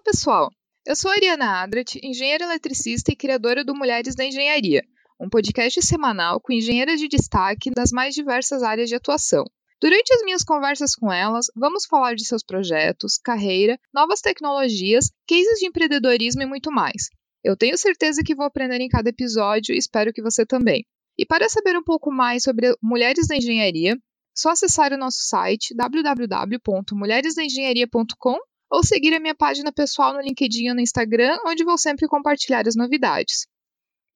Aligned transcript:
Olá, 0.00 0.12
pessoal! 0.12 0.50
Eu 0.86 0.96
sou 0.96 1.10
Ariana 1.10 1.60
Adrat, 1.60 1.96
engenheira 2.02 2.44
eletricista 2.44 3.12
e 3.12 3.16
criadora 3.16 3.62
do 3.62 3.74
Mulheres 3.74 4.14
da 4.14 4.24
Engenharia, 4.24 4.82
um 5.20 5.28
podcast 5.28 5.82
semanal 5.82 6.40
com 6.40 6.54
engenheiras 6.54 6.98
de 6.98 7.06
destaque 7.06 7.70
das 7.70 7.92
mais 7.92 8.14
diversas 8.14 8.62
áreas 8.62 8.88
de 8.88 8.94
atuação. 8.94 9.44
Durante 9.78 10.10
as 10.14 10.22
minhas 10.22 10.42
conversas 10.42 10.94
com 10.94 11.12
elas, 11.12 11.48
vamos 11.54 11.84
falar 11.84 12.14
de 12.14 12.24
seus 12.24 12.42
projetos, 12.42 13.18
carreira, 13.22 13.78
novas 13.92 14.22
tecnologias, 14.22 15.10
cases 15.28 15.58
de 15.58 15.66
empreendedorismo 15.66 16.40
e 16.40 16.46
muito 16.46 16.72
mais. 16.72 17.10
Eu 17.44 17.54
tenho 17.54 17.76
certeza 17.76 18.22
que 18.24 18.34
vou 18.34 18.46
aprender 18.46 18.80
em 18.80 18.88
cada 18.88 19.10
episódio 19.10 19.74
e 19.74 19.78
espero 19.78 20.14
que 20.14 20.22
você 20.22 20.46
também. 20.46 20.86
E 21.18 21.26
para 21.26 21.46
saber 21.50 21.76
um 21.76 21.84
pouco 21.84 22.10
mais 22.10 22.42
sobre 22.42 22.74
Mulheres 22.82 23.26
da 23.26 23.36
Engenharia, 23.36 23.98
só 24.34 24.52
acessar 24.52 24.94
o 24.94 24.98
nosso 24.98 25.18
site 25.20 25.74
www.mulheresdaengenharia.com 25.76 28.38
ou 28.70 28.84
seguir 28.84 29.14
a 29.14 29.20
minha 29.20 29.34
página 29.34 29.72
pessoal 29.72 30.12
no 30.14 30.20
LinkedIn 30.20 30.68
ou 30.68 30.74
no 30.74 30.80
Instagram, 30.80 31.38
onde 31.46 31.64
vou 31.64 31.76
sempre 31.76 32.06
compartilhar 32.06 32.68
as 32.68 32.76
novidades. 32.76 33.46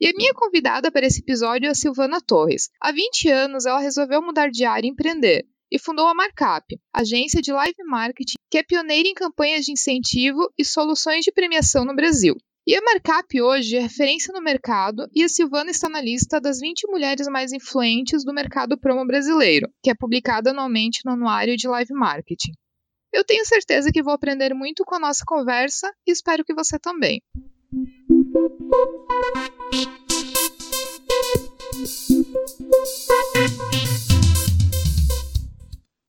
E 0.00 0.08
a 0.08 0.12
minha 0.12 0.34
convidada 0.34 0.90
para 0.92 1.06
esse 1.06 1.20
episódio 1.20 1.66
é 1.66 1.70
a 1.70 1.74
Silvana 1.74 2.20
Torres. 2.20 2.68
Há 2.80 2.92
20 2.92 3.28
anos, 3.28 3.66
ela 3.66 3.78
resolveu 3.78 4.22
mudar 4.22 4.50
de 4.50 4.64
área 4.64 4.86
e 4.86 4.90
empreender, 4.90 5.46
e 5.70 5.78
fundou 5.78 6.06
a 6.06 6.14
Markup, 6.14 6.78
agência 6.92 7.42
de 7.42 7.52
live 7.52 7.84
marketing 7.84 8.36
que 8.50 8.58
é 8.58 8.62
pioneira 8.62 9.08
em 9.08 9.14
campanhas 9.14 9.64
de 9.64 9.72
incentivo 9.72 10.48
e 10.56 10.64
soluções 10.64 11.24
de 11.24 11.32
premiação 11.32 11.84
no 11.84 11.96
Brasil. 11.96 12.36
E 12.64 12.76
a 12.76 12.80
Markup 12.80 13.42
hoje 13.42 13.76
é 13.76 13.80
referência 13.80 14.32
no 14.32 14.40
mercado 14.40 15.08
e 15.12 15.24
a 15.24 15.28
Silvana 15.28 15.72
está 15.72 15.88
na 15.88 16.00
lista 16.00 16.40
das 16.40 16.60
20 16.60 16.86
mulheres 16.86 17.26
mais 17.26 17.52
influentes 17.52 18.24
do 18.24 18.32
mercado 18.32 18.78
promo 18.78 19.04
brasileiro, 19.04 19.68
que 19.82 19.90
é 19.90 19.94
publicada 19.94 20.50
anualmente 20.50 21.00
no 21.04 21.12
Anuário 21.12 21.56
de 21.56 21.66
Live 21.66 21.92
Marketing. 21.92 22.52
Eu 23.14 23.22
tenho 23.22 23.46
certeza 23.46 23.92
que 23.92 24.02
vou 24.02 24.12
aprender 24.12 24.52
muito 24.52 24.84
com 24.84 24.96
a 24.96 24.98
nossa 24.98 25.24
conversa 25.24 25.88
e 26.04 26.10
espero 26.10 26.44
que 26.44 26.52
você 26.52 26.80
também. 26.80 27.22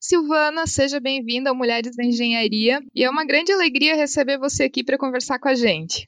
Silvana, 0.02 0.66
seja 0.66 1.00
bem-vinda 1.00 1.52
ao 1.52 1.56
Mulheres 1.56 1.96
da 1.96 2.04
Engenharia 2.04 2.82
e 2.96 3.04
é 3.04 3.10
uma 3.10 3.24
grande 3.24 3.52
alegria 3.52 3.96
receber 3.96 4.40
você 4.40 4.64
aqui 4.64 4.84
para 4.84 4.98
conversar 4.98 5.38
com 5.38 5.48
a 5.48 5.54
gente. 5.54 6.08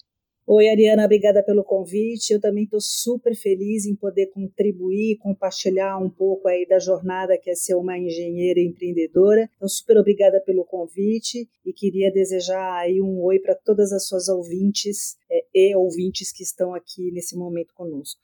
Oi, 0.50 0.70
Ariana, 0.70 1.04
obrigada 1.04 1.44
pelo 1.44 1.62
convite. 1.62 2.32
Eu 2.32 2.40
também 2.40 2.64
estou 2.64 2.80
super 2.80 3.36
feliz 3.36 3.86
em 3.86 3.94
poder 3.94 4.28
contribuir, 4.28 5.18
compartilhar 5.18 5.98
um 5.98 6.10
pouco 6.10 6.48
aí 6.48 6.66
da 6.66 6.80
jornada 6.80 7.38
que 7.38 7.50
é 7.50 7.54
ser 7.54 7.76
uma 7.76 7.98
engenheira 7.98 8.62
empreendedora. 8.62 9.50
Então, 9.58 9.68
super 9.68 9.98
obrigada 9.98 10.40
pelo 10.40 10.64
convite 10.64 11.50
e 11.66 11.74
queria 11.74 12.10
desejar 12.10 12.78
aí 12.80 13.02
um 13.02 13.22
oi 13.24 13.40
para 13.40 13.56
todas 13.56 13.92
as 13.92 14.08
suas 14.08 14.30
ouvintes 14.30 15.18
é, 15.30 15.44
e 15.54 15.76
ouvintes 15.76 16.32
que 16.32 16.44
estão 16.44 16.74
aqui 16.74 17.12
nesse 17.12 17.36
momento 17.36 17.74
conosco. 17.74 18.22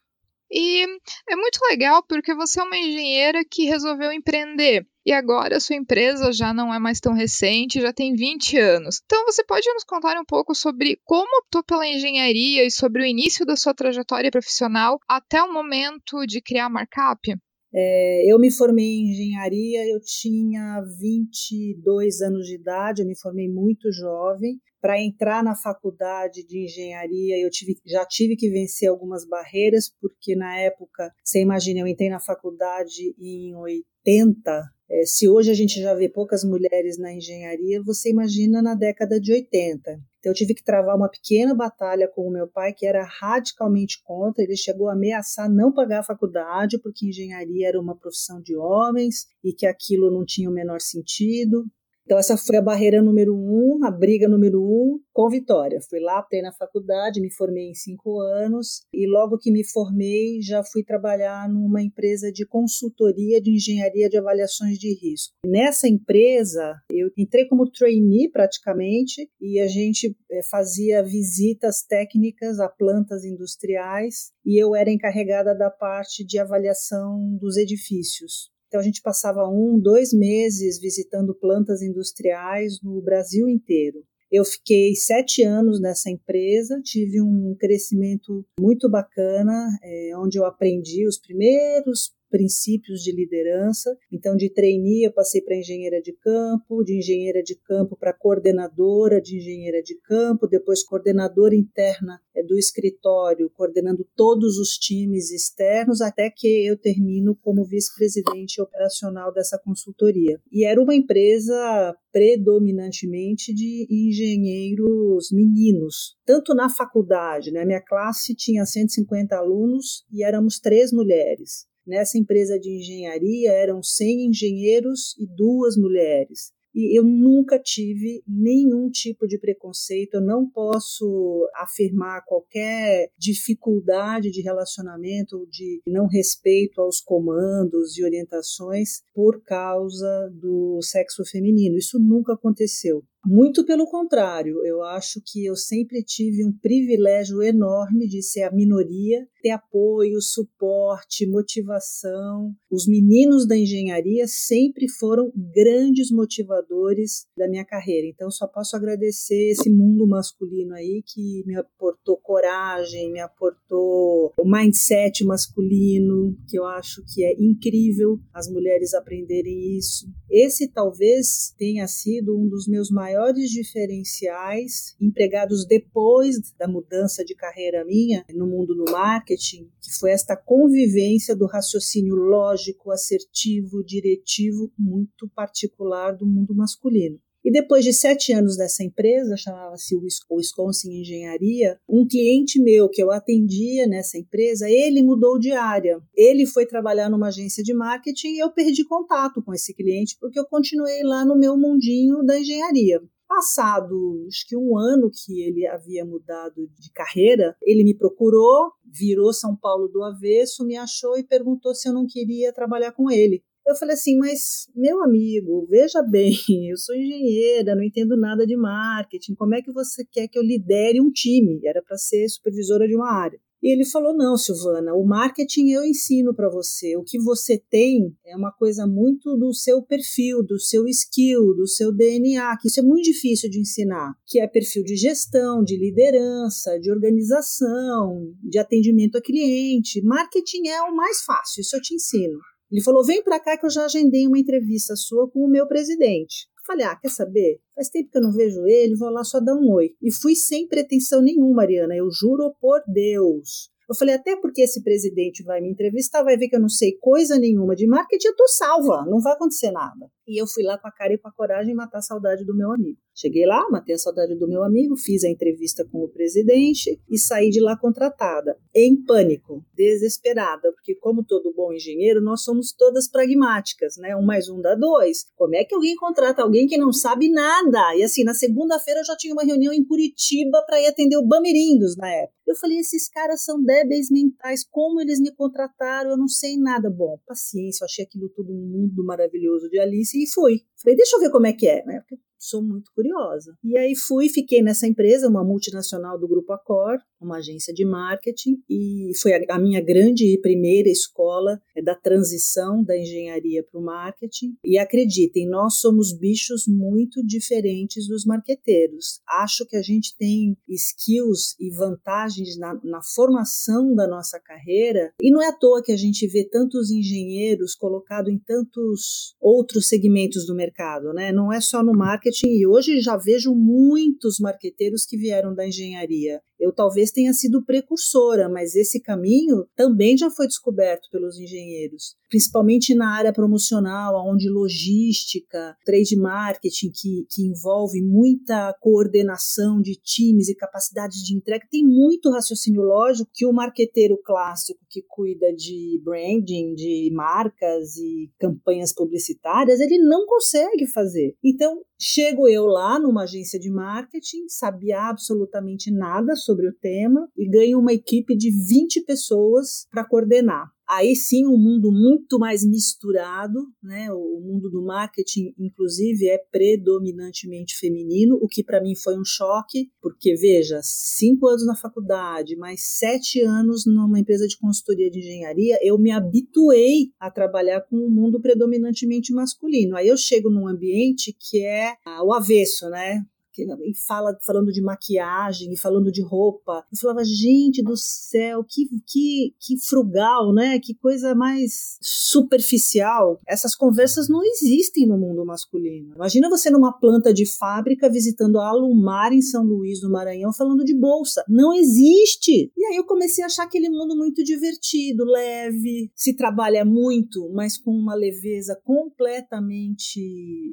E 0.53 0.83
é 1.27 1.35
muito 1.35 1.59
legal 1.67 2.03
porque 2.07 2.35
você 2.35 2.59
é 2.59 2.63
uma 2.63 2.77
engenheira 2.77 3.43
que 3.43 3.65
resolveu 3.65 4.11
empreender. 4.11 4.85
E 5.03 5.11
agora 5.11 5.59
sua 5.59 5.75
empresa 5.75 6.31
já 6.31 6.53
não 6.53 6.71
é 6.71 6.77
mais 6.77 6.99
tão 6.99 7.11
recente, 7.11 7.81
já 7.81 7.91
tem 7.91 8.13
20 8.13 8.57
anos. 8.57 9.01
Então 9.03 9.25
você 9.25 9.43
pode 9.43 9.67
nos 9.73 9.83
contar 9.83 10.15
um 10.19 10.23
pouco 10.23 10.53
sobre 10.53 10.99
como 11.03 11.39
optou 11.39 11.63
pela 11.63 11.87
engenharia 11.87 12.63
e 12.63 12.71
sobre 12.71 13.01
o 13.01 13.05
início 13.05 13.45
da 13.45 13.55
sua 13.55 13.73
trajetória 13.73 14.29
profissional 14.29 14.99
até 15.09 15.41
o 15.41 15.51
momento 15.51 16.25
de 16.27 16.39
criar 16.39 16.65
a 16.65 16.69
Markup? 16.69 17.35
É, 17.75 18.31
eu 18.31 18.37
me 18.37 18.51
formei 18.51 18.85
em 18.85 19.11
engenharia, 19.11 19.91
eu 19.91 19.99
tinha 19.99 20.79
22 20.99 22.21
anos 22.21 22.45
de 22.45 22.55
idade, 22.55 23.01
eu 23.01 23.07
me 23.07 23.19
formei 23.19 23.49
muito 23.49 23.91
jovem. 23.91 24.61
Para 24.83 25.01
entrar 25.01 25.41
na 25.41 25.55
faculdade 25.55 26.45
de 26.45 26.65
engenharia, 26.65 27.39
eu 27.41 27.49
tive, 27.49 27.79
já 27.85 28.05
tive 28.05 28.35
que 28.35 28.49
vencer 28.49 28.89
algumas 28.89 29.25
barreiras, 29.25 29.89
porque 30.01 30.35
na 30.35 30.59
época, 30.59 31.09
você 31.23 31.39
imagina, 31.39 31.79
eu 31.79 31.87
entrei 31.87 32.09
na 32.09 32.19
faculdade 32.19 33.15
em 33.17 33.55
80, 33.55 34.61
é, 34.91 35.05
se 35.05 35.29
hoje 35.29 35.49
a 35.49 35.53
gente 35.53 35.81
já 35.81 35.93
vê 35.93 36.09
poucas 36.09 36.43
mulheres 36.43 36.97
na 36.97 37.13
engenharia, 37.13 37.81
você 37.81 38.09
imagina 38.09 38.61
na 38.61 38.75
década 38.75 39.21
de 39.21 39.31
80. 39.31 39.91
Então 40.19 40.31
eu 40.31 40.35
tive 40.35 40.53
que 40.53 40.63
travar 40.63 40.95
uma 40.95 41.09
pequena 41.09 41.55
batalha 41.55 42.07
com 42.07 42.27
o 42.27 42.31
meu 42.31 42.47
pai, 42.47 42.73
que 42.73 42.85
era 42.85 43.03
radicalmente 43.03 44.01
contra. 44.03 44.43
Ele 44.43 44.57
chegou 44.57 44.89
a 44.89 44.93
ameaçar 44.93 45.49
não 45.49 45.73
pagar 45.73 45.99
a 45.99 46.03
faculdade, 46.03 46.77
porque 46.77 47.07
engenharia 47.07 47.69
era 47.69 47.79
uma 47.79 47.97
profissão 47.97 48.41
de 48.41 48.55
homens 48.55 49.25
e 49.43 49.53
que 49.53 49.65
aquilo 49.65 50.11
não 50.11 50.25
tinha 50.25 50.49
o 50.49 50.53
menor 50.53 50.81
sentido. 50.81 51.65
Então, 52.05 52.17
essa 52.17 52.35
foi 52.37 52.57
a 52.57 52.61
barreira 52.61 53.01
número 53.01 53.33
um, 53.33 53.85
a 53.85 53.91
briga 53.91 54.27
número 54.27 54.61
um 54.61 54.99
com 55.13 55.29
Vitória. 55.29 55.79
Fui 55.89 55.99
lá, 55.99 56.19
até 56.19 56.41
na 56.41 56.51
faculdade, 56.51 57.21
me 57.21 57.31
formei 57.31 57.69
em 57.69 57.73
cinco 57.73 58.19
anos 58.19 58.81
e 58.93 59.07
logo 59.07 59.37
que 59.37 59.51
me 59.51 59.63
formei 59.65 60.41
já 60.41 60.63
fui 60.63 60.83
trabalhar 60.83 61.47
numa 61.47 61.81
empresa 61.81 62.31
de 62.31 62.45
consultoria 62.45 63.41
de 63.41 63.51
engenharia 63.51 64.09
de 64.09 64.17
avaliações 64.17 64.77
de 64.77 64.93
risco. 64.93 65.33
Nessa 65.45 65.87
empresa, 65.87 66.75
eu 66.91 67.09
entrei 67.17 67.45
como 67.47 67.69
trainee 67.69 68.29
praticamente 68.29 69.29
e 69.39 69.59
a 69.59 69.67
gente 69.67 70.15
eh, 70.31 70.41
fazia 70.49 71.03
visitas 71.03 71.83
técnicas 71.83 72.59
a 72.59 72.67
plantas 72.67 73.23
industriais 73.23 74.31
e 74.45 74.61
eu 74.61 74.75
era 74.75 74.91
encarregada 74.91 75.55
da 75.55 75.69
parte 75.69 76.25
de 76.25 76.37
avaliação 76.37 77.37
dos 77.39 77.55
edifícios. 77.55 78.52
Então 78.73 78.81
a 78.81 78.83
gente 78.83 79.03
passava 79.03 79.47
um, 79.47 79.79
dois 79.79 80.11
meses 80.11 80.79
visitando 80.79 81.35
plantas 81.35 81.83
industriais 81.83 82.81
no 82.81 82.99
Brasil 83.03 83.47
inteiro. 83.47 84.03
Eu 84.31 84.43
fiquei 84.43 84.95
sete 84.95 85.43
anos 85.43 85.79
nessa 85.79 86.09
empresa, 86.09 86.81
tive 86.83 87.21
um 87.21 87.55
crescimento 87.59 88.43
muito 88.59 88.89
bacana, 88.89 89.67
é, 89.83 90.17
onde 90.17 90.39
eu 90.39 90.45
aprendi 90.45 91.07
os 91.07 91.19
primeiros 91.19 92.13
princípios 92.33 93.01
de 93.01 93.11
liderança. 93.11 93.95
Então, 94.11 94.35
de 94.35 94.49
trainee, 94.49 95.03
eu 95.03 95.13
passei 95.13 95.39
para 95.39 95.55
engenheira 95.55 96.01
de 96.01 96.13
campo, 96.13 96.83
de 96.83 96.97
engenheira 96.97 97.43
de 97.43 97.55
campo 97.55 97.95
para 97.95 98.11
coordenadora 98.11 99.21
de 99.21 99.37
engenheira 99.37 99.83
de 99.83 99.93
campo, 100.01 100.47
depois 100.47 100.83
coordenadora 100.83 101.55
interna 101.55 102.19
é, 102.35 102.41
do 102.41 102.57
escritório, 102.57 103.51
coordenando 103.51 104.03
todos 104.15 104.57
os 104.57 104.69
times 104.69 105.29
externos, 105.29 106.01
até 106.01 106.31
que 106.35 106.65
eu 106.65 106.75
termino 106.75 107.35
como 107.35 107.63
vice-presidente 107.63 108.59
operacional 108.59 109.31
dessa 109.31 109.59
consultoria. 109.59 110.41
E 110.51 110.65
era 110.65 110.81
uma 110.81 110.95
empresa 110.95 111.95
predominantemente 112.11 113.53
de 113.53 113.85
engenheiros 113.89 115.31
meninos, 115.31 116.15
tanto 116.25 116.55
na 116.55 116.67
faculdade, 116.67 117.51
né? 117.51 117.63
Minha 117.63 117.81
classe 117.81 118.33
tinha 118.35 118.65
150 118.65 119.35
alunos 119.35 120.03
e 120.11 120.23
éramos 120.23 120.59
três 120.59 120.91
mulheres. 120.91 121.71
Nessa 121.85 122.17
empresa 122.17 122.59
de 122.59 122.69
engenharia 122.69 123.51
eram 123.51 123.83
100 123.83 124.27
engenheiros 124.27 125.15
e 125.19 125.27
duas 125.27 125.75
mulheres. 125.77 126.53
E 126.75 126.97
eu 126.97 127.03
nunca 127.03 127.59
tive 127.59 128.23
nenhum 128.27 128.89
tipo 128.89 129.27
de 129.27 129.37
preconceito, 129.37 130.15
eu 130.15 130.21
não 130.21 130.49
posso 130.49 131.47
afirmar 131.55 132.25
qualquer 132.25 133.11
dificuldade 133.17 134.31
de 134.31 134.41
relacionamento 134.41 135.37
ou 135.37 135.45
de 135.45 135.81
não 135.85 136.07
respeito 136.07 136.81
aos 136.81 136.99
comandos 136.99 137.95
e 137.97 138.03
orientações 138.03 139.03
por 139.13 139.43
causa 139.43 140.31
do 140.33 140.79
sexo 140.81 141.23
feminino. 141.23 141.77
Isso 141.77 141.99
nunca 141.99 142.33
aconteceu. 142.33 143.03
Muito 143.25 143.65
pelo 143.65 143.85
contrário, 143.85 144.65
eu 144.65 144.83
acho 144.83 145.21
que 145.25 145.45
eu 145.45 145.55
sempre 145.55 146.03
tive 146.03 146.45
um 146.45 146.51
privilégio 146.51 147.41
enorme 147.41 148.05
de 148.05 148.21
ser 148.21 148.43
a 148.43 148.51
minoria, 148.51 149.25
ter 149.41 149.51
apoio, 149.51 150.21
suporte, 150.21 151.25
motivação. 151.25 152.53
Os 152.69 152.85
meninos 152.85 153.47
da 153.47 153.57
engenharia 153.57 154.25
sempre 154.27 154.89
foram 154.99 155.31
grandes 155.53 156.11
motivadores 156.11 157.25
da 157.37 157.47
minha 157.47 157.63
carreira. 157.63 158.07
Então, 158.07 158.29
só 158.29 158.45
posso 158.45 158.75
agradecer 158.75 159.51
esse 159.51 159.69
mundo 159.69 160.05
masculino 160.05 160.73
aí 160.73 161.01
que 161.05 161.43
me 161.45 161.55
aportou 161.55 162.17
coragem, 162.17 163.09
me 163.09 163.21
aportou 163.21 164.33
o 164.37 164.45
mindset 164.45 165.23
masculino, 165.23 166.35
que 166.49 166.59
eu 166.59 166.65
acho 166.65 167.01
que 167.13 167.23
é 167.23 167.33
incrível 167.39 168.19
as 168.33 168.49
mulheres 168.49 168.93
aprenderem 168.93 169.77
isso. 169.77 170.07
Esse 170.29 170.67
talvez 170.67 171.53
tenha 171.57 171.87
sido 171.87 172.37
um 172.37 172.49
dos 172.49 172.67
meus 172.67 172.89
maiores 172.89 173.12
maiores 173.13 173.51
diferenciais 173.51 174.95
empregados 174.99 175.65
depois 175.67 176.35
da 176.57 176.67
mudança 176.67 177.23
de 177.23 177.35
carreira 177.35 177.85
minha 177.85 178.25
no 178.33 178.47
mundo 178.47 178.73
do 178.73 178.91
marketing, 178.91 179.69
que 179.79 179.93
foi 179.99 180.11
esta 180.11 180.35
convivência 180.35 181.35
do 181.35 181.45
raciocínio 181.45 182.15
lógico, 182.15 182.91
assertivo, 182.91 183.83
diretivo, 183.83 184.71
muito 184.77 185.29
particular 185.29 186.15
do 186.15 186.25
mundo 186.25 186.55
masculino. 186.55 187.19
E 187.43 187.51
depois 187.51 187.83
de 187.83 187.91
sete 187.91 188.31
anos 188.31 188.55
dessa 188.55 188.83
empresa, 188.83 189.35
chamava-se 189.35 189.95
Wisconsin 190.31 191.01
Engenharia, 191.01 191.77
um 191.89 192.07
cliente 192.07 192.61
meu 192.61 192.87
que 192.89 193.03
eu 193.03 193.11
atendia 193.11 193.85
nessa 193.85 194.17
empresa, 194.17 194.69
ele 194.69 195.03
mudou 195.03 195.37
de 195.37 195.51
área. 195.51 196.01
Ele 196.15 196.45
foi 196.45 196.65
trabalhar 196.65 197.09
numa 197.09 197.27
agência 197.27 197.61
de 197.61 197.73
marketing 197.73 198.35
e 198.35 198.39
eu 198.39 198.51
perdi 198.51 198.85
contato 198.85 199.43
com 199.43 199.53
esse 199.53 199.73
cliente 199.73 200.15
porque 200.19 200.39
eu 200.39 200.45
continuei 200.45 201.03
lá 201.03 201.25
no 201.25 201.37
meu 201.37 201.57
mundinho 201.57 202.23
da 202.23 202.39
engenharia. 202.39 203.01
Passado, 203.27 204.25
acho 204.27 204.45
que 204.47 204.55
um 204.55 204.77
ano 204.77 205.09
que 205.09 205.41
ele 205.41 205.65
havia 205.65 206.05
mudado 206.05 206.69
de 206.79 206.91
carreira, 206.91 207.55
ele 207.63 207.83
me 207.83 207.97
procurou, 207.97 208.71
virou 208.85 209.33
São 209.33 209.55
Paulo 209.55 209.87
do 209.87 210.03
avesso, 210.03 210.63
me 210.63 210.77
achou 210.77 211.17
e 211.17 211.23
perguntou 211.23 211.73
se 211.73 211.89
eu 211.89 211.93
não 211.93 212.05
queria 212.05 212.53
trabalhar 212.53 212.91
com 212.91 213.09
ele. 213.09 213.43
Eu 213.65 213.75
falei 213.75 213.93
assim, 213.93 214.17
mas 214.17 214.67
meu 214.75 215.01
amigo, 215.01 215.65
veja 215.69 216.01
bem, 216.01 216.35
eu 216.69 216.77
sou 216.77 216.95
engenheira, 216.95 217.75
não 217.75 217.83
entendo 217.83 218.17
nada 218.17 218.45
de 218.45 218.57
marketing, 218.57 219.35
como 219.35 219.55
é 219.55 219.61
que 219.61 219.71
você 219.71 220.03
quer 220.05 220.27
que 220.27 220.37
eu 220.37 220.43
lidere 220.43 220.99
um 220.99 221.11
time? 221.11 221.61
Era 221.63 221.81
para 221.81 221.97
ser 221.97 222.27
supervisora 222.27 222.87
de 222.87 222.95
uma 222.95 223.09
área. 223.09 223.39
E 223.63 223.71
ele 223.71 223.85
falou: 223.85 224.13
Não, 224.13 224.35
Silvana, 224.35 224.93
o 224.93 225.05
marketing 225.05 225.69
eu 225.69 225.85
ensino 225.85 226.35
para 226.35 226.49
você. 226.49 226.97
O 226.97 227.03
que 227.03 227.17
você 227.17 227.57
tem 227.57 228.13
é 228.25 228.35
uma 228.35 228.51
coisa 228.51 228.85
muito 228.85 229.37
do 229.37 229.53
seu 229.53 229.81
perfil, 229.81 230.43
do 230.43 230.59
seu 230.59 230.85
skill, 230.85 231.55
do 231.55 231.65
seu 231.65 231.95
DNA, 231.95 232.57
que 232.61 232.67
isso 232.67 232.81
é 232.81 232.83
muito 232.83 233.05
difícil 233.05 233.49
de 233.49 233.61
ensinar, 233.61 234.13
que 234.27 234.41
é 234.41 234.47
perfil 234.47 234.83
de 234.83 234.97
gestão, 234.97 235.63
de 235.63 235.77
liderança, 235.77 236.77
de 236.77 236.91
organização, 236.91 238.33
de 238.43 238.59
atendimento 238.59 239.17
a 239.17 239.21
cliente. 239.21 240.03
Marketing 240.03 240.67
é 240.67 240.81
o 240.81 240.93
mais 240.93 241.23
fácil, 241.23 241.61
isso 241.61 241.77
eu 241.77 241.81
te 241.81 241.95
ensino. 241.95 242.37
Ele 242.73 242.83
falou: 242.83 243.05
Vem 243.05 243.23
para 243.23 243.39
cá 243.39 243.55
que 243.55 243.67
eu 243.67 243.69
já 243.69 243.85
agendei 243.85 244.25
uma 244.25 244.39
entrevista 244.39 244.95
sua 244.95 245.29
com 245.29 245.45
o 245.45 245.47
meu 245.47 245.67
presidente. 245.67 246.47
Falei, 246.65 246.85
ah, 246.85 246.95
quer 246.95 247.09
saber? 247.09 247.59
Faz 247.75 247.89
tempo 247.89 248.09
que 248.09 248.17
eu 248.17 248.21
não 248.21 248.31
vejo 248.31 248.65
ele, 248.65 248.95
vou 248.95 249.09
lá 249.09 249.23
só 249.23 249.39
dar 249.39 249.53
um 249.53 249.69
oi. 249.73 249.91
E 250.01 250.11
fui 250.11 250.33
sem 250.33 250.67
pretensão 250.67 251.21
nenhuma, 251.21 251.57
Mariana, 251.57 251.93
eu 251.95 252.09
juro 252.09 252.55
por 252.59 252.81
Deus. 252.87 253.69
Eu 253.87 253.93
falei, 253.95 254.15
até 254.15 254.37
porque 254.37 254.61
esse 254.61 254.81
presidente 254.81 255.43
vai 255.43 255.59
me 255.59 255.69
entrevistar, 255.69 256.23
vai 256.23 256.37
ver 256.37 256.47
que 256.47 256.55
eu 256.55 256.61
não 256.61 256.69
sei 256.69 256.97
coisa 256.99 257.37
nenhuma 257.37 257.75
de 257.75 257.85
marketing, 257.85 258.27
eu 258.27 258.35
tô 258.35 258.47
salva, 258.47 259.05
não 259.05 259.19
vai 259.19 259.33
acontecer 259.33 259.71
nada. 259.71 260.09
E 260.27 260.41
eu 260.41 260.47
fui 260.47 260.63
lá 260.63 260.77
com 260.77 260.87
a 260.87 260.91
cara 260.91 261.13
e 261.13 261.17
com 261.17 261.27
a 261.27 261.31
coragem 261.31 261.75
matar 261.75 261.99
a 261.99 262.01
saudade 262.01 262.45
do 262.45 262.55
meu 262.55 262.71
amigo. 262.71 262.97
Cheguei 263.15 263.45
lá, 263.45 263.69
matei 263.69 263.93
a 263.93 263.97
saudade 263.97 264.35
do 264.35 264.47
meu 264.47 264.63
amigo, 264.63 264.95
fiz 264.95 265.23
a 265.23 265.29
entrevista 265.29 265.85
com 265.85 265.99
o 265.99 266.09
presidente 266.09 266.99
e 267.07 267.17
saí 267.17 267.51
de 267.51 267.59
lá 267.59 267.77
contratada, 267.77 268.57
em 268.73 269.03
pânico, 269.03 269.63
desesperada, 269.75 270.71
porque 270.73 270.95
como 270.95 271.23
todo 271.23 271.53
bom 271.53 271.71
engenheiro, 271.71 272.21
nós 272.21 272.43
somos 272.43 272.73
todas 272.73 273.07
pragmáticas, 273.07 273.97
né? 273.97 274.15
Um 274.15 274.25
mais 274.25 274.49
um 274.49 274.59
dá 274.59 274.73
dois. 274.73 275.25
Como 275.35 275.55
é 275.55 275.63
que 275.63 275.75
alguém 275.75 275.95
contrata 275.95 276.41
alguém 276.41 276.65
que 276.65 276.77
não 276.77 276.91
sabe 276.91 277.29
nada? 277.29 277.95
E 277.95 278.03
assim, 278.03 278.23
na 278.23 278.33
segunda-feira 278.33 279.01
eu 279.01 279.05
já 279.05 279.15
tinha 279.15 279.33
uma 279.33 279.43
reunião 279.43 279.71
em 279.71 279.85
Curitiba 279.85 280.63
para 280.65 280.81
ir 280.81 280.87
atender 280.87 281.17
o 281.17 281.27
Bamirindos 281.27 281.95
na 281.95 282.09
época. 282.09 282.33
Eu 282.47 282.55
falei, 282.55 282.79
esses 282.79 283.07
caras 283.07 283.43
são 283.43 283.63
débeis 283.63 284.09
mentais, 284.11 284.65
como 284.69 284.99
eles 284.99 285.19
me 285.19 285.33
contrataram? 285.33 286.11
Eu 286.11 286.17
não 286.17 286.27
sei 286.27 286.57
nada. 286.57 286.89
Bom, 286.89 287.17
paciência, 287.25 287.83
eu 287.83 287.85
achei 287.85 288.05
aquilo 288.05 288.29
tudo 288.29 288.51
um 288.51 288.67
mundo 288.67 289.03
maravilhoso 289.05 289.69
de 289.69 289.79
Alice 289.79 290.12
e 290.13 290.27
fui. 290.27 290.61
Falei, 290.81 290.95
deixa 290.95 291.15
eu 291.15 291.19
ver 291.19 291.31
como 291.31 291.47
é 291.47 291.53
que 291.53 291.67
é, 291.67 291.83
né? 291.85 292.03
Sou 292.45 292.61
muito 292.61 292.91
curiosa. 292.93 293.57
E 293.63 293.77
aí 293.77 293.95
fui, 293.95 294.27
fiquei 294.27 294.61
nessa 294.61 294.85
empresa, 294.85 295.29
uma 295.29 295.45
multinacional 295.45 296.19
do 296.19 296.27
Grupo 296.27 296.51
Accor, 296.51 296.97
uma 297.21 297.37
agência 297.37 297.73
de 297.73 297.85
marketing, 297.85 298.61
e 298.69 299.11
foi 299.21 299.31
a, 299.31 299.55
a 299.55 299.57
minha 299.57 299.79
grande 299.79 300.25
e 300.25 300.41
primeira 300.41 300.89
escola 300.89 301.57
é, 301.73 301.81
da 301.81 301.95
transição 301.95 302.83
da 302.83 302.97
engenharia 302.97 303.63
para 303.63 303.79
o 303.79 303.83
marketing. 303.83 304.57
E 304.61 304.77
acreditem, 304.77 305.47
nós 305.49 305.79
somos 305.79 306.11
bichos 306.11 306.65
muito 306.67 307.25
diferentes 307.25 308.09
dos 308.09 308.25
marqueteiros. 308.25 309.21
Acho 309.41 309.65
que 309.65 309.77
a 309.77 309.81
gente 309.81 310.13
tem 310.17 310.57
skills 310.67 311.55
e 311.57 311.73
vantagens 311.73 312.57
na, 312.59 312.77
na 312.83 313.01
formação 313.01 313.95
da 313.95 314.05
nossa 314.05 314.37
carreira, 314.37 315.13
e 315.21 315.31
não 315.31 315.41
é 315.41 315.47
à 315.47 315.57
toa 315.57 315.81
que 315.81 315.93
a 315.93 315.97
gente 315.97 316.27
vê 316.27 316.43
tantos 316.43 316.91
engenheiros 316.91 317.73
colocados 317.73 318.29
em 318.29 318.37
tantos 318.37 319.33
outros 319.39 319.87
segmentos 319.87 320.45
do 320.45 320.53
mercado, 320.53 321.13
né? 321.13 321.31
Não 321.31 321.49
é 321.53 321.61
só 321.61 321.81
no 321.81 321.93
marketing 321.93 322.32
marketing 322.33 322.57
e 322.57 322.67
hoje 322.67 322.99
já 322.99 323.15
vejo 323.15 323.53
muitos 323.53 324.39
marqueteiros 324.39 325.05
que 325.05 325.15
vieram 325.15 325.53
da 325.53 325.67
engenharia. 325.67 326.41
Eu 326.63 326.71
talvez 326.71 327.11
tenha 327.11 327.33
sido 327.33 327.61
precursora, 327.61 328.47
mas 328.47 328.73
esse 328.73 329.01
caminho 329.01 329.65
também 329.75 330.17
já 330.17 330.29
foi 330.29 330.47
descoberto 330.47 331.09
pelos 331.11 331.37
engenheiros, 331.37 332.15
principalmente 332.29 332.95
na 332.95 333.13
área 333.13 333.33
promocional, 333.33 334.15
onde 334.25 334.49
logística, 334.49 335.75
trade 335.85 336.15
marketing, 336.15 336.89
que, 336.89 337.27
que 337.29 337.45
envolve 337.45 338.01
muita 338.01 338.73
coordenação 338.79 339.81
de 339.81 339.95
times 339.95 340.47
e 340.47 340.55
capacidades 340.55 341.17
de 341.19 341.35
entrega, 341.35 341.67
tem 341.69 341.83
muito 341.83 342.31
raciocínio 342.31 342.81
lógico 342.81 343.29
que 343.33 343.45
o 343.45 343.51
marqueteiro 343.51 344.17
clássico 344.23 344.79
que 344.89 345.01
cuida 345.01 345.51
de 345.53 346.01
branding, 346.03 346.73
de 346.75 347.11
marcas 347.13 347.97
e 347.97 348.31
campanhas 348.39 348.93
publicitárias, 348.93 349.81
ele 349.81 349.97
não 349.97 350.25
consegue 350.25 350.87
fazer. 350.87 351.35
Então, 351.43 351.81
chego 351.99 352.47
eu 352.47 352.65
lá 352.65 352.99
numa 352.99 353.23
agência 353.23 353.59
de 353.59 353.71
marketing, 353.71 354.47
sabia 354.47 355.09
absolutamente 355.09 355.91
nada 355.91 356.35
sobre 356.35 356.52
sobre 356.53 356.69
o 356.69 356.73
tema 356.73 357.27
e 357.35 357.49
ganho 357.49 357.79
uma 357.79 357.93
equipe 357.93 358.37
de 358.37 358.51
20 358.51 359.01
pessoas 359.01 359.87
para 359.89 360.07
coordenar. 360.07 360.71
Aí 360.87 361.15
sim, 361.15 361.47
um 361.47 361.57
mundo 361.57 361.91
muito 361.91 362.37
mais 362.37 362.63
misturado, 362.63 363.59
né? 363.81 364.11
O 364.11 364.41
mundo 364.41 364.69
do 364.69 364.83
marketing, 364.83 365.53
inclusive, 365.57 366.27
é 366.27 366.37
predominantemente 366.51 367.77
feminino, 367.79 368.37
o 368.41 368.47
que 368.47 368.63
para 368.63 368.81
mim 368.81 368.93
foi 368.93 369.17
um 369.17 369.23
choque, 369.23 369.89
porque 370.01 370.35
veja, 370.35 370.81
cinco 370.83 371.47
anos 371.47 371.65
na 371.65 371.75
faculdade, 371.75 372.57
mais 372.57 372.81
sete 372.97 373.41
anos 373.41 373.85
numa 373.87 374.19
empresa 374.19 374.45
de 374.45 374.57
consultoria 374.57 375.09
de 375.09 375.19
engenharia, 375.19 375.79
eu 375.81 375.97
me 375.97 376.11
habituei 376.11 377.11
a 377.17 377.31
trabalhar 377.31 377.81
com 377.81 377.95
um 377.95 378.11
mundo 378.11 378.39
predominantemente 378.41 379.33
masculino. 379.33 379.95
Aí 379.95 380.09
eu 380.09 380.17
chego 380.17 380.49
num 380.49 380.67
ambiente 380.67 381.35
que 381.39 381.65
é 381.65 381.95
o 382.23 382.33
avesso, 382.33 382.89
né? 382.89 383.23
E 383.61 383.95
fala 384.07 384.37
falando 384.45 384.71
de 384.71 384.81
maquiagem 384.81 385.71
e 385.71 385.77
falando 385.77 386.11
de 386.11 386.21
roupa. 386.21 386.85
Eu 386.91 386.97
falava, 386.99 387.23
gente 387.23 387.83
do 387.83 387.95
céu, 387.95 388.63
que, 388.67 388.87
que, 389.05 389.55
que 389.59 389.77
frugal, 389.79 390.53
né? 390.53 390.79
Que 390.79 390.93
coisa 390.95 391.35
mais 391.35 391.97
superficial. 392.01 393.39
Essas 393.47 393.75
conversas 393.75 394.27
não 394.27 394.43
existem 394.43 395.07
no 395.07 395.17
mundo 395.17 395.45
masculino. 395.45 396.13
Imagina 396.15 396.49
você 396.49 396.69
numa 396.69 396.93
planta 396.93 397.33
de 397.33 397.45
fábrica 397.45 398.09
visitando 398.09 398.59
a 398.59 398.67
Alumar 398.67 399.33
em 399.33 399.41
São 399.41 399.63
Luís 399.63 399.99
do 399.99 400.09
Maranhão 400.09 400.51
falando 400.53 400.83
de 400.83 400.97
bolsa. 400.97 401.43
Não 401.47 401.73
existe. 401.73 402.71
E 402.75 402.85
aí 402.85 402.95
eu 402.95 403.05
comecei 403.05 403.43
a 403.43 403.47
achar 403.47 403.63
aquele 403.63 403.89
mundo 403.89 404.15
muito 404.15 404.43
divertido, 404.43 405.23
leve, 405.23 406.11
se 406.15 406.35
trabalha 406.35 406.85
muito, 406.85 407.49
mas 407.53 407.77
com 407.77 407.91
uma 407.91 408.15
leveza 408.15 408.79
completamente 408.83 410.21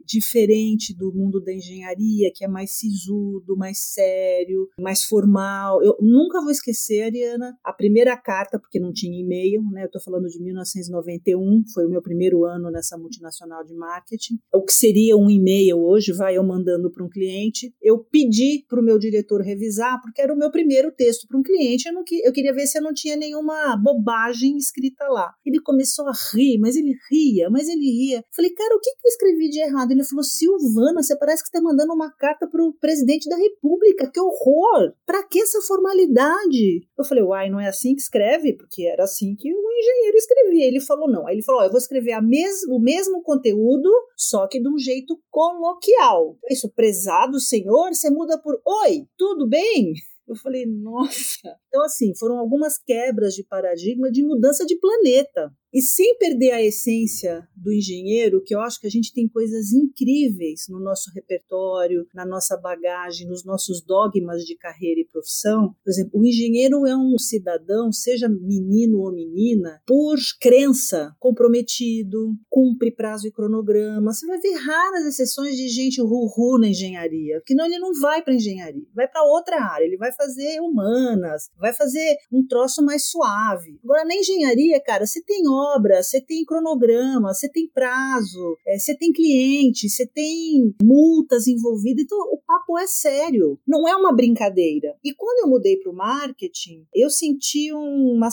diferente 0.06 0.96
do 0.96 1.12
mundo 1.12 1.40
da 1.40 1.52
engenharia, 1.52 2.30
que 2.34 2.44
é 2.44 2.48
mais 2.48 2.69
mais 2.70 2.78
sisudo, 2.78 3.56
mais 3.56 3.78
sério, 3.92 4.68
mais 4.78 5.04
formal. 5.04 5.82
Eu 5.82 5.96
nunca 6.00 6.40
vou 6.40 6.50
esquecer, 6.50 7.02
Ariana, 7.02 7.56
a 7.64 7.72
primeira 7.72 8.16
carta, 8.16 8.58
porque 8.58 8.78
não 8.78 8.92
tinha 8.92 9.20
e-mail, 9.20 9.62
né? 9.72 9.84
Eu 9.84 9.90
tô 9.90 10.00
falando 10.00 10.28
de 10.28 10.40
1991, 10.40 11.64
foi 11.74 11.86
o 11.86 11.90
meu 11.90 12.00
primeiro 12.00 12.44
ano 12.44 12.70
nessa 12.70 12.96
multinacional 12.96 13.64
de 13.64 13.74
marketing. 13.74 14.38
O 14.52 14.62
que 14.62 14.72
seria 14.72 15.16
um 15.16 15.28
e-mail 15.28 15.78
hoje, 15.78 16.12
vai 16.12 16.36
eu 16.36 16.44
mandando 16.44 16.90
para 16.90 17.04
um 17.04 17.08
cliente. 17.08 17.74
Eu 17.82 17.98
pedi 17.98 18.64
para 18.68 18.80
o 18.80 18.84
meu 18.84 18.98
diretor 18.98 19.40
revisar, 19.40 20.00
porque 20.00 20.22
era 20.22 20.32
o 20.32 20.38
meu 20.38 20.50
primeiro 20.50 20.92
texto 20.92 21.26
para 21.26 21.38
um 21.38 21.42
cliente. 21.42 21.88
Eu, 21.88 21.94
não, 21.94 22.04
eu 22.24 22.32
queria 22.32 22.54
ver 22.54 22.66
se 22.66 22.78
eu 22.78 22.82
não 22.82 22.92
tinha 22.92 23.16
nenhuma 23.16 23.76
bobagem 23.76 24.56
escrita 24.56 25.04
lá. 25.08 25.32
Ele 25.44 25.60
começou 25.60 26.06
a 26.06 26.12
rir, 26.32 26.58
mas 26.58 26.76
ele 26.76 26.94
ria, 27.10 27.50
mas 27.50 27.68
ele 27.68 27.90
ria. 27.90 28.24
Falei, 28.34 28.50
cara, 28.52 28.76
o 28.76 28.80
que, 28.80 28.90
que 28.90 29.06
eu 29.06 29.10
escrevi 29.10 29.48
de 29.48 29.60
errado? 29.60 29.90
Ele 29.90 30.04
falou, 30.04 30.22
Silvana, 30.22 31.02
você 31.02 31.16
parece 31.16 31.42
que 31.42 31.48
está 31.48 31.60
mandando 31.60 31.92
uma 31.92 32.10
carta 32.10 32.46
para 32.46 32.59
o 32.60 32.72
presidente 32.74 33.28
da 33.28 33.36
República. 33.36 34.10
Que 34.12 34.20
horror! 34.20 34.92
Para 35.06 35.22
que 35.26 35.40
essa 35.40 35.60
formalidade? 35.62 36.86
Eu 36.98 37.04
falei, 37.04 37.24
uai, 37.24 37.50
não 37.50 37.60
é 37.60 37.68
assim 37.68 37.94
que 37.94 38.00
escreve? 38.00 38.56
Porque 38.56 38.86
era 38.86 39.04
assim 39.04 39.34
que 39.36 39.52
o 39.52 39.72
engenheiro 39.72 40.16
escrevia. 40.16 40.66
Ele 40.66 40.80
falou, 40.80 41.10
não. 41.10 41.26
Aí 41.26 41.34
ele 41.34 41.42
falou, 41.42 41.62
ó, 41.62 41.64
eu 41.64 41.70
vou 41.70 41.78
escrever 41.78 42.12
a 42.12 42.22
mes 42.22 42.62
o 42.68 42.78
mesmo 42.78 43.22
conteúdo, 43.22 43.90
só 44.16 44.46
que 44.46 44.60
de 44.60 44.68
um 44.68 44.78
jeito 44.78 45.18
coloquial. 45.30 46.36
Isso, 46.50 46.72
prezado 46.74 47.40
senhor, 47.40 47.94
você 47.94 48.10
muda 48.10 48.40
por 48.40 48.60
oi, 48.64 49.06
tudo 49.16 49.48
bem? 49.48 49.94
Eu 50.30 50.36
falei, 50.36 50.64
nossa. 50.64 51.56
Então, 51.66 51.82
assim, 51.82 52.14
foram 52.16 52.38
algumas 52.38 52.78
quebras 52.78 53.34
de 53.34 53.44
paradigma 53.44 54.10
de 54.12 54.22
mudança 54.22 54.64
de 54.64 54.78
planeta. 54.78 55.50
E 55.72 55.80
sem 55.80 56.16
perder 56.18 56.50
a 56.50 56.62
essência 56.62 57.46
do 57.56 57.72
engenheiro, 57.72 58.42
que 58.42 58.54
eu 58.54 58.60
acho 58.60 58.80
que 58.80 58.86
a 58.86 58.90
gente 58.90 59.12
tem 59.12 59.28
coisas 59.28 59.72
incríveis 59.72 60.66
no 60.68 60.80
nosso 60.80 61.10
repertório, 61.14 62.06
na 62.12 62.26
nossa 62.26 62.56
bagagem, 62.56 63.28
nos 63.28 63.44
nossos 63.44 63.80
dogmas 63.80 64.42
de 64.44 64.56
carreira 64.56 65.00
e 65.00 65.06
profissão. 65.06 65.74
Por 65.84 65.90
exemplo, 65.90 66.20
o 66.20 66.26
engenheiro 66.26 66.86
é 66.86 66.96
um 66.96 67.16
cidadão, 67.18 67.92
seja 67.92 68.28
menino 68.28 68.98
ou 68.98 69.12
menina, 69.12 69.80
por 69.86 70.18
crença, 70.40 71.14
comprometido, 71.18 72.34
cumpre 72.48 72.90
prazo 72.90 73.28
e 73.28 73.32
cronograma. 73.32 74.12
Você 74.12 74.26
vai 74.26 74.38
ver 74.38 74.54
raras 74.54 75.06
exceções 75.06 75.56
de 75.56 75.68
gente 75.68 76.00
ru 76.00 76.58
na 76.58 76.68
engenharia, 76.68 77.38
porque 77.38 77.54
não 77.54 77.66
ele 77.66 77.78
não 77.78 77.92
vai 78.00 78.22
para 78.22 78.34
engenharia, 78.34 78.86
vai 78.94 79.06
para 79.06 79.22
outra 79.22 79.62
área, 79.62 79.84
ele 79.84 79.96
vai 79.96 80.12
fazer 80.12 80.60
humanas, 80.60 81.48
vai 81.58 81.72
fazer 81.72 82.16
um 82.32 82.46
troço 82.46 82.84
mais 82.84 83.04
suave. 83.04 83.78
Agora 83.84 84.04
na 84.04 84.14
engenharia, 84.14 84.80
cara, 84.80 85.06
você 85.06 85.22
tem 85.22 85.46
obra, 85.74 86.02
você 86.02 86.20
tem 86.20 86.44
cronograma, 86.44 87.32
você 87.34 87.48
tem 87.48 87.68
prazo, 87.68 88.56
é, 88.66 88.78
você 88.78 88.96
tem 88.96 89.12
cliente, 89.12 89.88
você 89.88 90.06
tem 90.06 90.74
multas 90.82 91.46
envolvidas. 91.46 92.04
Então, 92.04 92.18
o 92.32 92.38
papo 92.46 92.78
é 92.78 92.86
sério, 92.86 93.58
não 93.66 93.86
é 93.88 93.94
uma 93.94 94.14
brincadeira. 94.14 94.94
E 95.04 95.14
quando 95.14 95.44
eu 95.44 95.50
mudei 95.50 95.76
para 95.76 95.92
o 95.92 95.94
marketing, 95.94 96.86
eu 96.94 97.10
senti 97.10 97.72
uma. 97.72 98.28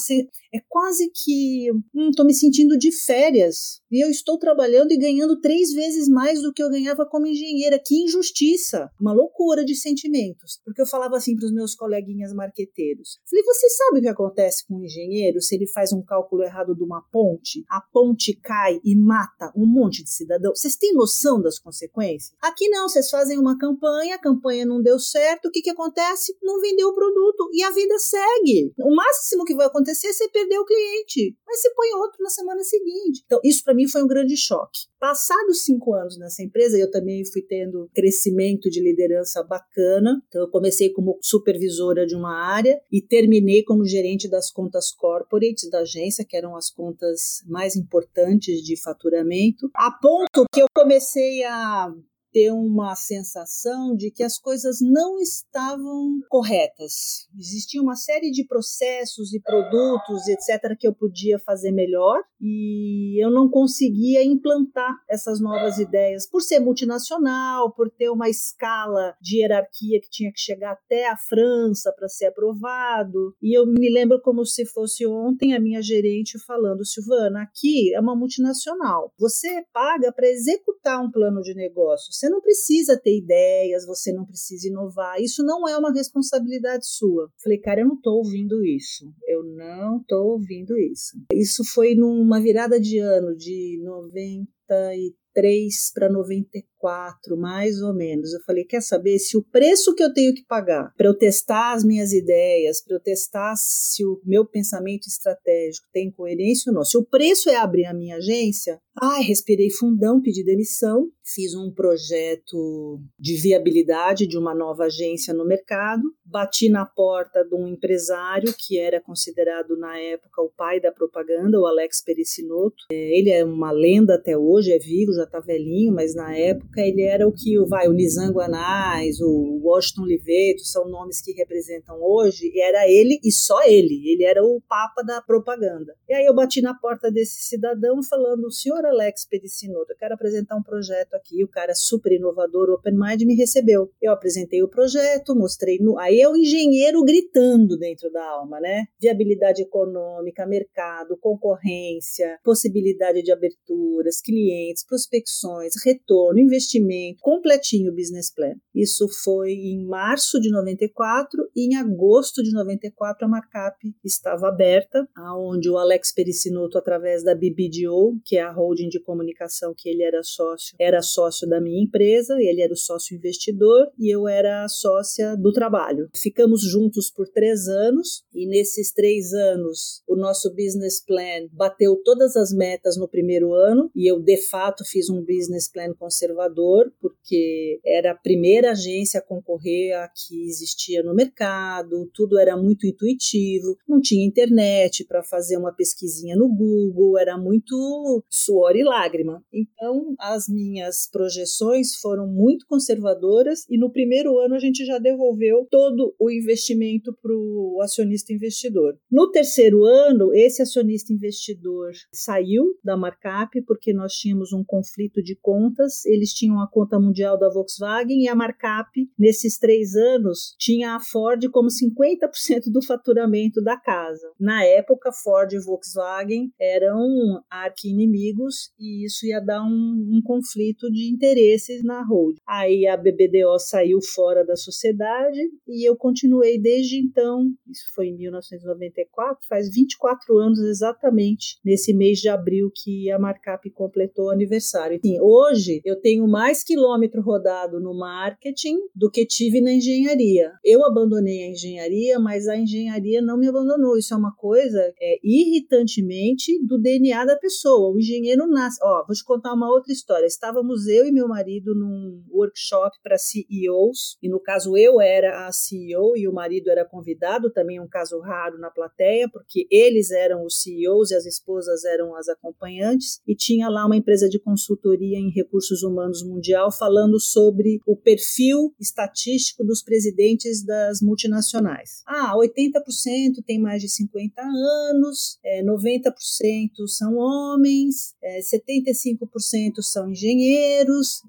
É 0.54 0.60
quase 0.68 1.12
que. 1.14 1.72
Hum, 1.94 2.12
me 2.26 2.34
sentindo 2.34 2.78
de 2.78 2.92
férias. 2.92 3.82
E 3.92 4.04
eu 4.04 4.10
estou 4.10 4.38
trabalhando 4.38 4.92
e 4.92 4.98
ganhando 4.98 5.40
três 5.40 5.72
vezes 5.72 6.10
mais 6.10 6.42
do 6.42 6.52
que 6.52 6.62
eu 6.62 6.70
ganhava 6.70 7.06
como 7.06 7.26
engenheira. 7.26 7.80
Que 7.84 8.04
injustiça! 8.04 8.90
Uma 9.00 9.14
loucura 9.14 9.64
de 9.64 9.76
sentimentos. 9.76 10.60
Porque 10.66 10.82
eu 10.82 10.86
falava 10.86 11.16
assim 11.16 11.36
para 11.36 11.46
os 11.46 11.54
meus 11.54 11.74
coleguinhas 11.74 12.34
marqueteiros: 12.34 13.20
falei, 13.30 13.44
você 13.46 13.70
sabe 13.70 14.00
o 14.00 14.02
que 14.02 14.08
acontece 14.08 14.66
com 14.68 14.76
um 14.76 14.84
engenheiro 14.84 15.42
se 15.42 15.56
ele 15.56 15.68
faz 15.68 15.94
um 15.94 16.04
cálculo 16.04 16.44
errado 16.44 16.76
de 16.76 16.84
uma 16.84 17.02
ponte? 17.12 17.64
A 17.70 17.82
ponte 17.82 18.34
cai 18.42 18.80
e 18.84 18.96
mata 18.96 19.54
um 19.56 19.66
monte 19.66 20.04
de 20.04 20.10
cidadão. 20.10 20.54
Vocês 20.54 20.76
têm 20.76 20.94
noção 20.94 21.42
das 21.42 21.58
consequências? 21.58 22.34
Aqui 22.42 22.68
não, 22.70 22.90
vocês 22.90 23.10
fazem 23.10 23.38
uma 23.38 23.58
campanha, 23.58 24.16
a 24.16 24.20
campanha 24.20 24.66
não 24.66 24.82
deu 24.82 25.00
certo, 25.00 25.48
o 25.48 25.52
que, 25.52 25.62
que 25.62 25.70
acontece? 25.70 26.36
Não 26.42 26.60
vendeu 26.60 26.90
o 26.90 26.96
produto 26.96 27.50
e 27.54 27.64
a 27.64 27.72
vida 27.72 27.98
segue. 28.00 28.74
O 28.80 28.94
máximo 28.94 29.46
que 29.46 29.56
vai 29.56 29.68
acontecer 29.68 30.08
é 30.08 30.14
você 30.14 30.28
perder 30.30 30.60
o 30.60 30.66
cliente, 30.66 31.38
mas 31.46 31.62
você 31.62 31.74
põe 31.74 31.94
outro 31.94 32.22
na 32.22 32.30
semana 32.30 32.64
seguinte. 32.64 33.24
Então, 33.26 33.40
isso 33.44 33.64
para 33.64 33.77
mim 33.78 33.88
foi 33.88 34.04
um 34.04 34.08
grande 34.08 34.36
choque. 34.36 34.88
Passados 35.00 35.64
cinco 35.64 35.94
anos 35.94 36.18
nessa 36.18 36.44
empresa, 36.44 36.78
eu 36.78 36.90
também 36.90 37.24
fui 37.24 37.42
tendo 37.44 37.90
crescimento 37.94 38.70
de 38.70 38.82
liderança 38.82 39.44
bacana. 39.44 40.22
Então, 40.28 40.42
eu 40.42 40.50
comecei 40.50 40.92
como 40.92 41.18
supervisora 41.22 42.06
de 42.06 42.16
uma 42.16 42.36
área 42.36 42.82
e 42.92 43.02
terminei 43.02 43.64
como 43.64 43.86
gerente 43.86 44.28
das 44.28 44.52
contas 44.52 44.92
corporates 44.92 45.70
da 45.70 45.80
agência, 45.80 46.26
que 46.28 46.36
eram 46.36 46.56
as 46.56 46.70
contas 46.70 47.44
mais 47.46 47.76
importantes 47.76 48.62
de 48.64 48.76
faturamento, 48.82 49.70
a 49.76 49.92
ponto 49.92 50.46
que 50.52 50.62
eu 50.62 50.68
comecei 50.76 51.44
a 51.44 51.94
ter 52.38 52.52
uma 52.52 52.96
sensação 52.96 53.96
de 53.96 54.12
que 54.12 54.22
as 54.22 54.38
coisas 54.38 54.78
não 54.80 55.20
estavam 55.20 56.20
corretas. 56.30 57.28
Existia 57.36 57.82
uma 57.82 57.96
série 57.96 58.30
de 58.30 58.46
processos 58.46 59.34
e 59.34 59.42
produtos, 59.42 60.28
etc., 60.28 60.78
que 60.80 60.88
eu 60.88 60.94
podia 60.94 61.40
fazer 61.40 61.72
melhor 61.72 62.22
e 62.40 63.20
eu 63.24 63.32
não 63.32 63.50
conseguia 63.50 64.24
implantar 64.24 64.94
essas 65.10 65.42
novas 65.42 65.80
ideias 65.80 66.30
por 66.30 66.42
ser 66.42 66.60
multinacional, 66.60 67.74
por 67.74 67.90
ter 67.90 68.12
uma 68.12 68.30
escala 68.30 69.16
de 69.20 69.40
hierarquia 69.40 70.00
que 70.00 70.10
tinha 70.12 70.32
que 70.32 70.40
chegar 70.40 70.74
até 70.74 71.10
a 71.10 71.18
França 71.18 71.92
para 71.98 72.08
ser 72.08 72.28
aprovado. 72.28 73.36
E 73.42 73.58
eu 73.58 73.66
me 73.66 73.92
lembro 73.92 74.22
como 74.22 74.46
se 74.46 74.64
fosse 74.64 75.08
ontem 75.08 75.56
a 75.56 75.60
minha 75.60 75.82
gerente 75.82 76.38
falando: 76.46 76.86
Silvana, 76.86 77.42
aqui 77.42 77.96
é 77.96 78.00
uma 78.00 78.16
multinacional. 78.16 79.12
Você 79.18 79.66
paga 79.74 80.12
para 80.12 80.28
executar 80.28 81.04
um 81.04 81.10
plano 81.10 81.42
de 81.42 81.56
negócio. 81.56 82.14
Você 82.14 82.27
não 82.30 82.42
precisa 82.42 83.00
ter 83.00 83.18
ideias, 83.18 83.86
você 83.86 84.12
não 84.12 84.26
precisa 84.26 84.68
inovar. 84.68 85.20
Isso 85.20 85.44
não 85.44 85.68
é 85.68 85.78
uma 85.78 85.92
responsabilidade 85.92 86.88
sua. 86.88 87.30
Falei, 87.42 87.60
cara, 87.60 87.82
eu 87.82 87.88
não 87.88 87.96
estou 87.96 88.18
ouvindo 88.18 88.64
isso. 88.66 89.06
Eu 89.28 89.44
não 89.44 89.98
estou 89.98 90.34
ouvindo 90.34 90.78
isso. 90.78 91.18
Isso 91.34 91.64
foi 91.64 91.96
numa 91.96 92.42
virada 92.42 92.80
de 92.80 93.00
ano 93.00 93.36
de 93.36 93.82
93 93.84 95.92
para 95.94 96.10
94 96.10 96.78
quatro, 96.78 97.38
mais 97.38 97.82
ou 97.82 97.94
menos. 97.94 98.34
Eu 98.34 98.40
falei, 98.46 98.64
quer 98.64 98.82
saber 98.82 99.20
se 99.20 99.38
o 99.38 99.44
preço 99.44 99.94
que 99.94 100.04
eu 100.04 100.14
tenho 100.14 100.34
que 100.34 100.46
pagar 100.46 100.94
para 100.96 101.08
eu 101.08 101.18
testar 101.18 101.74
as 101.74 101.84
minhas 101.84 102.14
ideias, 102.14 102.84
para 102.84 102.96
eu 102.96 103.00
testar 103.00 103.56
se 103.56 104.06
o 104.06 104.22
meu 104.24 104.46
pensamento 104.46 105.08
estratégico 105.08 105.88
tem 105.92 106.12
coerência 106.12 106.70
ou 106.70 106.76
não, 106.76 106.84
se 106.84 106.98
o 106.98 107.06
preço 107.06 107.50
é 107.50 107.56
abrir 107.56 107.86
a 107.86 107.94
minha 107.94 108.18
agência, 108.18 108.80
ai, 109.00 109.24
respirei 109.24 109.70
fundão, 109.70 110.22
pedi 110.22 110.44
demissão, 110.44 111.10
fiz 111.34 111.54
um 111.54 111.70
projeto 111.70 113.02
de 113.20 113.36
viabilidade 113.36 114.26
de 114.26 114.38
uma 114.38 114.56
nova 114.56 114.86
agência 114.86 115.34
no 115.34 115.46
mercado, 115.46 116.02
bati 116.24 116.70
na 116.70 116.86
porta 116.86 117.44
de 117.44 117.54
um 117.54 117.68
empresário 117.68 118.54
que 118.58 118.80
era 118.80 119.02
considerado 119.02 119.78
na 119.78 120.00
época 120.00 120.42
o 120.42 120.50
pai 120.50 120.80
da 120.80 120.92
propaganda, 120.92 121.60
o 121.60 121.66
Alex 121.66 122.02
Pericinoto. 122.02 122.86
É, 122.92 123.20
ele 123.20 123.30
é 123.30 123.44
uma 123.44 123.72
lenda 123.72 124.16
até 124.16 124.38
hoje, 124.38 124.72
é 124.72 124.80
vivo, 124.80 125.14
já 125.14 125.24
está 125.24 125.40
velhinho, 125.40 125.94
mas 125.94 126.16
na 126.16 126.36
época 126.36 126.82
ele 126.82 127.02
era 127.02 127.28
o 127.28 127.34
que 127.34 127.58
vai, 127.66 127.88
o 127.88 127.94
Nizango 127.94 128.40
Anais, 128.40 129.20
o 129.20 129.60
Washington 129.64 130.06
Liveto, 130.06 130.64
são 130.64 130.88
nomes 130.88 131.22
que 131.22 131.34
representam 131.34 132.02
hoje, 132.02 132.50
e 132.54 132.62
era 132.62 132.88
ele 132.88 133.20
e 133.24 133.32
só 133.32 133.64
ele, 133.64 134.10
ele 134.10 134.24
era 134.24 134.44
o 134.44 134.62
papa 134.62 135.02
da 135.02 135.22
propaganda. 135.22 135.94
E 136.08 136.14
aí 136.14 136.26
eu 136.26 136.34
bati 136.34 136.62
na 136.62 136.74
porta 136.74 137.12
desse 137.12 137.44
cidadão 137.44 138.02
falando, 138.02 138.52
senhor 138.52 138.86
Alex 138.86 139.26
Pedicinoto, 139.26 139.92
eu 139.92 139.98
quero 139.98 140.14
apresentar 140.14 140.56
um 140.56 140.64
projeto 140.64 141.17
aqui, 141.18 141.44
o 141.44 141.50
cara 141.50 141.74
super 141.76 142.12
inovador, 142.12 142.70
open 142.70 142.94
mind, 142.94 143.24
me 143.24 143.36
recebeu. 143.36 143.92
Eu 144.02 144.12
apresentei 144.12 144.64
o 144.64 144.70
projeto, 144.70 145.36
mostrei, 145.36 145.80
no... 145.80 145.98
aí 146.00 146.22
é 146.22 146.30
o 146.30 146.38
engenheiro 146.38 147.04
gritando 147.04 147.78
dentro 147.78 148.12
da 148.12 148.24
alma, 148.24 148.60
né? 148.60 148.86
Viabilidade 149.02 149.62
econômica, 149.62 150.46
mercado, 150.46 151.18
concorrência, 151.18 152.40
possibilidade 152.44 153.22
de 153.22 153.32
aberturas, 153.32 154.22
clientes, 154.22 154.86
prospecções, 154.86 155.74
retorno, 155.84 156.40
investimento, 156.40 157.20
completinho 157.22 157.92
o 157.92 157.96
business 157.96 158.34
plan. 158.34 158.56
Isso 158.74 159.08
foi 159.24 159.52
em 159.52 159.86
março 159.86 160.40
de 160.40 160.52
94 160.52 161.50
e 161.56 161.68
em 161.68 161.76
agosto 161.76 162.44
de 162.44 162.52
94 162.54 163.26
a 163.26 163.30
markup 163.30 163.96
estava 164.04 164.48
aberta, 164.48 165.08
aonde 165.16 165.70
o 165.70 165.78
Alex 165.78 166.14
Pericinoto 166.14 166.78
através 166.78 167.24
da 167.24 167.34
BBDO, 167.34 168.20
que 168.24 168.38
é 168.38 168.42
a 168.42 168.52
holding 168.52 168.90
de 168.90 169.00
comunicação 169.00 169.74
que 169.76 169.90
ele 169.90 170.04
era 170.04 170.22
sócio, 170.24 170.76
era 170.80 171.02
sócio 171.08 171.48
da 171.48 171.60
minha 171.60 171.84
empresa, 171.84 172.36
ele 172.40 172.62
era 172.62 172.74
o 172.74 172.78
sócio 172.78 173.16
investidor 173.16 173.92
e 173.98 174.14
eu 174.14 174.28
era 174.28 174.68
sócia 174.68 175.36
do 175.36 175.52
trabalho. 175.52 176.10
Ficamos 176.16 176.62
juntos 176.62 177.10
por 177.10 177.28
três 177.30 177.68
anos 177.68 178.24
e 178.34 178.48
nesses 178.48 178.94
três 178.94 179.34
anos 179.34 180.04
o 180.08 180.16
nosso 180.16 180.50
business 180.54 181.04
plan 181.04 181.48
bateu 181.52 181.96
todas 182.04 182.36
as 182.36 182.54
metas 182.54 182.98
no 182.98 183.08
primeiro 183.08 183.54
ano 183.54 183.90
e 183.96 184.10
eu 184.10 184.20
de 184.20 184.38
fato 184.50 184.84
fiz 184.86 185.10
um 185.10 185.24
business 185.24 185.72
plan 185.72 185.94
conservador 185.94 186.92
porque 187.02 187.80
era 187.86 188.12
a 188.12 188.16
primeira 188.16 188.72
agência 188.72 189.20
a 189.20 189.24
concorrer 189.24 189.96
a 189.98 190.08
que 190.08 190.48
existia 190.48 191.04
no 191.04 191.14
mercado, 191.14 192.10
tudo 192.14 192.38
era 192.38 192.58
muito 192.58 192.86
intuitivo, 192.86 193.78
não 193.88 194.02
tinha 194.02 194.26
internet 194.26 195.06
para 195.06 195.24
fazer 195.24 195.58
uma 195.58 195.74
pesquisinha 195.74 196.36
no 196.36 196.48
Google, 196.48 197.18
era 197.18 197.38
muito 197.38 198.24
suor 198.30 198.76
e 198.76 198.84
lágrima. 198.84 199.44
Então, 199.54 200.16
as 200.20 200.48
minhas 200.48 200.97
projeções 201.06 201.96
foram 201.96 202.26
muito 202.26 202.66
conservadoras 202.66 203.66
e 203.70 203.78
no 203.78 203.92
primeiro 203.92 204.40
ano 204.40 204.56
a 204.56 204.60
gente 204.60 204.86
já 204.86 204.98
devolveu 204.98 205.68
todo 205.70 206.16
o 206.18 206.32
investimento 206.32 207.14
para 207.22 207.34
o 207.34 207.80
acionista 207.82 208.34
investidor. 208.34 208.98
No 209.12 209.30
terceiro 209.30 209.84
ano, 209.84 210.34
esse 210.34 210.62
acionista 210.62 211.12
investidor 211.12 211.92
saiu 212.12 212.66
da 212.84 212.96
markup 212.96 213.62
porque 213.64 213.94
nós 213.94 214.14
tínhamos 214.14 214.54
um 214.54 214.64
conflito 214.64 215.22
de 215.22 215.36
contas, 215.36 216.06
eles 216.06 216.34
tinham 216.34 216.60
a 216.62 216.70
conta 216.70 217.00
mundial 217.00 217.38
da 217.38 217.50
Volkswagen 217.50 218.24
e 218.24 218.28
a 218.28 218.36
markup, 218.36 218.90
nesses 219.18 219.58
três 219.58 219.96
anos, 219.96 220.56
tinha 220.58 220.96
a 220.96 221.00
Ford 221.00 221.44
como 221.52 221.68
50% 221.68 222.72
do 222.72 222.82
faturamento 222.82 223.62
da 223.62 223.78
casa. 223.78 224.32
Na 224.40 224.64
época, 224.64 225.12
Ford 225.12 225.52
e 225.52 225.60
Volkswagen 225.60 226.52
eram 226.60 227.44
arqui-inimigos 227.50 228.72
e 228.80 229.06
isso 229.06 229.26
ia 229.26 229.40
dar 229.40 229.64
um, 229.64 230.18
um 230.18 230.22
conflito 230.24 230.87
de 230.92 231.10
interesses 231.10 231.84
na 231.84 232.04
holding. 232.04 232.40
Aí 232.48 232.88
a 232.88 232.96
BBDO 232.96 233.58
saiu 233.60 234.00
fora 234.02 234.46
da 234.46 234.56
sociedade 234.56 235.40
e 235.68 235.88
eu 235.88 235.96
continuei 235.96 236.60
desde 236.60 236.98
então, 236.98 237.52
isso 237.70 237.86
foi 237.96 238.08
em 238.08 238.18
1994, 238.18 239.48
faz 239.48 239.74
24 239.74 240.38
anos 240.38 240.60
exatamente, 240.60 241.60
nesse 241.64 241.94
mês 241.94 242.20
de 242.20 242.30
abril 242.30 242.72
que 242.74 243.10
a 243.12 243.20
markup 243.20 243.70
completou 243.72 244.26
o 244.26 244.32
aniversário. 244.32 245.00
Hoje 245.22 245.82
eu 245.86 246.00
tenho 246.00 246.28
mais 246.28 246.64
quilômetro 246.64 247.22
rodado 247.22 247.80
no 247.80 247.98
marketing 247.98 248.78
do 248.96 249.10
que 249.10 249.26
tive 249.26 249.62
na 249.62 249.74
engenharia. 249.74 250.52
Eu 250.64 250.86
abandonei 250.86 251.44
a 251.44 251.50
engenharia, 251.50 252.20
mas 252.20 252.48
a 252.48 252.58
engenharia 252.58 253.22
não 253.22 253.38
me 253.38 253.48
abandonou. 253.48 253.98
Isso 253.98 254.14
é 254.14 254.18
uma 254.18 254.36
coisa 254.36 254.80
é, 255.00 255.20
irritantemente 255.24 256.58
do 256.66 256.78
DNA 256.78 257.26
da 257.26 257.36
pessoa. 257.36 257.94
O 257.94 258.00
engenheiro 258.00 258.48
nasce. 258.48 258.80
Ó, 258.84 259.06
vou 259.06 259.16
te 259.16 259.24
contar 259.24 259.54
uma 259.54 259.70
outra 259.70 259.92
história. 259.92 260.26
Estávamos 260.26 260.77
eu 260.86 261.08
e 261.08 261.12
meu 261.12 261.28
marido 261.28 261.74
num 261.74 262.24
workshop 262.30 262.98
para 263.02 263.18
CEOs, 263.18 264.18
e 264.22 264.30
no 264.30 264.40
caso 264.40 264.78
eu 264.78 265.02
era 265.02 265.48
a 265.48 265.52
CEO 265.52 266.16
e 266.16 266.28
o 266.28 266.34
marido 266.34 266.70
era 266.70 266.86
convidado, 266.86 267.52
também 267.52 267.80
um 267.80 267.88
caso 267.88 268.20
raro 268.20 268.60
na 268.60 268.70
plateia, 268.70 269.30
porque 269.32 269.66
eles 269.72 270.12
eram 270.12 270.44
os 270.44 270.62
CEOs 270.62 271.12
e 271.12 271.16
as 271.16 271.26
esposas 271.26 271.84
eram 271.86 272.16
as 272.16 272.28
acompanhantes, 272.28 273.22
e 273.26 273.36
tinha 273.36 273.70
lá 273.70 273.86
uma 273.86 273.96
empresa 273.96 274.30
de 274.30 274.40
consultoria 274.40 275.18
em 275.18 275.32
recursos 275.32 275.82
humanos 275.82 276.22
mundial 276.24 276.72
falando 276.72 277.20
sobre 277.20 277.80
o 277.88 277.96
perfil 277.96 278.74
estatístico 278.80 279.64
dos 279.64 279.82
presidentes 279.82 280.64
das 280.66 281.02
multinacionais. 281.02 282.04
Ah, 282.06 282.34
80% 282.36 283.44
tem 283.46 283.60
mais 283.60 283.82
de 283.82 283.90
50 283.90 284.42
anos, 284.42 285.40
é, 285.44 285.64
90% 285.64 286.88
são 286.88 287.16
homens, 287.16 288.14
é, 288.22 288.40
75% 288.40 289.82
são 289.82 290.12
engenheiros 290.12 290.57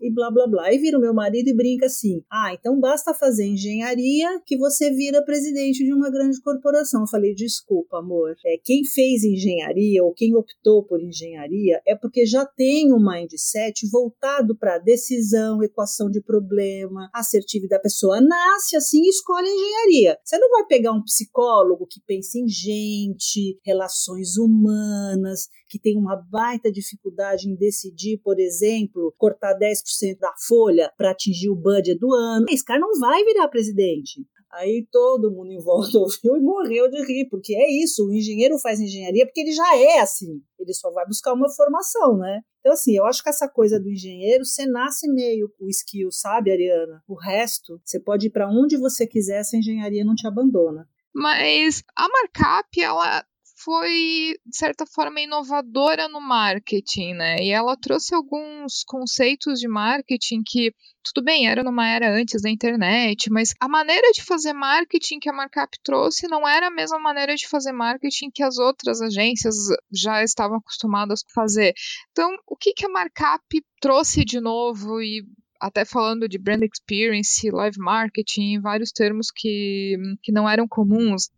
e 0.03 0.13
blá 0.13 0.31
blá 0.31 0.47
blá. 0.47 0.73
E 0.73 0.79
vira 0.79 0.99
o 0.99 1.01
meu 1.01 1.15
marido 1.15 1.49
e 1.49 1.55
brinca 1.55 1.87
assim: 1.87 2.23
ah, 2.31 2.53
então 2.53 2.81
basta 2.81 3.15
fazer 3.15 3.47
engenharia 3.47 4.41
que 4.45 4.57
você 4.57 4.91
vira 4.91 5.25
presidente 5.25 5.85
de 5.85 5.95
uma 5.95 6.11
grande 6.11 6.41
corporação. 6.41 7.03
Eu 7.03 7.07
falei: 7.07 7.35
desculpa, 7.35 7.99
amor. 7.99 8.35
É, 8.45 8.59
quem 8.63 8.85
fez 8.85 9.23
engenharia 9.23 10.03
ou 10.03 10.13
quem 10.13 10.35
optou 10.35 10.85
por 10.85 11.01
engenharia 11.01 11.81
é 11.87 11.95
porque 11.95 12.27
já 12.27 12.45
tem 12.45 12.93
um 12.93 12.99
mindset 12.99 13.89
voltado 13.91 14.57
para 14.57 14.79
decisão, 14.79 15.63
equação 15.63 16.11
de 16.11 16.21
problema, 16.21 17.09
assertividade 17.15 17.69
da 17.69 17.79
pessoa. 17.79 18.21
Nasce 18.21 18.77
assim 18.77 19.03
e 19.03 19.09
escolhe 19.09 19.49
engenharia. 19.49 20.19
Você 20.25 20.39
não 20.39 20.51
vai 20.51 20.67
pegar 20.67 20.93
um 20.93 21.03
psicólogo 21.03 21.87
que 21.87 22.01
pensa 22.07 22.39
em 22.39 22.49
gente, 22.49 23.59
relações 23.65 24.37
humanas, 24.37 25.49
que 25.69 25.79
tem 25.79 25.97
uma 25.97 26.17
baita 26.17 26.71
dificuldade 26.71 27.49
em 27.49 27.55
decidir, 27.55 28.19
por 28.19 28.39
exemplo, 28.39 29.15
cortar 29.17 29.59
10% 29.59 30.19
da 30.19 30.33
folha 30.47 30.93
para 30.97 31.11
atingir 31.11 31.51
o 31.51 31.57
budget 31.57 31.99
do 31.99 32.13
ano. 32.13 32.47
Esse 32.49 32.65
cara 32.65 32.81
não 32.81 32.99
vai 32.99 33.25
virar 33.25 33.49
presidente. 33.49 34.27
Aí 34.51 34.87
todo 34.91 35.31
mundo 35.31 35.53
em 35.53 35.63
volta 35.63 35.99
ouviu 35.99 36.37
e 36.37 36.41
morreu 36.41 36.89
de 36.89 37.05
rir, 37.05 37.29
porque 37.29 37.55
é 37.55 37.71
isso, 37.71 38.07
o 38.07 38.13
engenheiro 38.13 38.59
faz 38.59 38.81
engenharia 38.81 39.27
porque 39.27 39.41
ele 39.41 39.53
já 39.53 39.77
é 39.77 40.01
assim, 40.01 40.41
ele 40.59 40.73
só 40.73 40.91
vai 40.91 41.07
buscar 41.07 41.35
uma 41.35 41.51
formação, 41.51 42.17
né? 42.17 42.41
Então, 42.61 42.73
assim, 42.73 42.97
eu 42.97 43.05
acho 43.05 43.23
que 43.23 43.29
essa 43.29 43.49
coisa 43.49 43.79
do 43.79 43.89
engenheiro, 43.89 44.45
você 44.45 44.67
nasce 44.67 45.09
meio 45.09 45.51
com 45.57 45.67
o 45.67 45.69
skill, 45.69 46.11
sabe, 46.11 46.51
Ariana? 46.51 47.03
O 47.07 47.15
resto, 47.15 47.81
você 47.85 48.01
pode 48.01 48.27
ir 48.27 48.31
para 48.31 48.51
onde 48.51 48.77
você 48.77 49.07
quiser, 49.07 49.41
essa 49.41 49.57
engenharia 49.57 50.05
não 50.05 50.15
te 50.15 50.27
abandona. 50.27 50.89
Mas 51.15 51.83
a 51.97 52.09
markup, 52.09 52.81
ela 52.81 53.25
foi, 53.65 54.35
de 54.47 54.57
certa 54.57 54.87
forma, 54.87 55.21
inovadora 55.21 56.09
no 56.09 56.21
marketing, 56.21 57.15
né? 57.15 57.37
E 57.41 57.51
ela 57.51 57.77
trouxe 57.77 58.15
alguns 58.15 58.85
conceitos 58.85 59.59
de 59.59 59.67
marketing 59.67 60.43
que, 60.47 60.73
tudo 61.03 61.25
bem, 61.25 61.49
era 61.49 61.65
numa 61.65 61.89
era 61.89 62.15
antes 62.15 62.41
da 62.43 62.51
internet, 62.51 63.31
mas 63.31 63.53
a 63.61 63.69
maneira 63.69 64.11
de 64.13 64.23
fazer 64.23 64.53
marketing 64.53 65.19
que 65.19 65.29
a 65.29 65.33
Markup 65.33 65.77
trouxe 65.83 66.29
não 66.29 66.47
era 66.47 66.69
a 66.69 66.71
mesma 66.71 66.99
maneira 66.99 67.35
de 67.35 67.49
fazer 67.49 67.73
marketing 67.73 68.31
que 68.33 68.43
as 68.43 68.59
outras 68.59 69.01
agências 69.01 69.57
já 69.93 70.23
estavam 70.23 70.59
acostumadas 70.59 71.25
a 71.29 71.35
fazer. 71.35 71.75
Então, 72.13 72.31
o 72.47 72.57
que, 72.57 72.73
que 72.73 72.87
a 72.87 72.89
Markup 72.89 73.65
trouxe 73.81 74.25
de 74.25 74.41
novo 74.41 75.03
e 75.03 75.25
até 75.61 75.85
falando 75.85 76.29
de 76.29 76.39
brand 76.39 76.63
experience, 76.63 77.51
live 77.51 77.79
marketing, 77.79 78.61
vários 78.61 78.93
termos 78.93 79.33
que, 79.35 79.97
que 80.23 80.31
não 80.31 80.49
eram 80.49 80.69
comuns 80.69 81.31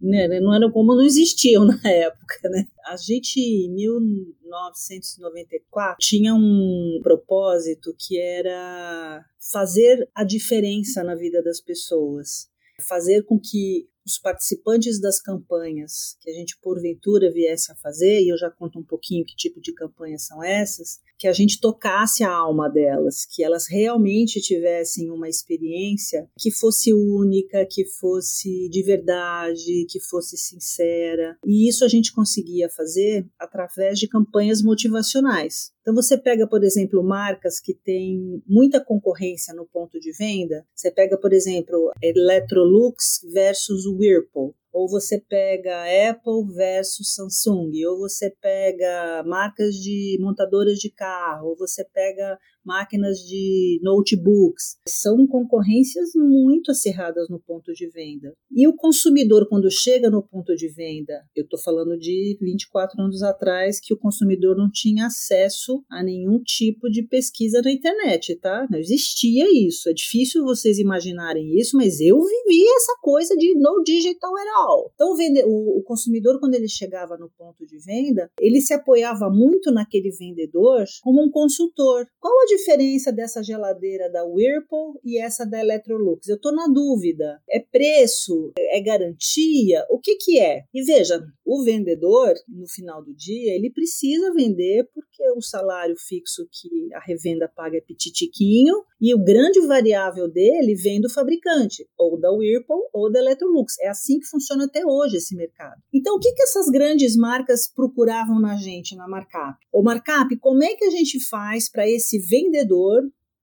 né, 0.00 0.28
né, 0.28 0.40
não 0.40 0.54
eram 0.54 0.70
como 0.70 0.94
não 0.94 1.02
existiam 1.02 1.64
na 1.68 1.80
época, 1.84 2.48
né? 2.50 2.66
A 2.86 2.96
gente, 2.96 3.40
em 3.40 3.74
1994, 3.74 5.96
tinha 6.00 6.34
um 6.34 7.00
propósito 7.02 7.94
que 7.98 8.18
era 8.18 9.24
fazer 9.50 10.08
a 10.14 10.24
diferença 10.24 11.02
na 11.02 11.14
vida 11.14 11.42
das 11.42 11.60
pessoas, 11.60 12.48
fazer 12.86 13.24
com 13.24 13.40
que 13.40 13.88
os 14.06 14.18
participantes 14.18 15.00
das 15.00 15.20
campanhas 15.20 16.16
que 16.20 16.30
a 16.30 16.32
gente 16.32 16.56
porventura 16.62 17.32
viesse 17.32 17.72
a 17.72 17.76
fazer, 17.76 18.20
e 18.20 18.28
eu 18.28 18.38
já 18.38 18.48
conto 18.48 18.78
um 18.78 18.84
pouquinho 18.84 19.24
que 19.24 19.34
tipo 19.34 19.60
de 19.60 19.72
campanhas 19.72 20.26
são 20.26 20.44
essas, 20.44 21.00
que 21.18 21.26
a 21.26 21.32
gente 21.32 21.60
tocasse 21.60 22.22
a 22.22 22.30
alma 22.30 22.68
delas, 22.68 23.24
que 23.24 23.42
elas 23.42 23.66
realmente 23.68 24.40
tivessem 24.40 25.10
uma 25.10 25.28
experiência 25.28 26.28
que 26.38 26.50
fosse 26.50 26.92
única, 26.92 27.66
que 27.68 27.84
fosse 27.84 28.68
de 28.68 28.82
verdade, 28.82 29.86
que 29.88 30.00
fosse 30.00 30.36
sincera. 30.36 31.36
E 31.44 31.68
isso 31.68 31.84
a 31.84 31.88
gente 31.88 32.12
conseguia 32.12 32.68
fazer 32.68 33.26
através 33.38 33.98
de 33.98 34.08
campanhas 34.08 34.62
motivacionais. 34.62 35.72
Então 35.80 35.94
você 35.94 36.18
pega, 36.18 36.48
por 36.48 36.64
exemplo, 36.64 37.02
marcas 37.02 37.60
que 37.60 37.72
têm 37.72 38.42
muita 38.46 38.84
concorrência 38.84 39.54
no 39.54 39.66
ponto 39.66 40.00
de 40.00 40.12
venda. 40.12 40.66
Você 40.74 40.90
pega, 40.90 41.16
por 41.16 41.32
exemplo, 41.32 41.92
Electrolux 42.02 43.20
versus 43.32 43.86
Whirlpool 43.86 44.54
ou 44.76 44.86
você 44.86 45.18
pega 45.18 45.84
Apple 46.10 46.54
versus 46.54 47.14
Samsung, 47.14 47.72
ou 47.86 47.98
você 47.98 48.30
pega 48.42 49.24
marcas 49.24 49.74
de 49.74 50.18
montadoras 50.20 50.78
de 50.78 50.90
carro, 50.90 51.48
ou 51.48 51.56
você 51.56 51.82
pega 51.82 52.38
máquinas 52.66 53.18
de 53.20 53.80
notebooks. 53.82 54.76
São 54.88 55.26
concorrências 55.26 56.10
muito 56.14 56.70
acirradas 56.70 57.28
no 57.28 57.40
ponto 57.40 57.72
de 57.72 57.88
venda. 57.88 58.32
E 58.50 58.66
o 58.66 58.74
consumidor, 58.74 59.48
quando 59.48 59.70
chega 59.70 60.10
no 60.10 60.22
ponto 60.22 60.54
de 60.54 60.68
venda, 60.68 61.22
eu 61.34 61.44
estou 61.44 61.58
falando 61.58 61.96
de 61.98 62.36
24 62.40 63.00
anos 63.00 63.22
atrás, 63.22 63.80
que 63.80 63.94
o 63.94 63.98
consumidor 63.98 64.56
não 64.56 64.70
tinha 64.70 65.06
acesso 65.06 65.84
a 65.90 66.02
nenhum 66.02 66.42
tipo 66.42 66.90
de 66.90 67.02
pesquisa 67.02 67.62
na 67.62 67.70
internet, 67.70 68.34
tá? 68.36 68.66
Não 68.70 68.78
existia 68.78 69.46
isso. 69.50 69.88
É 69.88 69.92
difícil 69.92 70.44
vocês 70.44 70.78
imaginarem 70.78 71.56
isso, 71.58 71.76
mas 71.76 72.00
eu 72.00 72.18
vivi 72.20 72.64
essa 72.76 72.96
coisa 73.00 73.36
de 73.36 73.54
no 73.54 73.82
digital 73.82 74.36
at 74.36 74.48
all. 74.56 74.90
Então, 74.94 75.14
o, 75.46 75.78
o 75.78 75.82
consumidor, 75.82 76.38
quando 76.40 76.54
ele 76.54 76.68
chegava 76.68 77.16
no 77.16 77.30
ponto 77.36 77.64
de 77.66 77.78
venda, 77.78 78.30
ele 78.40 78.60
se 78.60 78.74
apoiava 78.74 79.28
muito 79.30 79.70
naquele 79.72 80.10
vendedor 80.10 80.84
como 81.02 81.22
um 81.22 81.30
consultor. 81.30 82.06
Qual 82.20 82.32
a 82.42 82.46
diferença 82.56 83.12
dessa 83.12 83.42
geladeira 83.42 84.10
da 84.10 84.24
Whirlpool 84.24 84.98
e 85.04 85.18
essa 85.20 85.44
da 85.44 85.60
Electrolux? 85.60 86.26
Eu 86.26 86.36
estou 86.36 86.52
na 86.52 86.66
dúvida. 86.66 87.40
É 87.48 87.60
preço? 87.60 88.52
É 88.58 88.80
garantia? 88.80 89.84
O 89.90 90.00
que, 90.00 90.16
que 90.16 90.38
é? 90.38 90.64
E 90.72 90.82
veja, 90.82 91.22
o 91.44 91.62
vendedor, 91.62 92.34
no 92.48 92.66
final 92.66 93.04
do 93.04 93.14
dia, 93.14 93.54
ele 93.54 93.70
precisa 93.70 94.32
vender 94.32 94.88
porque 94.92 95.30
o 95.36 95.42
salário 95.42 95.94
fixo 95.96 96.46
que 96.50 96.92
a 96.94 97.00
revenda 97.00 97.48
paga 97.48 97.76
é 97.76 97.80
petitiquinho 97.80 98.74
e 99.00 99.14
o 99.14 99.22
grande 99.22 99.60
variável 99.66 100.28
dele 100.28 100.74
vem 100.74 101.00
do 101.00 101.10
fabricante, 101.10 101.86
ou 101.98 102.18
da 102.18 102.30
Whirlpool 102.32 102.88
ou 102.92 103.10
da 103.12 103.20
Electrolux. 103.20 103.78
É 103.80 103.88
assim 103.88 104.18
que 104.18 104.26
funciona 104.26 104.64
até 104.64 104.84
hoje 104.84 105.18
esse 105.18 105.36
mercado. 105.36 105.80
Então, 105.92 106.16
o 106.16 106.18
que, 106.18 106.32
que 106.32 106.42
essas 106.42 106.68
grandes 106.68 107.16
marcas 107.16 107.68
procuravam 107.68 108.40
na 108.40 108.56
gente, 108.56 108.96
na 108.96 109.06
Markup? 109.06 109.58
O 109.72 109.82
Markup, 109.82 110.36
como 110.38 110.64
é 110.64 110.74
que 110.74 110.84
a 110.84 110.90
gente 110.90 111.20
faz 111.28 111.70
para 111.70 111.88
esse 111.88 112.18
vendedor 112.18 112.45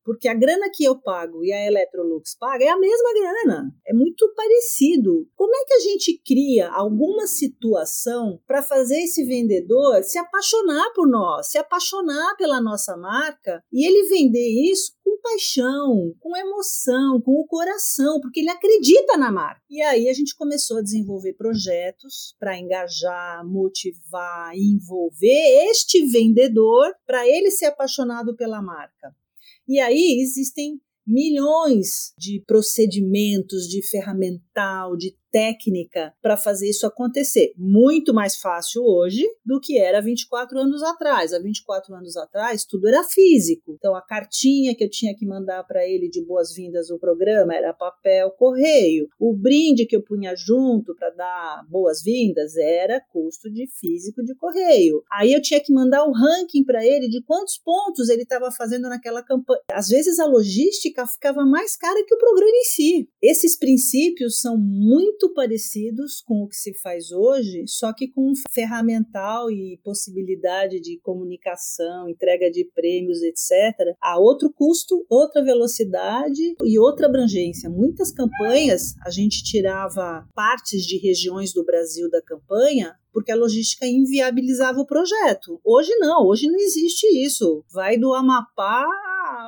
porque 0.03 0.27
a 0.27 0.33
grana 0.33 0.69
que 0.73 0.83
eu 0.83 0.99
pago 0.99 1.43
e 1.43 1.51
a 1.51 1.65
Electrolux 1.65 2.35
paga 2.37 2.65
é 2.65 2.69
a 2.69 2.77
mesma 2.77 3.13
grana, 3.13 3.75
é 3.87 3.93
muito 3.93 4.31
parecido. 4.35 5.27
Como 5.35 5.55
é 5.55 5.65
que 5.65 5.73
a 5.73 5.79
gente 5.79 6.21
cria 6.25 6.69
alguma 6.69 7.25
situação 7.25 8.39
para 8.45 8.61
fazer 8.61 9.01
esse 9.01 9.23
vendedor 9.25 10.03
se 10.03 10.17
apaixonar 10.17 10.91
por 10.93 11.07
nós, 11.07 11.47
se 11.47 11.57
apaixonar 11.57 12.35
pela 12.35 12.61
nossa 12.61 12.97
marca 12.97 13.63
e 13.71 13.87
ele 13.87 14.09
vender 14.09 14.71
isso 14.71 14.93
paixão, 15.23 16.13
com 16.19 16.35
emoção, 16.35 17.21
com 17.21 17.31
o 17.39 17.47
coração, 17.47 18.19
porque 18.19 18.41
ele 18.41 18.49
acredita 18.49 19.17
na 19.17 19.31
marca. 19.31 19.61
E 19.69 19.81
aí 19.81 20.09
a 20.09 20.13
gente 20.13 20.35
começou 20.35 20.77
a 20.77 20.81
desenvolver 20.81 21.33
projetos 21.33 22.35
para 22.37 22.59
engajar, 22.59 23.47
motivar, 23.47 24.53
envolver 24.55 25.69
este 25.71 26.05
vendedor 26.05 26.93
para 27.07 27.27
ele 27.27 27.49
ser 27.49 27.67
apaixonado 27.67 28.35
pela 28.35 28.61
marca. 28.61 29.15
E 29.67 29.79
aí 29.79 30.19
existem 30.21 30.79
milhões 31.07 32.13
de 32.17 32.43
procedimentos, 32.45 33.67
de 33.67 33.81
ferramental, 33.87 34.95
de 34.97 35.15
técnica 35.33 36.13
para 36.21 36.37
fazer 36.37 36.69
isso 36.69 36.85
acontecer. 36.85 37.53
Muito 37.57 38.13
mais 38.13 38.37
fácil 38.37 38.83
hoje 38.83 39.25
do 39.43 39.59
que 39.59 39.79
era 39.79 39.99
24 39.99 40.59
anos 40.59 40.83
atrás. 40.83 41.33
Há 41.33 41.39
24 41.39 41.95
anos 41.95 42.15
atrás, 42.15 42.63
tudo 42.63 42.87
era 42.87 43.03
físico. 43.03 43.73
Então, 43.73 43.95
a 43.95 44.01
cartinha 44.01 44.75
que 44.75 44.83
eu 44.83 44.89
tinha 44.89 45.15
que 45.15 45.25
mandar 45.25 45.63
para 45.63 45.87
ele 45.87 46.07
de 46.07 46.23
boas-vindas 46.23 46.89
no 46.89 46.99
programa 46.99 47.55
era 47.55 47.73
papel 47.73 48.29
correio. 48.31 49.07
O 49.19 49.35
brinde 49.35 49.87
que 49.87 49.95
eu 49.95 50.03
punha 50.03 50.35
junto 50.35 50.95
para 50.95 51.09
dar 51.09 51.65
boas-vindas 51.67 52.55
era 52.55 53.01
custo 53.11 53.51
de 53.51 53.67
físico 53.67 54.23
de 54.23 54.35
correio. 54.35 55.03
Aí 55.11 55.33
eu 55.33 55.41
tinha 55.41 55.59
que 55.59 55.73
mandar 55.73 56.05
o 56.05 56.11
ranking 56.11 56.63
para 56.63 56.85
ele 56.85 57.09
de 57.09 57.23
quantos 57.23 57.57
pontos 57.57 58.09
ele 58.09 58.21
estava 58.21 58.51
fazendo 58.51 58.87
naquela 58.87 59.23
campanha. 59.23 59.61
Às 59.71 59.87
vezes 59.87 60.19
a 60.19 60.27
logística 60.27 61.07
ficava 61.07 61.43
mais 61.43 61.75
cara 61.75 62.05
que 62.05 62.13
o 62.13 62.19
programa 62.19 62.51
em 62.55 62.63
si. 62.65 63.09
Esses 63.21 63.57
princípios 63.57 64.39
são 64.39 64.57
muito 64.57 65.22
parecidos 65.31 66.21
com 66.21 66.43
o 66.43 66.47
que 66.47 66.55
se 66.55 66.73
faz 66.73 67.11
hoje, 67.11 67.65
só 67.67 67.93
que 67.93 68.07
com 68.07 68.33
ferramental 68.51 69.51
e 69.51 69.79
possibilidade 69.83 70.79
de 70.79 70.99
comunicação, 70.99 72.09
entrega 72.09 72.49
de 72.49 72.65
prêmios, 72.73 73.21
etc., 73.21 73.95
a 74.01 74.19
outro 74.19 74.51
custo, 74.51 75.05
outra 75.07 75.43
velocidade 75.43 76.55
e 76.63 76.79
outra 76.79 77.05
abrangência. 77.05 77.69
Muitas 77.69 78.11
campanhas 78.11 78.95
a 79.05 79.09
gente 79.09 79.43
tirava 79.43 80.27
partes 80.33 80.83
de 80.83 80.97
regiões 80.97 81.53
do 81.53 81.63
Brasil 81.63 82.09
da 82.09 82.21
campanha 82.21 82.95
porque 83.13 83.31
a 83.31 83.35
logística 83.35 83.85
inviabilizava 83.85 84.79
o 84.79 84.87
projeto. 84.87 85.61
Hoje 85.63 85.95
não, 85.99 86.25
hoje 86.25 86.47
não 86.47 86.59
existe 86.59 87.05
isso. 87.23 87.63
Vai 87.71 87.95
do 87.95 88.11
Amapá 88.11 88.87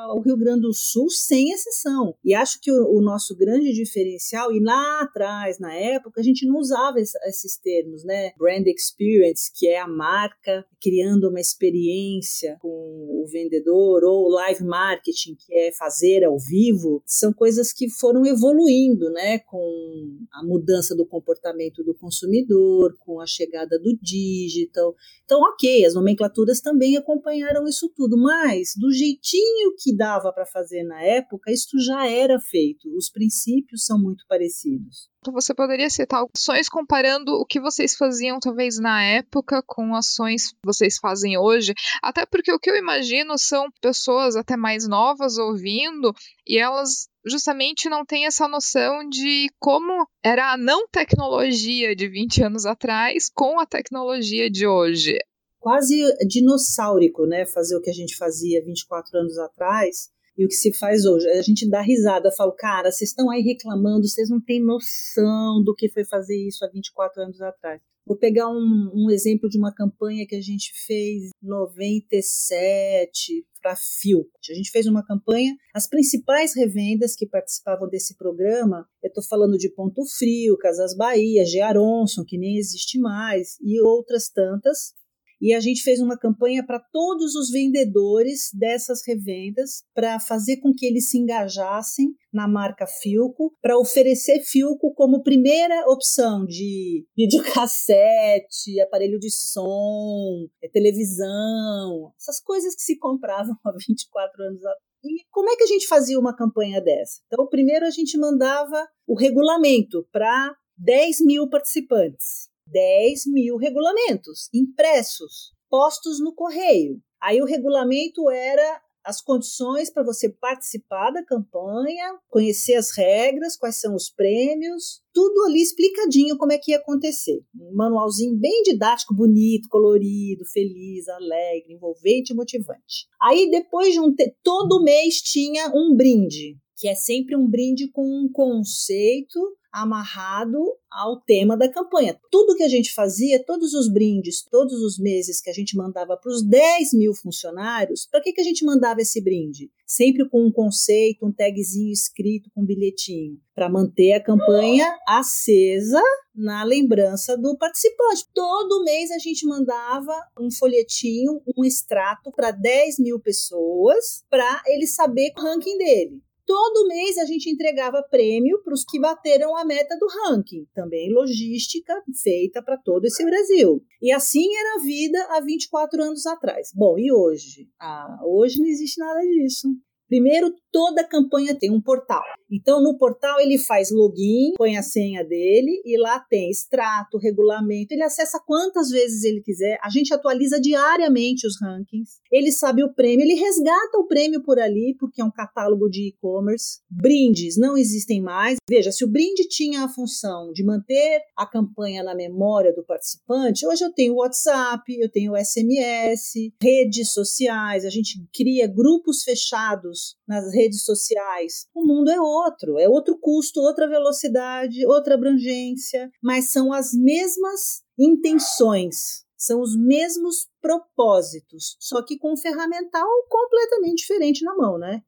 ao 0.05 0.21
Rio 0.21 0.37
Grande 0.37 0.61
do 0.61 0.73
Sul 0.73 1.09
sem 1.09 1.51
exceção. 1.51 2.15
E 2.23 2.33
acho 2.33 2.59
que 2.61 2.71
o, 2.71 2.97
o, 2.97 3.01
nosso 3.01 3.35
grande 3.35 3.71
diferencial, 3.73 4.51
e 4.51 4.59
lá 4.59 5.01
atrás, 5.01 5.59
na 5.59 5.73
época, 5.73 6.21
a 6.21 6.23
gente 6.23 6.45
não 6.45 6.57
usava 6.57 6.99
esses 6.99 7.57
termos, 7.57 8.03
né? 8.03 8.31
Brand 8.37 8.65
experience, 8.67 9.51
que 9.53 9.67
é 9.67 9.79
a 9.79 9.87
marca 9.87 10.65
criando 10.81 11.29
uma 11.29 11.39
experiência 11.39 12.57
com 12.59 12.69
o 12.69 13.25
vendedor, 13.27 14.03
ou 14.03 14.29
live 14.29 14.63
marketing, 14.63 15.35
que 15.35 15.53
é 15.53 15.71
fazer 15.71 16.23
ao 16.23 16.37
vivo, 16.37 17.01
são 17.05 17.33
coisas 17.33 17.73
que 17.73 17.89
foram 17.89 18.25
evoluindo, 18.25 19.09
né? 19.11 19.39
Com 19.39 20.17
a 20.31 20.45
mudança 20.45 20.95
do 20.95 21.05
comportamento 21.05 21.83
do 21.83 21.95
consumidor, 21.95 22.95
com 22.99 23.19
a 23.19 23.25
chegada 23.25 23.79
do 23.79 23.97
digital. 24.01 24.93
Então, 25.23 25.41
ok, 25.41 25.85
as 25.85 25.95
nomenclaturas 25.95 26.61
também 26.61 26.97
acompanharam 26.97 27.65
isso 27.67 27.91
tudo, 27.95 28.17
mas 28.17 28.73
do 28.77 28.91
jeitinho 28.91 29.73
que 29.77 29.94
dava 29.95 30.31
para 30.33 30.45
fazer 30.45 30.83
na 30.83 31.01
época, 31.01 31.51
isso 31.51 31.79
já 31.79 32.07
era 32.07 32.39
feito. 32.39 32.89
Os 32.95 33.09
princípios 33.09 33.85
são 33.85 33.97
muito 33.97 34.25
parecidos. 34.27 35.09
Então 35.19 35.33
você 35.33 35.55
poderia 35.55 35.89
citar 35.89 36.23
ações 36.35 36.69
comparando 36.69 37.31
o 37.31 37.45
que 37.45 37.59
vocês 37.59 37.95
faziam 37.95 38.39
talvez 38.39 38.77
na 38.77 39.03
época 39.03 39.63
com 39.65 39.95
ações 39.95 40.51
que 40.51 40.57
vocês 40.63 40.97
fazem 40.97 41.35
hoje? 41.35 41.73
Até 42.03 42.27
porque 42.27 42.51
o 42.51 42.59
que 42.59 42.69
eu 42.69 42.75
imagino 42.75 43.37
são 43.37 43.67
pessoas 43.81 44.35
até 44.35 44.55
mais 44.55 44.87
novas 44.87 45.39
ouvindo 45.39 46.13
e 46.45 46.59
elas 46.59 47.07
justamente 47.25 47.89
não 47.89 48.05
têm 48.05 48.27
essa 48.27 48.47
noção 48.47 49.09
de 49.09 49.49
como 49.59 50.07
era 50.23 50.53
a 50.53 50.57
não 50.57 50.87
tecnologia 50.87 51.95
de 51.95 52.07
20 52.07 52.43
anos 52.43 52.65
atrás 52.67 53.27
com 53.33 53.59
a 53.59 53.65
tecnologia 53.65 54.47
de 54.47 54.67
hoje 54.67 55.17
quase 55.65 55.95
dinossaurico, 56.27 57.25
né? 57.25 57.43
Fazer 57.43 57.75
o 57.75 57.81
que 57.81 57.89
a 57.89 57.93
gente 57.93 58.15
fazia 58.15 58.63
24 58.63 59.17
anos 59.17 59.35
atrás 59.39 60.11
e 60.37 60.45
o 60.45 60.47
que 60.47 60.53
se 60.53 60.71
faz 60.71 61.05
hoje. 61.05 61.27
A 61.27 61.41
gente 61.41 61.67
dá 61.67 61.81
risada, 61.81 62.31
fala, 62.31 62.55
cara, 62.55 62.91
vocês 62.91 63.09
estão 63.09 63.31
aí 63.31 63.41
reclamando, 63.41 64.07
vocês 64.07 64.29
não 64.29 64.39
têm 64.39 64.63
noção 64.63 65.63
do 65.63 65.73
que 65.73 65.89
foi 65.89 66.05
fazer 66.05 66.37
isso 66.37 66.63
há 66.63 66.69
24 66.69 67.23
anos 67.23 67.41
atrás. 67.41 67.81
Vou 68.05 68.15
pegar 68.15 68.47
um, 68.47 68.91
um 68.93 69.09
exemplo 69.09 69.49
de 69.49 69.57
uma 69.57 69.73
campanha 69.73 70.27
que 70.27 70.35
a 70.35 70.41
gente 70.41 70.71
fez 70.85 71.31
em 71.43 71.47
97 71.47 73.43
para 73.59 73.75
Fio. 73.75 74.29
A 74.47 74.53
gente 74.53 74.69
fez 74.69 74.85
uma 74.85 75.03
campanha, 75.03 75.51
as 75.73 75.89
principais 75.89 76.55
revendas 76.55 77.15
que 77.15 77.25
participavam 77.25 77.89
desse 77.89 78.15
programa, 78.15 78.87
eu 79.01 79.07
estou 79.07 79.23
falando 79.23 79.57
de 79.57 79.73
Ponto 79.73 80.05
Frio, 80.15 80.59
Casas 80.59 80.95
Bahia, 80.95 81.43
G. 81.43 81.59
Aronson, 81.61 82.23
que 82.23 82.37
nem 82.37 82.55
existe 82.59 82.99
mais, 82.99 83.57
e 83.59 83.81
outras 83.81 84.29
tantas, 84.29 84.93
e 85.41 85.53
a 85.53 85.59
gente 85.59 85.81
fez 85.81 85.99
uma 85.99 86.17
campanha 86.17 86.65
para 86.65 86.79
todos 86.91 87.35
os 87.35 87.49
vendedores 87.49 88.49
dessas 88.53 88.99
revendas 89.05 89.83
para 89.93 90.19
fazer 90.19 90.57
com 90.57 90.73
que 90.73 90.85
eles 90.85 91.09
se 91.09 91.17
engajassem 91.17 92.15
na 92.33 92.47
marca 92.47 92.85
Filco, 92.85 93.53
para 93.61 93.77
oferecer 93.77 94.41
Filco 94.41 94.93
como 94.93 95.23
primeira 95.23 95.85
opção 95.87 96.45
de 96.45 97.05
videocassete, 97.15 98.79
aparelho 98.83 99.17
de 99.17 99.31
som, 99.31 100.45
é, 100.61 100.67
televisão, 100.67 102.11
essas 102.19 102.41
coisas 102.41 102.75
que 102.75 102.81
se 102.81 102.97
compravam 102.97 103.55
há 103.63 103.71
24 103.71 104.43
anos 104.43 104.59
atrás. 104.59 104.85
E 105.03 105.23
como 105.29 105.49
é 105.49 105.55
que 105.55 105.63
a 105.63 105.67
gente 105.67 105.87
fazia 105.87 106.19
uma 106.19 106.35
campanha 106.35 106.81
dessa? 106.81 107.21
Então, 107.27 107.47
primeiro 107.47 107.85
a 107.85 107.91
gente 107.91 108.17
mandava 108.17 108.87
o 109.07 109.15
regulamento 109.15 110.05
para 110.11 110.53
10 110.77 111.21
mil 111.21 111.47
participantes. 111.47 112.49
10 112.67 113.27
mil 113.27 113.57
regulamentos 113.57 114.49
impressos, 114.53 115.53
postos 115.69 116.19
no 116.19 116.33
correio. 116.33 116.99
Aí 117.21 117.41
o 117.41 117.45
regulamento 117.45 118.29
era 118.29 118.81
as 119.05 119.21
condições 119.21 119.91
para 119.91 120.03
você 120.03 120.27
participar 120.29 121.11
da 121.11 121.23
campanha, 121.23 122.17
conhecer 122.27 122.73
as 122.73 122.89
regras, 122.97 123.55
quais 123.55 123.79
são 123.79 123.93
os 123.93 124.09
prêmios, 124.09 125.01
tudo 125.13 125.45
ali 125.45 125.61
explicadinho 125.61 126.37
como 126.37 126.51
é 126.51 126.57
que 126.57 126.71
ia 126.71 126.77
acontecer. 126.77 127.39
Um 127.55 127.75
manualzinho 127.75 128.35
bem 128.35 128.63
didático, 128.63 129.13
bonito, 129.13 129.69
colorido, 129.69 130.43
feliz, 130.51 131.07
alegre, 131.07 131.73
envolvente 131.73 132.33
e 132.33 132.35
motivante. 132.35 133.05
Aí 133.21 133.49
depois 133.51 133.93
de 133.93 133.99
um 133.99 134.13
todo 134.43 134.83
mês 134.83 135.21
tinha 135.21 135.71
um 135.73 135.95
brinde, 135.95 136.57
que 136.77 136.87
é 136.87 136.95
sempre 136.95 137.35
um 137.35 137.47
brinde 137.47 137.89
com 137.91 138.03
um 138.03 138.29
conceito 138.31 139.39
amarrado 139.75 140.57
ao 140.89 141.19
tema 141.19 141.57
da 141.57 141.69
campanha. 141.69 142.17
Tudo 142.31 142.55
que 142.55 142.63
a 142.63 142.69
gente 142.69 142.93
fazia, 142.93 143.43
todos 143.43 143.73
os 143.73 143.91
brindes, 143.91 144.41
todos 144.41 144.81
os 144.81 144.97
meses 144.97 145.41
que 145.41 145.49
a 145.49 145.53
gente 145.53 145.75
mandava 145.75 146.15
para 146.15 146.31
os 146.31 146.41
10 146.41 146.93
mil 146.93 147.13
funcionários, 147.13 148.07
para 148.09 148.21
que, 148.21 148.31
que 148.31 148.39
a 148.39 148.43
gente 148.43 148.63
mandava 148.63 149.01
esse 149.01 149.21
brinde? 149.21 149.69
Sempre 149.85 150.29
com 150.29 150.47
um 150.47 150.51
conceito, 150.51 151.25
um 151.25 151.31
tagzinho 151.31 151.91
escrito 151.91 152.49
com 152.55 152.61
um 152.61 152.65
bilhetinho, 152.65 153.37
para 153.53 153.69
manter 153.69 154.13
a 154.13 154.23
campanha 154.23 154.97
acesa 155.05 156.01
na 156.33 156.63
lembrança 156.63 157.37
do 157.37 157.57
participante. 157.57 158.25
Todo 158.33 158.83
mês 158.85 159.11
a 159.11 159.19
gente 159.19 159.45
mandava 159.45 160.13
um 160.39 160.49
folhetinho, 160.49 161.41
um 161.57 161.65
extrato 161.65 162.31
para 162.31 162.51
10 162.51 162.99
mil 162.99 163.19
pessoas, 163.19 164.23
para 164.29 164.63
ele 164.67 164.87
saber 164.87 165.33
o 165.37 165.41
ranking 165.41 165.77
dele. 165.77 166.21
Todo 166.45 166.87
mês 166.87 167.17
a 167.17 167.25
gente 167.25 167.49
entregava 167.49 168.03
prêmio 168.03 168.61
para 168.63 168.73
os 168.73 168.83
que 168.83 168.99
bateram 168.99 169.57
a 169.57 169.65
meta 169.65 169.97
do 169.97 170.07
ranking, 170.07 170.67
também 170.73 171.11
logística 171.11 171.93
feita 172.21 172.61
para 172.61 172.77
todo 172.77 173.05
esse 173.05 173.25
Brasil. 173.25 173.83
E 174.01 174.11
assim 174.11 174.45
era 174.55 174.75
a 174.75 174.83
vida 174.83 175.27
há 175.31 175.41
24 175.41 176.03
anos 176.03 176.25
atrás. 176.27 176.69
Bom, 176.73 176.99
e 176.99 177.11
hoje? 177.11 177.67
Ah, 177.79 178.19
hoje 178.23 178.59
não 178.59 178.67
existe 178.67 178.99
nada 178.99 179.21
disso. 179.21 179.69
Primeiro, 180.07 180.53
toda 180.71 181.07
campanha 181.07 181.57
tem 181.57 181.71
um 181.71 181.81
portal. 181.81 182.21
Então, 182.51 182.81
no 182.81 182.97
portal, 182.97 183.39
ele 183.39 183.57
faz 183.57 183.89
login, 183.91 184.53
põe 184.55 184.77
a 184.77 184.83
senha 184.83 185.23
dele 185.23 185.81
e 185.83 185.97
lá 185.97 186.19
tem 186.19 186.49
extrato, 186.51 187.17
regulamento. 187.17 187.93
Ele 187.93 188.03
acessa 188.03 188.39
quantas 188.45 188.89
vezes 188.89 189.23
ele 189.23 189.41
quiser. 189.41 189.79
A 189.81 189.89
gente 189.89 190.13
atualiza 190.13 190.59
diariamente 190.59 191.47
os 191.47 191.59
rankings. 191.59 192.19
Ele 192.31 192.51
sabe 192.51 192.83
o 192.83 192.93
prêmio, 192.93 193.23
ele 193.23 193.33
resgata 193.33 193.97
o 193.97 194.05
prêmio 194.07 194.43
por 194.43 194.59
ali, 194.59 194.95
porque 194.99 195.21
é 195.21 195.25
um 195.25 195.31
catálogo 195.31 195.89
de 195.89 196.09
e-commerce. 196.09 196.81
Brindes 196.89 197.57
não 197.57 197.77
existem 197.77 198.21
mais. 198.21 198.57
Veja, 198.69 198.91
se 198.91 199.03
o 199.03 199.09
brinde 199.09 199.47
tinha 199.47 199.85
a 199.85 199.89
função 199.89 200.51
de 200.51 200.63
manter 200.63 201.21
a 201.35 201.47
campanha 201.47 202.03
na 202.03 202.13
memória 202.13 202.73
do 202.73 202.85
participante, 202.85 203.65
hoje 203.65 203.83
eu 203.83 203.93
tenho 203.93 204.15
WhatsApp, 204.15 204.83
eu 204.99 205.09
tenho 205.09 205.33
SMS, 205.35 206.51
redes 206.61 207.13
sociais, 207.13 207.85
a 207.85 207.89
gente 207.89 208.23
cria 208.33 208.67
grupos 208.67 209.23
fechados 209.23 209.94
nas 210.27 210.53
redes 210.53 210.83
sociais. 210.83 211.67
O 211.73 211.85
mundo 211.85 212.09
é 212.09 212.19
outro, 212.19 212.77
é 212.79 212.87
outro 212.87 213.17
custo, 213.19 213.59
outra 213.59 213.87
velocidade, 213.87 214.85
outra 214.85 215.15
abrangência, 215.15 216.09
mas 216.21 216.51
são 216.51 216.73
as 216.73 216.93
mesmas 216.93 217.83
intenções, 217.97 219.25
são 219.37 219.61
os 219.61 219.75
mesmos 219.75 220.47
propósitos, 220.61 221.77
só 221.79 222.03
que 222.03 222.17
com 222.17 222.33
um 222.33 222.37
ferramental 222.37 223.07
completamente 223.29 223.97
diferente 223.97 224.43
na 224.43 224.55
mão, 224.55 224.77
né? 224.77 225.01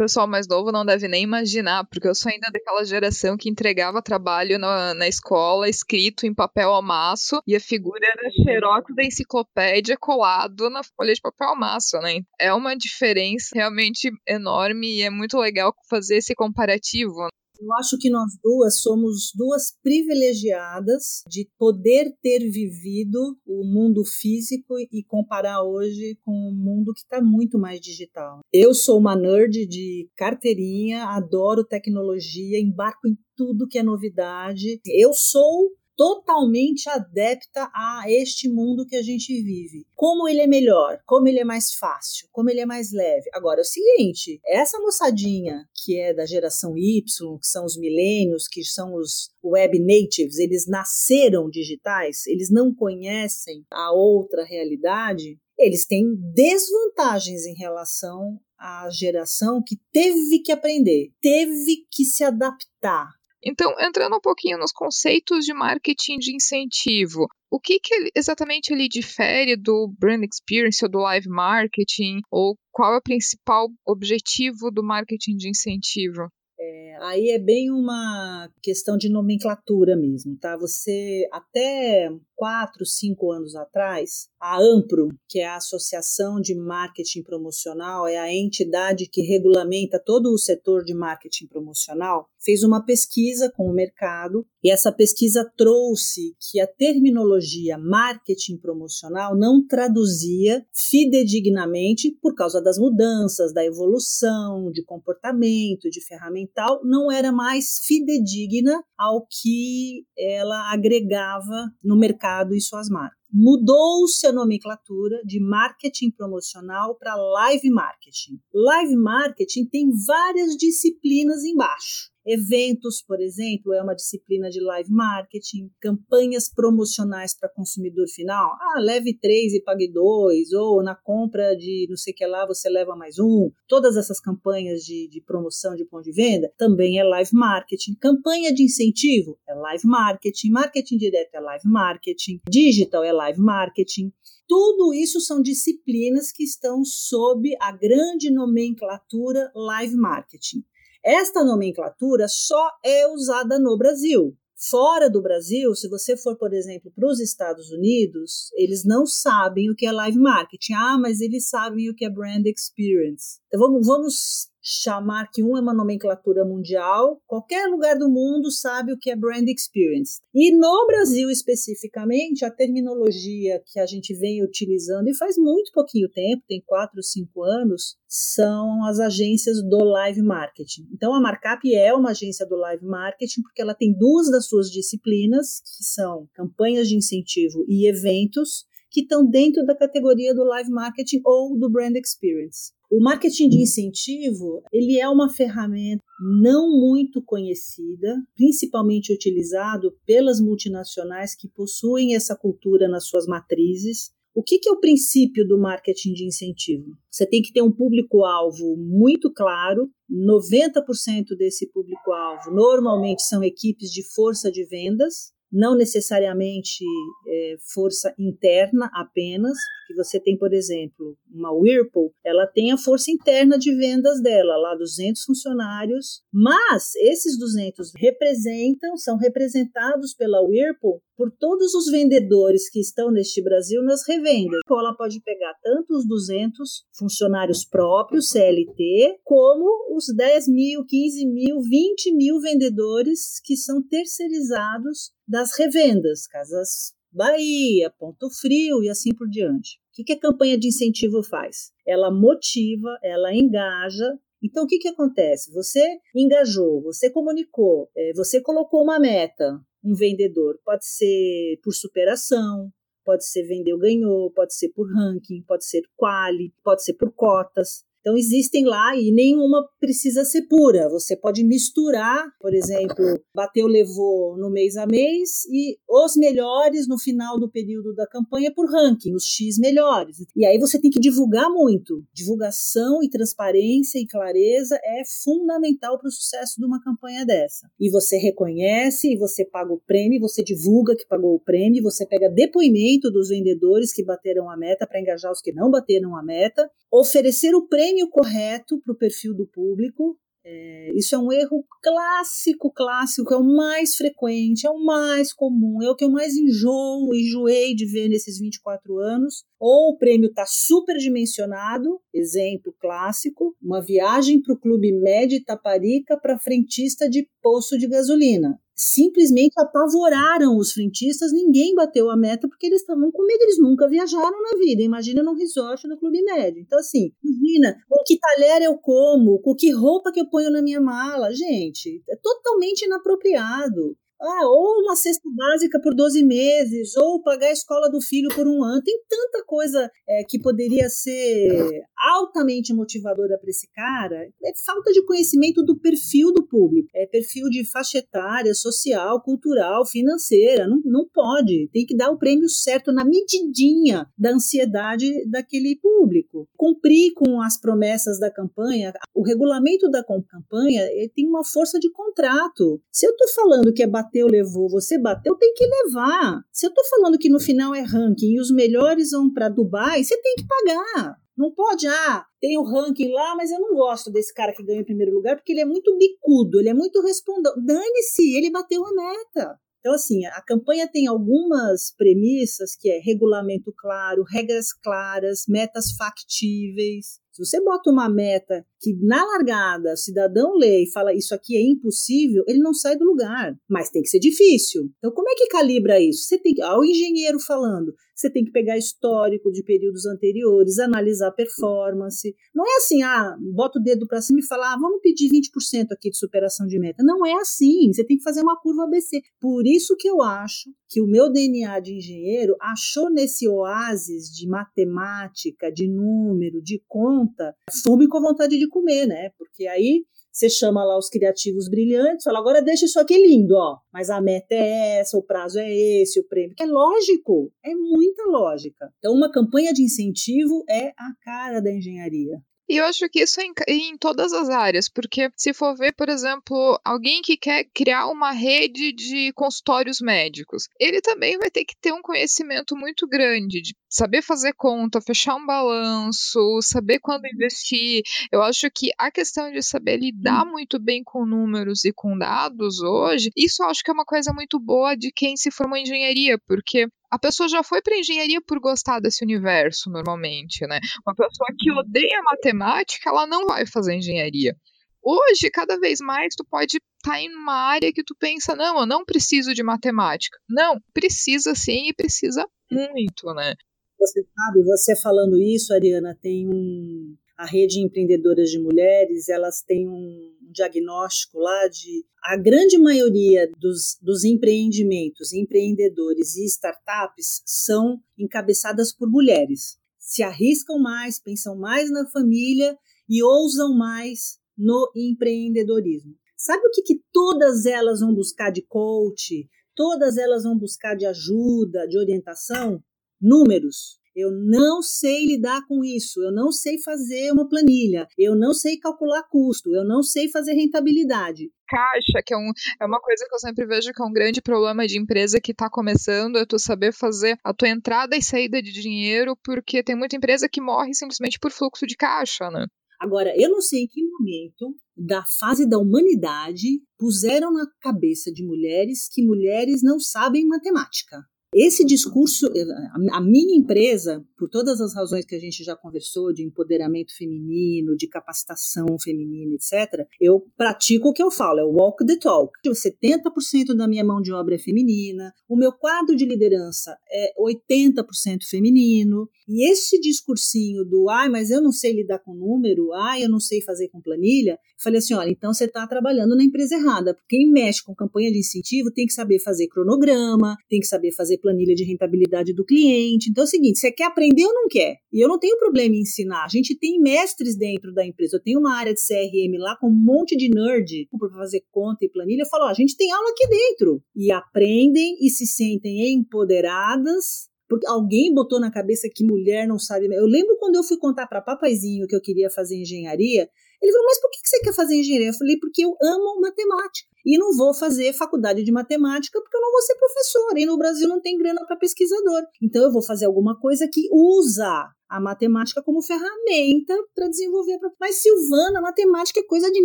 Pessoal 0.00 0.26
mais 0.26 0.48
novo 0.48 0.72
não 0.72 0.82
deve 0.82 1.06
nem 1.08 1.24
imaginar, 1.24 1.84
porque 1.84 2.08
eu 2.08 2.14
sou 2.14 2.32
ainda 2.32 2.48
daquela 2.50 2.82
geração 2.86 3.36
que 3.36 3.50
entregava 3.50 4.00
trabalho 4.00 4.58
na, 4.58 4.94
na 4.94 5.06
escola 5.06 5.68
escrito 5.68 6.24
em 6.24 6.32
papel 6.32 6.72
amasso 6.72 7.42
e 7.46 7.54
a 7.54 7.60
figura 7.60 8.00
era 8.06 8.30
xerox 8.30 8.94
da 8.94 9.04
enciclopédia 9.04 9.98
colado 10.00 10.70
na 10.70 10.80
folha 10.82 11.12
de 11.12 11.20
papel 11.20 11.50
amasso, 11.50 11.98
né? 11.98 12.22
É 12.40 12.50
uma 12.50 12.74
diferença 12.74 13.50
realmente 13.54 14.10
enorme 14.26 14.86
e 14.86 15.02
é 15.02 15.10
muito 15.10 15.36
legal 15.36 15.74
fazer 15.90 16.16
esse 16.16 16.34
comparativo. 16.34 17.28
Eu 17.60 17.74
acho 17.74 17.98
que 17.98 18.08
nós 18.08 18.32
duas 18.42 18.80
somos 18.80 19.32
duas 19.34 19.76
privilegiadas 19.82 21.22
de 21.28 21.46
poder 21.58 22.10
ter 22.22 22.38
vivido 22.50 23.36
o 23.46 23.64
mundo 23.64 24.02
físico 24.04 24.78
e 24.78 25.04
comparar 25.06 25.62
hoje 25.62 26.18
com 26.24 26.32
o 26.32 26.54
mundo 26.54 26.94
que 26.94 27.00
está 27.00 27.20
muito 27.20 27.58
mais 27.58 27.78
digital. 27.78 28.40
Eu 28.50 28.72
sou 28.72 28.98
uma 28.98 29.14
nerd 29.14 29.66
de 29.66 30.08
carteirinha, 30.16 31.04
adoro 31.04 31.62
tecnologia, 31.62 32.58
embarco 32.58 33.06
em 33.06 33.16
tudo 33.36 33.68
que 33.68 33.78
é 33.78 33.82
novidade. 33.82 34.80
Eu 34.86 35.12
sou 35.12 35.70
totalmente 36.00 36.88
adepta 36.88 37.70
a 37.74 38.04
este 38.06 38.48
mundo 38.48 38.86
que 38.86 38.96
a 38.96 39.02
gente 39.02 39.34
vive. 39.42 39.84
Como 39.94 40.26
ele 40.26 40.40
é 40.40 40.46
melhor, 40.46 40.98
como 41.04 41.28
ele 41.28 41.38
é 41.38 41.44
mais 41.44 41.74
fácil, 41.74 42.26
como 42.32 42.48
ele 42.48 42.60
é 42.60 42.64
mais 42.64 42.90
leve. 42.90 43.28
Agora, 43.34 43.60
é 43.60 43.62
o 43.62 43.66
seguinte: 43.66 44.40
essa 44.46 44.80
moçadinha 44.80 45.68
que 45.84 45.98
é 45.98 46.14
da 46.14 46.24
geração 46.24 46.72
Y, 46.74 47.02
que 47.38 47.46
são 47.46 47.66
os 47.66 47.76
milênios, 47.76 48.48
que 48.48 48.64
são 48.64 48.94
os 48.94 49.28
web 49.44 49.78
natives, 49.78 50.38
eles 50.38 50.66
nasceram 50.66 51.50
digitais, 51.50 52.26
eles 52.26 52.50
não 52.50 52.74
conhecem 52.74 53.66
a 53.70 53.92
outra 53.92 54.42
realidade, 54.42 55.38
eles 55.58 55.86
têm 55.86 56.06
desvantagens 56.32 57.44
em 57.44 57.54
relação 57.54 58.40
à 58.58 58.88
geração 58.88 59.62
que 59.62 59.76
teve 59.92 60.38
que 60.38 60.50
aprender, 60.50 61.12
teve 61.20 61.84
que 61.90 62.06
se 62.06 62.24
adaptar, 62.24 63.19
então, 63.44 63.74
entrando 63.80 64.16
um 64.16 64.20
pouquinho 64.20 64.58
nos 64.58 64.72
conceitos 64.72 65.44
de 65.44 65.54
marketing 65.54 66.18
de 66.18 66.34
incentivo, 66.34 67.26
o 67.50 67.58
que, 67.58 67.80
que 67.80 68.10
exatamente 68.14 68.72
ele 68.72 68.88
difere 68.88 69.56
do 69.56 69.92
brand 69.98 70.22
experience 70.22 70.84
ou 70.84 70.90
do 70.90 70.98
live 70.98 71.28
marketing? 71.28 72.20
Ou 72.30 72.56
qual 72.70 72.94
é 72.94 72.98
o 72.98 73.02
principal 73.02 73.68
objetivo 73.86 74.70
do 74.70 74.84
marketing 74.84 75.36
de 75.36 75.48
incentivo? 75.48 76.28
É, 76.58 76.96
aí 77.00 77.30
é 77.30 77.38
bem 77.38 77.70
uma 77.70 78.48
questão 78.62 78.96
de 78.96 79.08
nomenclatura 79.08 79.96
mesmo, 79.96 80.36
tá? 80.38 80.56
Você 80.58 81.26
até 81.32 82.10
quatro, 82.36 82.84
cinco 82.86 83.32
anos 83.32 83.56
atrás, 83.56 84.28
a 84.40 84.56
AMPRO, 84.56 85.08
que 85.28 85.38
é 85.38 85.46
a 85.46 85.56
Associação 85.56 86.40
de 86.40 86.54
Marketing 86.54 87.22
Promocional, 87.22 88.08
é 88.08 88.16
a 88.16 88.32
entidade 88.32 89.06
que 89.06 89.20
regulamenta 89.20 90.02
todo 90.02 90.32
o 90.32 90.38
setor 90.38 90.82
de 90.82 90.94
marketing 90.94 91.46
promocional, 91.46 92.26
fez 92.42 92.64
uma 92.64 92.84
pesquisa 92.84 93.52
com 93.54 93.64
o 93.64 93.74
mercado 93.74 94.46
e 94.64 94.70
essa 94.70 94.90
pesquisa 94.90 95.50
trouxe 95.56 96.34
que 96.50 96.58
a 96.58 96.66
terminologia 96.66 97.76
marketing 97.76 98.56
promocional 98.56 99.36
não 99.36 99.66
traduzia 99.66 100.64
fidedignamente 100.72 102.10
por 102.22 102.34
causa 102.34 102.62
das 102.62 102.78
mudanças, 102.78 103.52
da 103.52 103.64
evolução, 103.64 104.70
de 104.72 104.82
comportamento, 104.82 105.90
de 105.90 106.02
ferramental, 106.04 106.80
não 106.82 107.12
era 107.12 107.30
mais 107.30 107.78
fidedigna 107.84 108.82
ao 108.96 109.26
que 109.26 110.06
ela 110.16 110.72
agregava 110.72 111.70
no 111.84 111.98
mercado 111.98 112.54
e 112.54 112.60
suas 112.60 112.88
marcas. 112.88 113.19
Mudou-se 113.32 114.26
a 114.26 114.32
nomenclatura 114.32 115.22
de 115.24 115.40
marketing 115.40 116.10
promocional 116.10 116.96
para 116.96 117.14
live 117.14 117.70
marketing. 117.70 118.40
Live 118.52 118.96
marketing 118.96 119.66
tem 119.66 119.90
várias 120.06 120.56
disciplinas 120.56 121.44
embaixo. 121.44 122.10
Eventos, 122.26 123.02
por 123.02 123.20
exemplo, 123.20 123.72
é 123.72 123.82
uma 123.82 123.94
disciplina 123.94 124.50
de 124.50 124.60
live 124.60 124.90
marketing, 124.90 125.70
campanhas 125.80 126.48
promocionais 126.52 127.36
para 127.38 127.48
consumidor 127.48 128.06
final. 128.08 128.52
Ah, 128.60 128.80
leve 128.80 129.16
três 129.18 129.54
e 129.54 129.62
pague 129.62 129.90
dois, 129.90 130.52
ou 130.52 130.82
na 130.82 130.94
compra 130.94 131.56
de 131.56 131.86
não 131.88 131.96
sei 131.96 132.12
o 132.12 132.16
que 132.16 132.26
lá 132.26 132.46
você 132.46 132.68
leva 132.68 132.94
mais 132.94 133.18
um. 133.18 133.50
Todas 133.66 133.96
essas 133.96 134.20
campanhas 134.20 134.82
de, 134.82 135.08
de 135.08 135.20
promoção 135.20 135.74
de 135.74 135.84
ponto 135.84 136.04
de 136.04 136.12
venda 136.12 136.52
também 136.58 136.98
é 136.98 137.04
live 137.04 137.30
marketing. 137.32 137.94
Campanha 137.94 138.52
de 138.52 138.62
incentivo 138.64 139.38
é 139.48 139.54
live 139.54 139.86
marketing. 139.86 140.50
Marketing 140.50 140.96
direto 140.98 141.34
é 141.34 141.40
live 141.40 141.68
marketing. 141.68 142.40
Digital 142.48 143.02
é 143.02 143.12
live 143.12 143.40
marketing. 143.40 144.12
Tudo 144.50 144.92
isso 144.92 145.20
são 145.20 145.40
disciplinas 145.40 146.32
que 146.32 146.42
estão 146.42 146.84
sob 146.84 147.54
a 147.60 147.70
grande 147.70 148.32
nomenclatura 148.32 149.48
live 149.54 149.94
marketing. 149.94 150.64
Esta 151.04 151.44
nomenclatura 151.44 152.26
só 152.28 152.68
é 152.84 153.06
usada 153.08 153.58
no 153.58 153.76
Brasil. 153.76 154.36
Fora 154.68 155.08
do 155.08 155.22
Brasil, 155.22 155.74
se 155.74 155.88
você 155.88 156.18
for, 156.18 156.36
por 156.36 156.52
exemplo, 156.52 156.92
para 156.94 157.08
os 157.08 157.18
Estados 157.18 157.70
Unidos, 157.70 158.50
eles 158.54 158.84
não 158.84 159.06
sabem 159.06 159.70
o 159.70 159.74
que 159.74 159.86
é 159.86 159.92
live 159.92 160.18
marketing. 160.18 160.74
Ah, 160.74 160.98
mas 161.00 161.22
eles 161.22 161.48
sabem 161.48 161.88
o 161.88 161.94
que 161.94 162.04
é 162.04 162.10
brand 162.10 162.44
experience. 162.44 163.40
Então 163.46 163.58
vamos, 163.58 163.86
vamos 163.86 164.49
chamar 164.62 165.30
que 165.32 165.42
um 165.42 165.56
é 165.56 165.60
uma 165.60 165.74
nomenclatura 165.74 166.44
mundial, 166.44 167.20
qualquer 167.26 167.66
lugar 167.66 167.98
do 167.98 168.08
mundo 168.10 168.50
sabe 168.50 168.92
o 168.92 168.98
que 168.98 169.10
é 169.10 169.16
brand 169.16 169.48
experience. 169.48 170.20
E 170.34 170.54
no 170.54 170.86
Brasil 170.86 171.30
especificamente, 171.30 172.44
a 172.44 172.50
terminologia 172.50 173.62
que 173.66 173.80
a 173.80 173.86
gente 173.86 174.14
vem 174.14 174.44
utilizando 174.44 175.08
e 175.08 175.16
faz 175.16 175.36
muito 175.36 175.72
pouquinho 175.72 176.08
tempo, 176.10 176.42
tem 176.46 176.62
4, 176.66 177.02
5 177.02 177.42
anos, 177.42 177.96
são 178.06 178.84
as 178.86 178.98
agências 178.98 179.62
do 179.62 179.78
live 179.78 180.22
marketing. 180.22 180.88
Então 180.92 181.14
a 181.14 181.20
Markup 181.20 181.74
é 181.74 181.94
uma 181.94 182.10
agência 182.10 182.46
do 182.46 182.56
live 182.56 182.84
marketing 182.84 183.42
porque 183.42 183.62
ela 183.62 183.74
tem 183.74 183.96
duas 183.96 184.30
das 184.30 184.46
suas 184.46 184.70
disciplinas, 184.70 185.60
que 185.60 185.84
são 185.84 186.28
campanhas 186.34 186.88
de 186.88 186.96
incentivo 186.96 187.64
e 187.68 187.88
eventos, 187.88 188.64
que 188.90 189.02
estão 189.02 189.24
dentro 189.24 189.64
da 189.64 189.76
categoria 189.76 190.34
do 190.34 190.44
live 190.44 190.70
marketing 190.70 191.20
ou 191.24 191.56
do 191.56 191.70
brand 191.70 191.94
experience. 191.94 192.72
O 192.90 193.00
marketing 193.00 193.48
de 193.48 193.58
incentivo, 193.58 194.64
ele 194.72 194.98
é 194.98 195.08
uma 195.08 195.32
ferramenta 195.32 196.02
não 196.20 196.68
muito 196.68 197.22
conhecida, 197.22 198.16
principalmente 198.34 199.12
utilizado 199.12 199.94
pelas 200.04 200.40
multinacionais 200.40 201.36
que 201.36 201.46
possuem 201.46 202.16
essa 202.16 202.34
cultura 202.34 202.88
nas 202.88 203.06
suas 203.06 203.26
matrizes. 203.26 204.10
O 204.34 204.42
que, 204.42 204.58
que 204.58 204.68
é 204.68 204.72
o 204.72 204.80
princípio 204.80 205.46
do 205.46 205.56
marketing 205.56 206.12
de 206.14 206.24
incentivo? 206.24 206.96
Você 207.08 207.24
tem 207.24 207.40
que 207.40 207.52
ter 207.52 207.62
um 207.62 207.70
público-alvo 207.70 208.76
muito 208.76 209.32
claro. 209.32 209.88
90% 210.10 211.36
desse 211.38 211.70
público-alvo 211.70 212.50
normalmente 212.50 213.22
são 213.22 213.42
equipes 213.44 213.92
de 213.92 214.02
força 214.12 214.50
de 214.50 214.64
vendas, 214.64 215.32
não 215.52 215.76
necessariamente 215.76 216.84
é, 217.26 217.56
força 217.74 218.14
interna 218.18 218.90
apenas, 218.94 219.56
porque 219.80 219.94
você 220.02 220.20
tem, 220.20 220.36
por 220.36 220.52
exemplo, 220.52 221.16
uma 221.32 221.52
Whirlpool, 221.52 222.12
ela 222.24 222.46
tem 222.46 222.72
a 222.72 222.78
força 222.78 223.10
interna 223.10 223.58
de 223.58 223.74
vendas 223.74 224.22
dela, 224.22 224.56
lá 224.56 224.74
200 224.76 225.22
funcionários, 225.24 226.22
mas 226.32 226.94
esses 226.96 227.38
200 227.38 227.92
representam, 227.96 228.96
são 228.96 229.16
representados 229.16 230.14
pela 230.14 230.40
Whirlpool 230.40 231.02
por 231.20 231.30
todos 231.32 231.74
os 231.74 231.84
vendedores 231.90 232.70
que 232.70 232.80
estão 232.80 233.10
neste 233.10 233.42
Brasil 233.42 233.82
nas 233.82 234.08
revendas. 234.08 234.58
Então, 234.64 234.80
ela 234.80 234.96
pode 234.96 235.20
pegar 235.20 235.52
tanto 235.62 235.94
os 235.94 236.08
200 236.08 236.86
funcionários 236.98 237.62
próprios, 237.62 238.30
CLT, 238.30 239.18
como 239.22 239.94
os 239.94 240.06
10 240.16 240.48
mil, 240.48 240.82
15 240.86 241.26
mil, 241.26 241.60
20 241.60 242.14
mil 242.14 242.40
vendedores 242.40 243.38
que 243.44 243.54
são 243.54 243.86
terceirizados 243.86 245.10
das 245.28 245.50
revendas, 245.58 246.26
Casas 246.26 246.94
Bahia, 247.12 247.92
Ponto 247.98 248.30
Frio 248.40 248.82
e 248.82 248.88
assim 248.88 249.14
por 249.14 249.28
diante. 249.28 249.78
O 249.98 250.02
que, 250.02 250.14
a 250.14 250.18
campanha 250.18 250.56
de 250.56 250.68
incentivo 250.68 251.22
faz? 251.22 251.70
Ela 251.86 252.10
motiva, 252.10 252.98
ela 253.04 253.34
engaja. 253.34 254.10
Então, 254.42 254.64
o 254.64 254.66
que, 254.66 254.78
que 254.78 254.88
acontece? 254.88 255.52
Você 255.52 255.98
engajou, 256.16 256.80
você 256.80 257.10
comunicou, 257.10 257.90
é, 257.94 258.14
você 258.14 258.40
colocou 258.40 258.82
uma 258.82 258.98
meta, 258.98 259.60
um 259.82 259.94
vendedor. 259.94 260.58
Pode 260.64 260.86
ser 260.86 261.58
por 261.62 261.72
superação, 261.72 262.72
pode 263.04 263.26
ser 263.26 263.44
vendeu, 263.44 263.78
ganhou, 263.78 264.30
pode 264.30 264.54
ser 264.54 264.70
por 264.70 264.86
ranking, 264.92 265.42
pode 265.42 265.64
ser 265.64 265.82
quali, 265.96 266.52
pode 266.62 266.84
ser 266.84 266.94
por 266.94 267.12
cotas. 267.12 267.84
Então 268.00 268.16
existem 268.16 268.64
lá 268.64 268.96
e 268.96 269.12
nenhuma 269.12 269.66
precisa 269.78 270.24
ser 270.24 270.42
pura. 270.42 270.88
Você 270.88 271.16
pode 271.16 271.44
misturar, 271.44 272.26
por 272.40 272.54
exemplo, 272.54 273.20
bateu, 273.34 273.66
levou 273.66 274.36
no 274.38 274.50
mês 274.50 274.76
a 274.76 274.86
mês 274.86 275.44
e 275.50 275.76
os 275.88 276.16
melhores 276.16 276.88
no 276.88 276.98
final 276.98 277.38
do 277.38 277.50
período 277.50 277.94
da 277.94 278.06
campanha 278.06 278.52
por 278.54 278.70
ranking, 278.70 279.14
os 279.14 279.24
X 279.24 279.58
melhores. 279.58 280.16
E 280.34 280.46
aí 280.46 280.58
você 280.58 280.80
tem 280.80 280.90
que 280.90 280.98
divulgar 281.00 281.50
muito. 281.50 282.02
Divulgação 282.12 283.02
e 283.02 283.10
transparência 283.10 283.98
e 283.98 284.06
clareza 284.06 284.76
é 284.82 285.02
fundamental 285.22 285.98
para 285.98 286.08
o 286.08 286.12
sucesso 286.12 286.54
de 286.58 286.64
uma 286.64 286.82
campanha 286.82 287.26
dessa. 287.26 287.68
E 287.78 287.90
você 287.90 288.16
reconhece, 288.16 289.12
e 289.12 289.18
você 289.18 289.44
paga 289.44 289.72
o 289.72 289.80
prêmio, 289.80 290.20
você 290.20 290.42
divulga 290.42 290.96
que 290.96 291.06
pagou 291.06 291.34
o 291.34 291.40
prêmio, 291.40 291.82
você 291.82 292.06
pega 292.06 292.30
depoimento 292.30 293.10
dos 293.10 293.28
vendedores 293.28 293.92
que 293.92 294.04
bateram 294.04 294.50
a 294.50 294.56
meta 294.56 294.86
para 294.86 295.00
engajar 295.00 295.30
os 295.30 295.40
que 295.40 295.52
não 295.52 295.70
bateram 295.70 296.16
a 296.16 296.22
meta, 296.22 296.70
oferecer 296.90 297.54
o 297.54 297.66
prêmio 297.68 297.89
prêmio 297.90 298.08
correto 298.08 298.80
para 298.80 298.92
o 298.92 298.96
perfil 298.96 299.34
do 299.34 299.46
público. 299.46 300.16
É, 300.42 300.92
isso 300.94 301.14
é 301.14 301.18
um 301.18 301.30
erro 301.30 301.62
clássico, 301.82 302.72
clássico, 302.72 303.34
é 303.34 303.36
o 303.36 303.44
mais 303.44 303.94
frequente, 303.94 304.66
é 304.66 304.70
o 304.70 304.82
mais 304.82 305.34
comum, 305.34 305.82
é 305.82 305.90
o 305.90 305.94
que 305.94 306.02
eu 306.02 306.10
mais 306.10 306.34
enjoo, 306.34 307.14
enjoei 307.14 307.74
de 307.74 307.84
ver 307.84 308.08
nesses 308.08 308.38
24 308.38 308.98
anos. 308.98 309.44
Ou 309.58 309.90
o 309.90 309.98
prêmio 309.98 310.28
está 310.28 310.44
superdimensionado, 310.46 312.00
exemplo 312.14 312.74
clássico, 312.80 313.54
uma 313.60 313.84
viagem 313.84 314.40
para 314.40 314.54
o 314.54 314.58
Clube 314.58 314.92
Med 314.92 315.44
Taparica 315.44 316.18
para 316.18 316.38
frentista 316.38 317.08
de 317.08 317.28
poço 317.42 317.76
de 317.76 317.86
gasolina 317.86 318.58
simplesmente 318.80 319.52
apavoraram 319.58 320.56
os 320.56 320.72
frentistas, 320.72 321.34
ninguém 321.34 321.74
bateu 321.74 322.08
a 322.08 322.16
meta 322.16 322.48
porque 322.48 322.64
eles 322.64 322.80
estavam 322.80 323.12
com 323.12 323.26
medo, 323.26 323.42
eles 323.42 323.60
nunca 323.60 323.86
viajaram 323.86 324.42
na 324.42 324.58
vida. 324.58 324.80
Imagina 324.80 325.22
num 325.22 325.34
resort 325.34 325.86
no 325.86 325.98
Clube 325.98 326.22
Médio. 326.22 326.62
Então, 326.62 326.78
assim, 326.78 327.12
imagina 327.22 327.76
com 327.86 328.02
que 328.06 328.18
talher 328.18 328.62
eu 328.62 328.78
como, 328.78 329.38
com 329.40 329.54
que 329.54 329.70
roupa 329.70 330.10
que 330.10 330.20
eu 330.20 330.30
ponho 330.30 330.50
na 330.50 330.62
minha 330.62 330.80
mala. 330.80 331.30
Gente, 331.34 332.02
é 332.08 332.16
totalmente 332.16 332.86
inapropriado. 332.86 333.98
Ah, 334.22 334.46
ou 334.46 334.82
uma 334.82 334.96
cesta 334.96 335.26
básica 335.34 335.80
por 335.80 335.94
12 335.94 336.22
meses, 336.22 336.94
ou 336.96 337.22
pagar 337.22 337.48
a 337.48 337.52
escola 337.52 337.88
do 337.88 338.02
filho 338.02 338.28
por 338.34 338.46
um 338.46 338.62
ano. 338.62 338.82
Tem 338.82 339.00
tanta 339.08 339.42
coisa 339.46 339.90
é, 340.06 340.24
que 340.28 340.38
poderia 340.38 340.88
ser 340.90 341.82
altamente 341.96 342.74
motivadora 342.74 343.38
para 343.38 343.48
esse 343.48 343.66
cara. 343.72 344.28
É 344.44 344.52
falta 344.66 344.92
de 344.92 345.04
conhecimento 345.06 345.64
do 345.64 345.78
perfil 345.78 346.32
do 346.32 346.46
público. 346.46 346.88
É 346.94 347.06
perfil 347.06 347.48
de 347.48 347.64
faixa 347.70 347.98
etária, 347.98 348.54
social, 348.54 349.22
cultural, 349.22 349.86
financeira. 349.86 350.66
Não, 350.66 350.80
não 350.84 351.08
pode. 351.08 351.70
Tem 351.72 351.86
que 351.86 351.96
dar 351.96 352.10
o 352.10 352.18
prêmio 352.18 352.48
certo 352.48 352.92
na 352.92 353.04
medidinha 353.04 354.06
da 354.18 354.32
ansiedade 354.32 355.08
daquele 355.30 355.78
público. 355.80 356.46
Cumprir 356.56 357.12
com 357.14 357.40
as 357.40 357.58
promessas 357.58 358.18
da 358.18 358.30
campanha. 358.30 358.92
O 359.14 359.22
regulamento 359.22 359.88
da 359.90 360.04
campanha 360.04 360.86
tem 361.14 361.26
uma 361.26 361.44
força 361.44 361.78
de 361.78 361.90
contrato. 361.90 362.82
Se 362.92 363.06
eu 363.06 363.12
estou 363.12 363.28
falando 363.28 363.72
que 363.72 363.82
é 363.82 363.86
bateu, 364.10 364.26
levou, 364.26 364.68
você 364.68 364.98
bateu, 364.98 365.36
tem 365.36 365.54
que 365.54 365.64
levar. 365.64 366.42
Se 366.52 366.66
eu 366.66 366.74
tô 366.74 366.82
falando 366.90 367.18
que 367.18 367.28
no 367.28 367.38
final 367.38 367.74
é 367.74 367.80
ranking 367.80 368.34
e 368.34 368.40
os 368.40 368.50
melhores 368.50 369.10
vão 369.12 369.32
para 369.32 369.48
Dubai, 369.48 370.02
você 370.02 370.20
tem 370.20 370.34
que 370.36 370.46
pagar. 370.46 371.16
Não 371.36 371.52
pode, 371.54 371.86
ah, 371.86 372.26
tem 372.40 372.58
o 372.58 372.64
ranking 372.64 373.12
lá, 373.12 373.34
mas 373.34 373.50
eu 373.50 373.60
não 373.60 373.74
gosto 373.74 374.10
desse 374.10 374.34
cara 374.34 374.52
que 374.52 374.62
ganha 374.62 374.80
em 374.80 374.84
primeiro 374.84 375.14
lugar 375.14 375.36
porque 375.36 375.52
ele 375.52 375.60
é 375.60 375.64
muito 375.64 375.96
bicudo, 375.96 376.58
ele 376.58 376.68
é 376.68 376.74
muito 376.74 377.00
respondão. 377.00 377.54
Dane-se, 377.64 378.36
ele 378.36 378.50
bateu 378.50 378.84
a 378.84 378.92
meta. 378.92 379.58
Então, 379.78 379.94
assim, 379.94 380.26
a 380.26 380.42
campanha 380.42 380.86
tem 380.86 381.06
algumas 381.06 381.94
premissas 381.96 382.76
que 382.76 382.90
é 382.90 382.98
regulamento 382.98 383.72
claro, 383.78 384.22
regras 384.24 384.74
claras, 384.74 385.44
metas 385.48 385.92
factíveis. 385.96 387.18
Se 387.40 387.56
você 387.56 387.64
bota 387.64 387.90
uma 387.90 388.08
meta 388.08 388.66
que 388.78 388.94
na 389.02 389.24
largada 389.24 389.94
o 389.94 389.96
cidadão 389.96 390.56
lê 390.56 390.82
e 390.82 390.92
fala 390.92 391.14
isso 391.14 391.34
aqui 391.34 391.56
é 391.56 391.62
impossível, 391.62 392.44
ele 392.46 392.58
não 392.58 392.74
sai 392.74 392.98
do 392.98 393.04
lugar. 393.04 393.54
Mas 393.68 393.88
tem 393.88 394.02
que 394.02 394.08
ser 394.08 394.18
difícil. 394.18 394.90
Então, 394.98 395.10
como 395.10 395.30
é 395.30 395.34
que 395.34 395.46
calibra 395.48 395.98
isso? 395.98 396.24
Você 396.24 396.38
tem 396.38 396.54
ao 396.62 396.84
engenheiro 396.84 397.38
falando, 397.40 397.94
você 398.20 398.30
tem 398.30 398.44
que 398.44 398.50
pegar 398.50 398.76
histórico 398.76 399.50
de 399.50 399.62
períodos 399.62 400.06
anteriores, 400.06 400.78
analisar 400.78 401.28
a 401.28 401.32
performance. 401.32 402.34
Não 402.54 402.64
é 402.66 402.76
assim, 402.76 403.02
ah, 403.02 403.36
bota 403.54 403.78
o 403.78 403.82
dedo 403.82 404.06
para 404.06 404.20
cima 404.20 404.40
e 404.40 404.46
fala, 404.46 404.74
ah, 404.74 404.78
vamos 404.78 405.00
pedir 405.00 405.30
20% 405.30 405.92
aqui 405.92 406.10
de 406.10 406.18
superação 406.18 406.66
de 406.66 406.78
meta. 406.78 407.02
Não 407.02 407.24
é 407.24 407.32
assim. 407.34 407.92
Você 407.92 408.04
tem 408.04 408.16
que 408.16 408.22
fazer 408.22 408.42
uma 408.42 408.60
curva 408.60 408.84
ABC. 408.84 409.22
Por 409.40 409.66
isso 409.66 409.96
que 409.96 410.08
eu 410.08 410.22
acho 410.22 410.70
que 410.88 411.00
o 411.00 411.06
meu 411.06 411.32
DNA 411.32 411.80
de 411.80 411.94
engenheiro 411.94 412.56
achou 412.60 413.10
nesse 413.10 413.48
oásis 413.48 414.28
de 414.28 414.46
matemática, 414.46 415.72
de 415.72 415.88
número, 415.88 416.60
de 416.62 416.82
conta, 416.86 417.54
fome 417.82 418.08
com 418.08 418.20
vontade 418.20 418.58
de 418.58 418.68
comer, 418.68 419.06
né? 419.06 419.30
Porque 419.38 419.66
aí 419.66 420.04
você 420.32 420.48
chama 420.48 420.84
lá 420.84 420.96
os 420.96 421.08
criativos 421.08 421.68
brilhantes, 421.68 422.24
fala, 422.24 422.38
agora 422.38 422.62
deixa 422.62 422.84
isso 422.84 423.00
aqui 423.00 423.16
lindo, 423.16 423.54
ó. 423.54 423.78
Mas 423.92 424.10
a 424.10 424.20
meta 424.20 424.54
é 424.54 425.00
essa, 425.00 425.18
o 425.18 425.22
prazo 425.22 425.58
é 425.58 425.70
esse, 425.70 426.20
o 426.20 426.26
prêmio. 426.26 426.54
É 426.58 426.66
lógico, 426.66 427.52
é 427.64 427.74
muita 427.74 428.24
lógica. 428.24 428.92
Então, 428.98 429.12
uma 429.14 429.30
campanha 429.30 429.72
de 429.72 429.82
incentivo 429.82 430.64
é 430.68 430.88
a 430.96 431.12
cara 431.24 431.60
da 431.60 431.72
engenharia. 431.72 432.40
E 432.70 432.76
eu 432.76 432.84
acho 432.84 433.08
que 433.08 433.22
isso 433.22 433.40
é 433.40 433.44
em, 433.44 433.52
em, 433.66 433.98
todas 433.98 434.32
as 434.32 434.48
áreas, 434.48 434.88
porque 434.88 435.28
se 435.36 435.52
for 435.52 435.76
ver, 435.76 435.92
por 435.92 436.08
exemplo, 436.08 436.80
alguém 436.84 437.20
que 437.20 437.36
quer 437.36 437.64
criar 437.74 438.06
uma 438.06 438.30
rede 438.30 438.92
de 438.92 439.32
consultórios 439.32 440.00
médicos, 440.00 440.68
ele 440.78 441.00
também 441.00 441.36
vai 441.36 441.50
ter 441.50 441.64
que 441.64 441.74
ter 441.80 441.92
um 441.92 442.00
conhecimento 442.00 442.76
muito 442.76 443.08
grande 443.08 443.60
de 443.60 443.74
saber 443.90 444.22
fazer 444.22 444.52
conta, 444.54 445.00
fechar 445.00 445.34
um 445.34 445.44
balanço, 445.44 446.38
saber 446.62 447.00
quando 447.00 447.26
investir. 447.26 448.02
Eu 448.30 448.42
acho 448.42 448.70
que 448.70 448.90
a 448.96 449.10
questão 449.10 449.50
de 449.50 449.60
saber 449.62 449.96
lidar 449.98 450.46
muito 450.46 450.78
bem 450.78 451.02
com 451.04 451.26
números 451.26 451.84
e 451.84 451.92
com 451.92 452.16
dados 452.16 452.80
hoje, 452.80 453.30
isso 453.36 453.62
eu 453.62 453.68
acho 453.68 453.82
que 453.82 453.90
é 453.90 453.94
uma 453.94 454.04
coisa 454.04 454.32
muito 454.32 454.58
boa 454.60 454.96
de 454.96 455.10
quem 455.12 455.36
se 455.36 455.50
formou 455.50 455.76
em 455.76 455.82
engenharia, 455.82 456.38
porque 456.46 456.86
a 457.10 457.18
pessoa 457.18 457.48
já 457.48 457.62
foi 457.64 457.82
para 457.82 457.98
engenharia 457.98 458.40
por 458.40 458.60
gostar 458.60 459.00
desse 459.00 459.24
universo, 459.24 459.90
normalmente, 459.90 460.64
né? 460.66 460.78
Uma 461.04 461.14
pessoa 461.14 461.48
que 461.58 461.72
odeia 461.72 462.22
matemática, 462.22 463.10
ela 463.10 463.26
não 463.26 463.46
vai 463.46 463.66
fazer 463.66 463.96
engenharia. 463.96 464.54
Hoje, 465.02 465.50
cada 465.50 465.78
vez 465.78 465.98
mais, 466.00 466.34
tu 466.36 466.44
pode 466.48 466.76
estar 466.76 467.12
tá 467.12 467.20
em 467.20 467.34
uma 467.34 467.54
área 467.54 467.92
que 467.92 468.04
tu 468.04 468.14
pensa, 468.18 468.54
não, 468.54 468.80
eu 468.80 468.86
não 468.86 469.04
preciso 469.04 469.54
de 469.54 469.62
matemática. 469.62 470.38
Não, 470.48 470.78
precisa 470.92 471.54
sim 471.54 471.88
e 471.88 471.94
precisa 471.94 472.46
muito, 472.70 473.32
né? 473.34 473.54
Você 474.00 474.24
sabe, 474.34 474.64
você 474.64 474.96
falando 474.96 475.38
isso, 475.38 475.74
Ariana, 475.74 476.18
tem 476.22 476.48
um, 476.48 477.14
a 477.36 477.44
rede 477.44 477.80
empreendedoras 477.80 478.48
de 478.48 478.58
mulheres, 478.58 479.28
elas 479.28 479.60
têm 479.62 479.86
um 479.86 480.34
diagnóstico 480.50 481.38
lá 481.38 481.68
de 481.68 482.04
a 482.24 482.34
grande 482.34 482.78
maioria 482.78 483.50
dos, 483.58 483.98
dos 484.00 484.24
empreendimentos, 484.24 485.34
empreendedores 485.34 486.34
e 486.36 486.46
startups 486.46 487.42
são 487.44 488.00
encabeçadas 488.18 488.90
por 488.90 489.08
mulheres. 489.08 489.78
Se 489.98 490.22
arriscam 490.22 490.78
mais, 490.78 491.20
pensam 491.20 491.54
mais 491.54 491.90
na 491.90 492.06
família 492.06 492.76
e 493.06 493.22
ousam 493.22 493.76
mais 493.76 494.38
no 494.56 494.90
empreendedorismo. 494.96 496.14
Sabe 496.38 496.66
o 496.66 496.70
que, 496.70 496.82
que 496.82 497.02
todas 497.12 497.66
elas 497.66 498.00
vão 498.00 498.14
buscar 498.14 498.50
de 498.50 498.62
coach? 498.62 499.46
Todas 499.74 500.16
elas 500.16 500.44
vão 500.44 500.58
buscar 500.58 500.94
de 500.94 501.04
ajuda, 501.04 501.86
de 501.86 501.98
orientação? 501.98 502.82
Números. 503.20 504.00
Eu 504.14 504.32
não 504.32 504.82
sei 504.82 505.24
lidar 505.24 505.64
com 505.68 505.84
isso, 505.84 506.20
eu 506.20 506.32
não 506.32 506.50
sei 506.50 506.80
fazer 506.82 507.32
uma 507.32 507.48
planilha, 507.48 508.08
eu 508.18 508.34
não 508.34 508.52
sei 508.52 508.76
calcular 508.76 509.22
custo, 509.22 509.72
eu 509.72 509.84
não 509.84 510.02
sei 510.02 510.28
fazer 510.28 510.52
rentabilidade. 510.54 511.48
Caixa, 511.68 512.20
que 512.26 512.34
é, 512.34 512.36
um, 512.36 512.50
é 512.80 512.84
uma 512.84 513.00
coisa 513.00 513.24
que 513.28 513.32
eu 513.32 513.38
sempre 513.38 513.64
vejo 513.66 513.92
que 513.92 514.02
é 514.02 514.04
um 514.04 514.12
grande 514.12 514.42
problema 514.42 514.84
de 514.84 514.98
empresa 514.98 515.40
que 515.40 515.52
está 515.52 515.70
começando, 515.70 516.38
é 516.38 516.44
tu 516.44 516.58
saber 516.58 516.92
fazer 516.92 517.38
a 517.44 517.54
tua 517.54 517.68
entrada 517.68 518.16
e 518.16 518.22
saída 518.22 518.60
de 518.60 518.72
dinheiro, 518.72 519.36
porque 519.44 519.82
tem 519.82 519.94
muita 519.94 520.16
empresa 520.16 520.48
que 520.48 520.60
morre 520.60 520.92
simplesmente 520.92 521.38
por 521.38 521.52
fluxo 521.52 521.86
de 521.86 521.96
caixa, 521.96 522.50
né? 522.50 522.66
Agora, 523.00 523.32
eu 523.40 523.48
não 523.48 523.62
sei 523.62 523.84
em 523.84 523.86
que 523.86 524.02
momento 524.04 524.76
da 524.94 525.24
fase 525.38 525.66
da 525.66 525.78
humanidade 525.78 526.82
puseram 526.98 527.52
na 527.52 527.66
cabeça 527.80 528.30
de 528.30 528.44
mulheres 528.44 529.08
que 529.10 529.24
mulheres 529.24 529.82
não 529.82 529.98
sabem 529.98 530.46
matemática. 530.46 531.24
Esse 531.52 531.84
discurso, 531.84 532.46
eh, 532.54 532.64
a 533.10 533.20
minha 533.20 533.56
empresa, 533.56 534.24
por 534.38 534.48
todas 534.48 534.80
as 534.80 534.94
razões 534.94 535.24
que 535.24 535.34
a 535.34 535.38
gente 535.38 535.64
já 535.64 535.74
conversou, 535.74 536.32
de 536.32 536.44
empoderamento 536.44 537.12
feminino, 537.16 537.96
de 537.96 538.06
capacitação 538.06 538.86
feminina, 539.02 539.56
etc., 539.56 540.06
eu 540.20 540.46
pratico 540.56 541.08
o 541.08 541.12
que 541.12 541.22
eu 541.22 541.28
falo, 541.28 541.58
é 541.58 541.64
o 541.64 541.72
walk 541.72 542.06
the 542.06 542.16
talk. 542.16 542.52
70% 542.64 543.74
da 543.76 543.88
minha 543.88 544.04
mão 544.04 544.20
de 544.20 544.32
obra 544.32 544.54
é 544.54 544.58
feminina, 544.58 545.32
o 545.48 545.56
meu 545.56 545.72
quadro 545.72 546.14
de 546.14 546.24
liderança 546.24 546.96
é 547.10 547.32
80% 547.36 548.44
feminino, 548.48 549.28
e 549.48 549.68
esse 549.68 549.98
discursinho 549.98 550.84
do, 550.84 551.10
ai, 551.10 551.28
mas 551.28 551.50
eu 551.50 551.60
não 551.60 551.72
sei 551.72 551.92
lidar 551.92 552.20
com 552.20 552.32
número, 552.32 552.92
ai, 552.92 553.24
eu 553.24 553.28
não 553.28 553.40
sei 553.40 553.60
fazer 553.60 553.88
com 553.88 554.00
planilha, 554.00 554.56
falei 554.80 554.98
assim, 554.98 555.14
olha, 555.14 555.30
então 555.30 555.52
você 555.52 555.64
está 555.64 555.84
trabalhando 555.88 556.36
na 556.36 556.44
empresa 556.44 556.76
errada, 556.76 557.12
porque 557.12 557.36
quem 557.36 557.50
mexe 557.50 557.82
com 557.82 557.92
campanha 557.92 558.30
de 558.30 558.38
incentivo 558.38 558.92
tem 558.92 559.06
que 559.06 559.12
saber 559.12 559.40
fazer 559.40 559.66
cronograma, 559.66 560.56
tem 560.68 560.78
que 560.78 560.86
saber 560.86 561.10
fazer 561.12 561.39
planilha 561.40 561.74
de 561.74 561.84
rentabilidade 561.84 562.52
do 562.52 562.64
cliente. 562.64 563.30
Então 563.30 563.42
é 563.42 563.46
o 563.46 563.48
seguinte, 563.48 563.78
você 563.78 563.90
quer 563.90 564.04
aprender 564.04 564.44
ou 564.44 564.52
não 564.52 564.68
quer? 564.68 564.96
E 565.12 565.22
eu 565.22 565.28
não 565.28 565.38
tenho 565.38 565.58
problema 565.58 565.94
em 565.94 566.00
ensinar. 566.00 566.44
A 566.44 566.48
gente 566.48 566.78
tem 566.78 567.00
mestres 567.00 567.56
dentro 567.56 567.92
da 567.92 568.04
empresa. 568.04 568.36
Eu 568.36 568.42
tenho 568.42 568.60
uma 568.60 568.76
área 568.76 568.94
de 568.94 569.00
CRM 569.00 569.58
lá 569.58 569.76
com 569.76 569.88
um 569.88 570.04
monte 570.04 570.36
de 570.36 570.48
nerd 570.48 571.08
para 571.18 571.28
fazer 571.30 571.62
conta 571.70 572.04
e 572.04 572.08
planilha. 572.08 572.42
Eu 572.42 572.48
falo, 572.48 572.64
ó, 572.64 572.68
a 572.68 572.74
gente 572.74 572.96
tem 572.96 573.10
aula 573.10 573.30
aqui 573.30 573.48
dentro. 573.48 574.02
E 574.14 574.30
aprendem 574.30 575.16
e 575.20 575.30
se 575.30 575.46
sentem 575.46 576.12
empoderadas 576.12 577.50
porque 577.70 577.86
alguém 577.86 578.34
botou 578.34 578.58
na 578.58 578.68
cabeça 578.68 579.08
que 579.08 579.24
mulher 579.24 579.64
não 579.64 579.78
sabe. 579.78 580.06
Eu 580.06 580.26
lembro 580.26 580.56
quando 580.58 580.74
eu 580.74 580.82
fui 580.82 580.98
contar 580.98 581.28
para 581.28 581.40
papaizinho 581.40 582.08
que 582.08 582.16
eu 582.16 582.20
queria 582.20 582.50
fazer 582.50 582.76
engenharia, 582.76 583.48
ele 583.80 583.92
falou: 583.92 584.06
Mas 584.06 584.20
por 584.20 584.30
que 584.30 584.38
você 584.44 584.60
quer 584.60 584.74
fazer 584.74 584.96
engenharia? 584.96 585.28
Eu 585.28 585.34
falei: 585.34 585.56
Porque 585.56 585.84
eu 585.84 585.94
amo 586.02 586.40
matemática. 586.40 587.08
E 587.24 587.38
não 587.38 587.56
vou 587.56 587.74
fazer 587.74 588.12
faculdade 588.12 588.62
de 588.62 588.72
matemática 588.72 589.40
porque 589.40 589.56
eu 589.56 589.60
não 589.60 589.70
vou 589.70 589.82
ser 589.82 589.94
professora. 589.96 590.60
E 590.60 590.66
no 590.66 590.78
Brasil 590.78 591.08
não 591.08 591.20
tem 591.20 591.36
grana 591.36 591.64
para 591.66 591.76
pesquisador. 591.76 592.42
Então 592.62 592.82
eu 592.82 592.92
vou 592.92 593.02
fazer 593.02 593.26
alguma 593.26 593.58
coisa 593.58 593.88
que 593.92 594.08
usa 594.12 594.88
a 595.10 595.20
matemática 595.20 595.82
como 595.82 596.00
ferramenta 596.00 596.94
para 597.14 597.28
desenvolver. 597.28 597.78
Mas, 598.00 598.22
Silvana, 598.22 598.80
matemática 598.80 599.40
é 599.40 599.42
coisa 599.42 599.70
de 599.70 599.84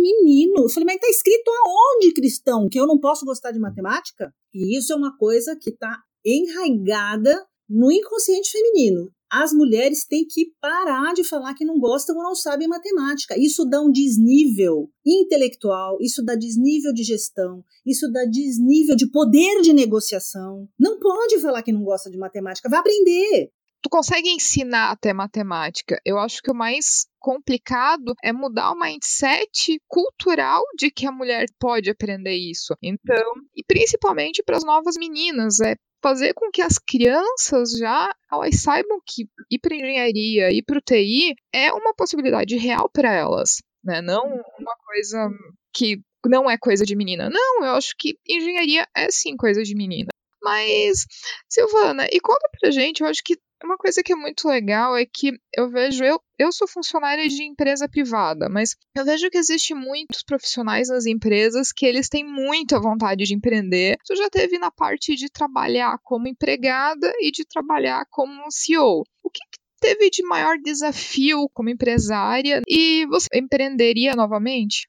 menino. 0.00 0.62
Eu 0.62 0.68
falei, 0.68 0.86
mas 0.86 0.94
está 0.96 1.08
escrito 1.08 1.50
aonde, 1.50 2.14
cristão, 2.14 2.68
que 2.70 2.78
eu 2.78 2.86
não 2.86 2.98
posso 2.98 3.26
gostar 3.26 3.50
de 3.50 3.58
matemática? 3.58 4.32
E 4.54 4.78
isso 4.78 4.92
é 4.92 4.96
uma 4.96 5.16
coisa 5.18 5.56
que 5.60 5.70
está 5.70 5.98
enraigada 6.24 7.44
no 7.68 7.90
inconsciente 7.90 8.50
feminino, 8.50 9.10
as 9.30 9.52
mulheres 9.52 10.04
têm 10.04 10.26
que 10.28 10.52
parar 10.60 11.12
de 11.14 11.24
falar 11.24 11.54
que 11.54 11.64
não 11.64 11.78
gostam 11.78 12.16
ou 12.16 12.22
não 12.22 12.34
sabem 12.34 12.68
matemática. 12.68 13.38
Isso 13.38 13.64
dá 13.64 13.80
um 13.80 13.90
desnível 13.90 14.90
intelectual, 15.04 15.98
isso 16.00 16.24
dá 16.24 16.34
desnível 16.34 16.92
de 16.92 17.02
gestão, 17.02 17.64
isso 17.84 18.10
dá 18.10 18.24
desnível 18.24 18.94
de 18.96 19.10
poder 19.10 19.60
de 19.62 19.72
negociação. 19.72 20.68
Não 20.78 20.98
pode 20.98 21.40
falar 21.40 21.62
que 21.62 21.72
não 21.72 21.82
gosta 21.82 22.10
de 22.10 22.18
matemática, 22.18 22.68
vai 22.68 22.80
aprender. 22.80 23.50
Tu 23.82 23.88
consegue 23.88 24.28
ensinar 24.28 24.90
até 24.90 25.12
matemática. 25.12 26.00
Eu 26.04 26.18
acho 26.18 26.42
que 26.42 26.50
o 26.50 26.54
mais 26.54 27.06
complicado 27.18 28.14
é 28.22 28.32
mudar 28.32 28.72
o 28.72 28.78
mindset 28.78 29.80
cultural 29.88 30.62
de 30.78 30.90
que 30.90 31.06
a 31.06 31.12
mulher 31.12 31.46
pode 31.58 31.90
aprender 31.90 32.34
isso. 32.34 32.74
Então, 32.82 33.32
e 33.54 33.62
principalmente 33.64 34.42
para 34.44 34.56
as 34.56 34.64
novas 34.64 34.96
meninas, 34.96 35.60
é 35.60 35.74
fazer 36.02 36.34
com 36.34 36.50
que 36.50 36.62
as 36.62 36.78
crianças 36.78 37.72
já 37.72 38.14
elas 38.30 38.60
saibam 38.60 39.00
que 39.04 39.28
ir 39.50 39.58
para 39.58 39.74
engenharia, 39.74 40.52
ir 40.52 40.62
para 40.62 40.78
o 40.78 40.82
TI 40.82 41.34
é 41.52 41.72
uma 41.72 41.94
possibilidade 41.94 42.56
real 42.56 42.88
para 42.88 43.12
elas, 43.12 43.62
né? 43.82 44.00
Não 44.00 44.24
uma 44.58 44.76
coisa 44.84 45.28
que 45.74 46.00
não 46.24 46.50
é 46.50 46.56
coisa 46.58 46.84
de 46.84 46.96
menina. 46.96 47.28
Não, 47.30 47.64
eu 47.64 47.72
acho 47.74 47.94
que 47.98 48.16
engenharia 48.28 48.86
é 48.96 49.10
sim 49.10 49.36
coisa 49.36 49.62
de 49.62 49.74
menina. 49.74 50.08
Mas, 50.42 51.06
Silvana, 51.48 52.06
e 52.12 52.20
conta 52.20 52.48
pra 52.60 52.70
gente, 52.70 53.00
eu 53.00 53.08
acho 53.08 53.20
que 53.24 53.36
uma 53.64 53.76
coisa 53.76 54.02
que 54.02 54.12
é 54.12 54.16
muito 54.16 54.46
legal 54.46 54.96
é 54.96 55.06
que 55.06 55.32
eu 55.54 55.70
vejo, 55.70 56.04
eu, 56.04 56.20
eu 56.38 56.52
sou 56.52 56.68
funcionária 56.68 57.26
de 57.28 57.42
empresa 57.42 57.88
privada, 57.88 58.48
mas 58.48 58.76
eu 58.94 59.04
vejo 59.04 59.30
que 59.30 59.38
existe 59.38 59.74
muitos 59.74 60.22
profissionais 60.22 60.88
nas 60.88 61.06
empresas 61.06 61.72
que 61.72 61.86
eles 61.86 62.08
têm 62.08 62.24
muita 62.24 62.78
vontade 62.80 63.24
de 63.24 63.34
empreender. 63.34 63.96
Tu 64.04 64.14
já 64.16 64.28
teve 64.28 64.58
na 64.58 64.70
parte 64.70 65.14
de 65.14 65.30
trabalhar 65.30 65.98
como 66.02 66.28
empregada 66.28 67.12
e 67.20 67.30
de 67.30 67.44
trabalhar 67.44 68.04
como 68.10 68.50
CEO. 68.50 69.02
O 69.22 69.30
que, 69.30 69.40
que 69.40 69.58
teve 69.80 70.10
de 70.10 70.22
maior 70.24 70.58
desafio 70.58 71.48
como 71.52 71.70
empresária 71.70 72.62
e 72.68 73.06
você 73.06 73.28
empreenderia 73.34 74.14
novamente? 74.14 74.88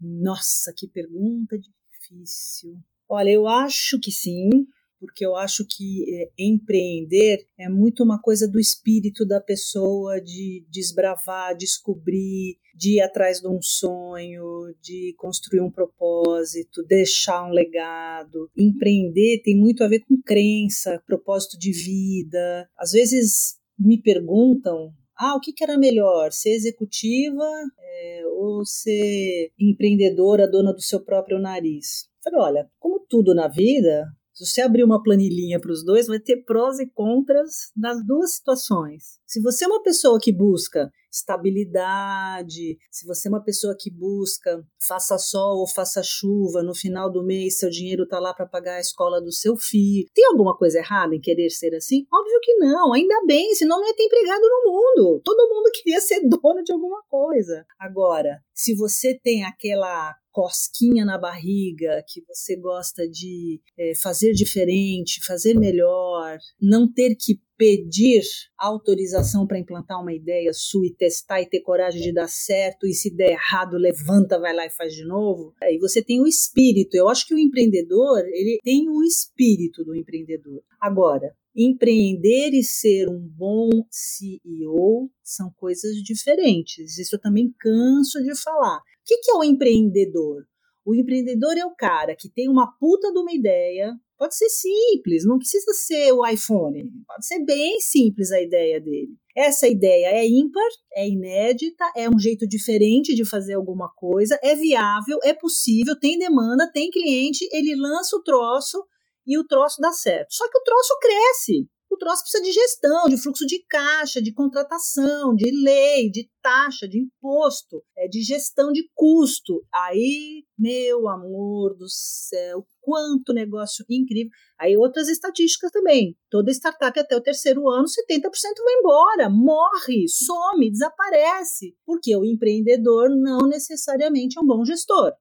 Nossa, 0.00 0.72
que 0.76 0.86
pergunta 0.86 1.56
difícil. 1.58 2.78
Olha, 3.08 3.30
eu 3.30 3.46
acho 3.46 3.98
que 4.00 4.10
sim, 4.10 4.66
porque 5.06 5.24
eu 5.24 5.36
acho 5.36 5.64
que 5.64 6.04
é, 6.14 6.30
empreender 6.38 7.46
é 7.58 7.68
muito 7.68 8.02
uma 8.02 8.20
coisa 8.20 8.46
do 8.46 8.60
espírito 8.60 9.24
da 9.24 9.40
pessoa 9.40 10.20
de 10.20 10.66
desbravar, 10.68 11.56
descobrir, 11.56 12.58
de 12.74 12.96
ir 12.96 13.00
atrás 13.00 13.40
de 13.40 13.48
um 13.48 13.62
sonho, 13.62 14.74
de 14.82 15.14
construir 15.16 15.60
um 15.60 15.70
propósito, 15.70 16.84
deixar 16.84 17.48
um 17.48 17.52
legado. 17.52 18.50
Empreender 18.56 19.40
tem 19.42 19.56
muito 19.56 19.82
a 19.82 19.88
ver 19.88 20.00
com 20.00 20.20
crença, 20.20 21.02
propósito 21.06 21.58
de 21.58 21.72
vida. 21.72 22.68
Às 22.76 22.90
vezes 22.90 23.56
me 23.78 24.00
perguntam 24.00 24.92
ah, 25.18 25.34
o 25.34 25.40
que, 25.40 25.52
que 25.52 25.64
era 25.64 25.78
melhor, 25.78 26.30
ser 26.30 26.50
executiva 26.50 27.48
é, 27.80 28.22
ou 28.26 28.66
ser 28.66 29.50
empreendedora, 29.58 30.50
dona 30.50 30.74
do 30.74 30.82
seu 30.82 31.00
próprio 31.02 31.38
nariz? 31.38 32.06
Eu 32.18 32.32
falei, 32.32 32.48
olha, 32.48 32.70
como 32.78 33.00
tudo 33.08 33.34
na 33.34 33.48
vida, 33.48 34.06
se 34.36 34.44
você 34.44 34.60
abrir 34.60 34.84
uma 34.84 35.02
planilhinha 35.02 35.58
para 35.58 35.72
os 35.72 35.82
dois, 35.82 36.06
vai 36.06 36.20
ter 36.20 36.44
prós 36.44 36.78
e 36.78 36.86
contras 36.86 37.72
nas 37.74 38.04
duas 38.06 38.34
situações. 38.34 39.18
Se 39.26 39.40
você 39.40 39.64
é 39.64 39.68
uma 39.68 39.82
pessoa 39.82 40.18
que 40.20 40.30
busca 40.30 40.92
estabilidade, 41.12 42.78
se 42.90 43.06
você 43.06 43.28
é 43.28 43.30
uma 43.30 43.42
pessoa 43.42 43.76
que 43.78 43.90
busca 43.90 44.64
faça 44.86 45.18
sol 45.18 45.58
ou 45.58 45.68
faça 45.68 46.02
chuva, 46.02 46.62
no 46.62 46.74
final 46.74 47.10
do 47.10 47.24
mês 47.24 47.58
seu 47.58 47.70
dinheiro 47.70 48.04
está 48.04 48.18
lá 48.18 48.32
para 48.32 48.46
pagar 48.46 48.76
a 48.76 48.80
escola 48.80 49.20
do 49.20 49.32
seu 49.32 49.56
filho. 49.56 50.08
Tem 50.14 50.26
alguma 50.26 50.56
coisa 50.56 50.78
errada 50.78 51.14
em 51.14 51.20
querer 51.20 51.50
ser 51.50 51.74
assim? 51.74 52.06
Óbvio 52.12 52.38
que 52.42 52.54
não, 52.56 52.92
ainda 52.92 53.14
bem, 53.26 53.54
senão 53.54 53.80
não 53.80 53.86
ia 53.86 53.94
ter 53.94 54.04
empregado 54.04 54.42
no 54.42 54.72
mundo. 54.72 55.20
Todo 55.24 55.48
mundo 55.48 55.70
queria 55.74 56.00
ser 56.00 56.20
dono 56.20 56.62
de 56.62 56.72
alguma 56.72 57.02
coisa. 57.08 57.64
Agora, 57.78 58.40
se 58.54 58.74
você 58.74 59.18
tem 59.18 59.44
aquela 59.44 60.14
cosquinha 60.32 61.02
na 61.04 61.16
barriga, 61.16 62.04
que 62.06 62.22
você 62.26 62.56
gosta 62.56 63.08
de 63.08 63.58
é, 63.78 63.92
fazer 63.94 64.32
diferente, 64.32 65.24
fazer 65.24 65.54
melhor, 65.54 66.36
não 66.60 66.92
ter 66.92 67.16
que 67.18 67.40
pedir 67.56 68.22
autorização 68.58 69.46
para 69.46 69.58
implantar 69.58 70.00
uma 70.00 70.12
ideia 70.12 70.52
sua 70.52 70.86
e 70.86 70.94
testar 70.94 71.40
e 71.40 71.48
ter 71.48 71.60
coragem 71.60 72.02
de 72.02 72.12
dar 72.12 72.28
certo, 72.28 72.86
e 72.86 72.92
se 72.92 73.14
der 73.14 73.32
errado, 73.32 73.76
levanta, 73.76 74.38
vai 74.38 74.54
lá 74.54 74.66
e 74.66 74.70
faz 74.70 74.94
de 74.94 75.04
novo. 75.04 75.54
Aí 75.62 75.78
você 75.78 76.02
tem 76.02 76.20
o 76.20 76.26
espírito. 76.26 76.94
Eu 76.94 77.08
acho 77.08 77.26
que 77.26 77.34
o 77.34 77.38
empreendedor, 77.38 78.20
ele 78.26 78.58
tem 78.62 78.88
o 78.88 79.02
espírito 79.02 79.84
do 79.84 79.94
empreendedor. 79.94 80.62
Agora, 80.80 81.34
empreender 81.54 82.50
e 82.52 82.62
ser 82.62 83.08
um 83.08 83.18
bom 83.18 83.70
CEO 83.90 85.10
são 85.22 85.50
coisas 85.56 85.96
diferentes. 85.96 86.98
Isso 86.98 87.16
eu 87.16 87.20
também 87.20 87.54
canso 87.58 88.22
de 88.22 88.34
falar. 88.42 88.78
O 88.78 88.82
que 89.04 89.30
é 89.30 89.34
o 89.34 89.44
empreendedor? 89.44 90.44
O 90.84 90.94
empreendedor 90.94 91.56
é 91.56 91.64
o 91.64 91.74
cara 91.74 92.14
que 92.14 92.28
tem 92.28 92.48
uma 92.48 92.70
puta 92.78 93.12
de 93.12 93.18
uma 93.18 93.32
ideia, 93.32 93.92
Pode 94.18 94.34
ser 94.34 94.48
simples, 94.48 95.26
não 95.26 95.38
precisa 95.38 95.72
ser 95.74 96.12
o 96.12 96.26
iPhone. 96.26 96.90
Pode 97.06 97.26
ser 97.26 97.44
bem 97.44 97.78
simples 97.80 98.32
a 98.32 98.40
ideia 98.40 98.80
dele. 98.80 99.14
Essa 99.36 99.68
ideia 99.68 100.06
é 100.06 100.26
ímpar, 100.26 100.68
é 100.94 101.06
inédita, 101.06 101.84
é 101.94 102.08
um 102.08 102.18
jeito 102.18 102.48
diferente 102.48 103.14
de 103.14 103.28
fazer 103.28 103.54
alguma 103.54 103.90
coisa, 103.94 104.38
é 104.42 104.54
viável, 104.54 105.18
é 105.22 105.34
possível, 105.34 105.94
tem 106.00 106.18
demanda, 106.18 106.70
tem 106.72 106.90
cliente, 106.90 107.46
ele 107.52 107.76
lança 107.76 108.16
o 108.16 108.22
troço 108.22 108.82
e 109.26 109.38
o 109.38 109.44
troço 109.44 109.80
dá 109.80 109.92
certo. 109.92 110.28
Só 110.30 110.48
que 110.50 110.58
o 110.58 110.62
troço 110.62 110.98
cresce 111.00 111.68
o 111.90 111.96
troço 111.96 112.22
precisa 112.22 112.42
de 112.42 112.52
gestão, 112.52 113.08
de 113.08 113.16
fluxo 113.16 113.46
de 113.46 113.64
caixa, 113.68 114.20
de 114.20 114.32
contratação, 114.32 115.34
de 115.34 115.50
lei, 115.50 116.10
de 116.10 116.28
taxa, 116.42 116.86
de 116.86 116.98
imposto, 116.98 117.82
é, 117.96 118.08
de 118.08 118.22
gestão 118.22 118.70
de 118.72 118.88
custo. 118.94 119.64
Aí, 119.72 120.44
meu 120.58 121.08
amor 121.08 121.76
do 121.76 121.88
céu, 121.88 122.66
quanto 122.80 123.32
negócio 123.32 123.84
incrível. 123.90 124.30
Aí 124.58 124.76
outras 124.76 125.08
estatísticas 125.08 125.70
também. 125.70 126.16
Toda 126.30 126.50
startup 126.50 126.98
até 126.98 127.16
o 127.16 127.22
terceiro 127.22 127.68
ano, 127.68 127.84
70% 127.84 128.30
vai 128.64 128.74
embora, 128.78 129.30
morre, 129.30 130.06
some, 130.08 130.70
desaparece, 130.70 131.74
porque 131.84 132.16
o 132.16 132.24
empreendedor 132.24 133.10
não 133.10 133.48
necessariamente 133.48 134.38
é 134.38 134.42
um 134.42 134.46
bom 134.46 134.64
gestor. 134.64 135.12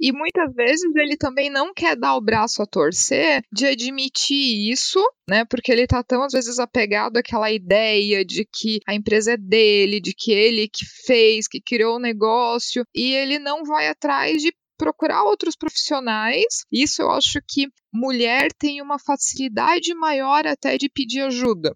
E 0.00 0.12
muitas 0.12 0.52
vezes 0.54 0.90
ele 0.96 1.16
também 1.16 1.50
não 1.50 1.74
quer 1.74 1.94
dar 1.94 2.16
o 2.16 2.22
braço 2.22 2.62
a 2.62 2.66
torcer 2.66 3.42
de 3.52 3.66
admitir 3.66 4.72
isso, 4.72 4.98
né? 5.28 5.44
Porque 5.44 5.70
ele 5.70 5.86
tá 5.86 6.02
tão 6.02 6.22
às 6.22 6.32
vezes 6.32 6.58
apegado 6.58 7.18
àquela 7.18 7.52
ideia 7.52 8.24
de 8.24 8.46
que 8.50 8.80
a 8.88 8.94
empresa 8.94 9.32
é 9.32 9.36
dele, 9.36 10.00
de 10.00 10.14
que 10.14 10.32
ele 10.32 10.68
que 10.68 10.86
fez, 11.06 11.46
que 11.46 11.60
criou 11.60 11.96
o 11.96 12.00
negócio, 12.00 12.82
e 12.94 13.12
ele 13.12 13.38
não 13.38 13.62
vai 13.62 13.88
atrás 13.88 14.40
de 14.40 14.54
procurar 14.78 15.24
outros 15.24 15.54
profissionais. 15.54 16.64
Isso 16.72 17.02
eu 17.02 17.10
acho 17.10 17.38
que 17.46 17.68
mulher 17.92 18.48
tem 18.58 18.80
uma 18.80 18.98
facilidade 18.98 19.92
maior 19.94 20.46
até 20.46 20.78
de 20.78 20.88
pedir 20.88 21.20
ajuda. 21.20 21.74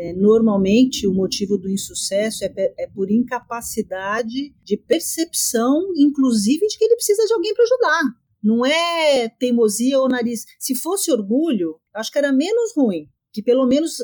É, 0.00 0.12
normalmente, 0.12 1.08
o 1.08 1.12
motivo 1.12 1.58
do 1.58 1.68
insucesso 1.68 2.44
é, 2.44 2.52
é, 2.78 2.86
por 2.86 3.10
incapacidade 3.10 4.54
de 4.62 4.76
percepção, 4.76 5.92
inclusive, 5.96 6.68
de 6.68 6.78
que 6.78 6.84
ele 6.84 6.94
precisa 6.94 7.26
de 7.26 7.32
alguém 7.32 7.52
para 7.52 7.64
ajudar. 7.64 8.02
Não 8.40 8.64
é 8.64 9.28
teimosia 9.28 9.98
ou 9.98 10.08
nariz. 10.08 10.44
Se 10.56 10.76
fosse 10.76 11.10
orgulho, 11.10 11.80
acho 11.92 12.12
que 12.12 12.18
era 12.18 12.30
menos 12.30 12.72
ruim, 12.76 13.08
que 13.32 13.42
pelo 13.42 13.66
menos 13.66 13.96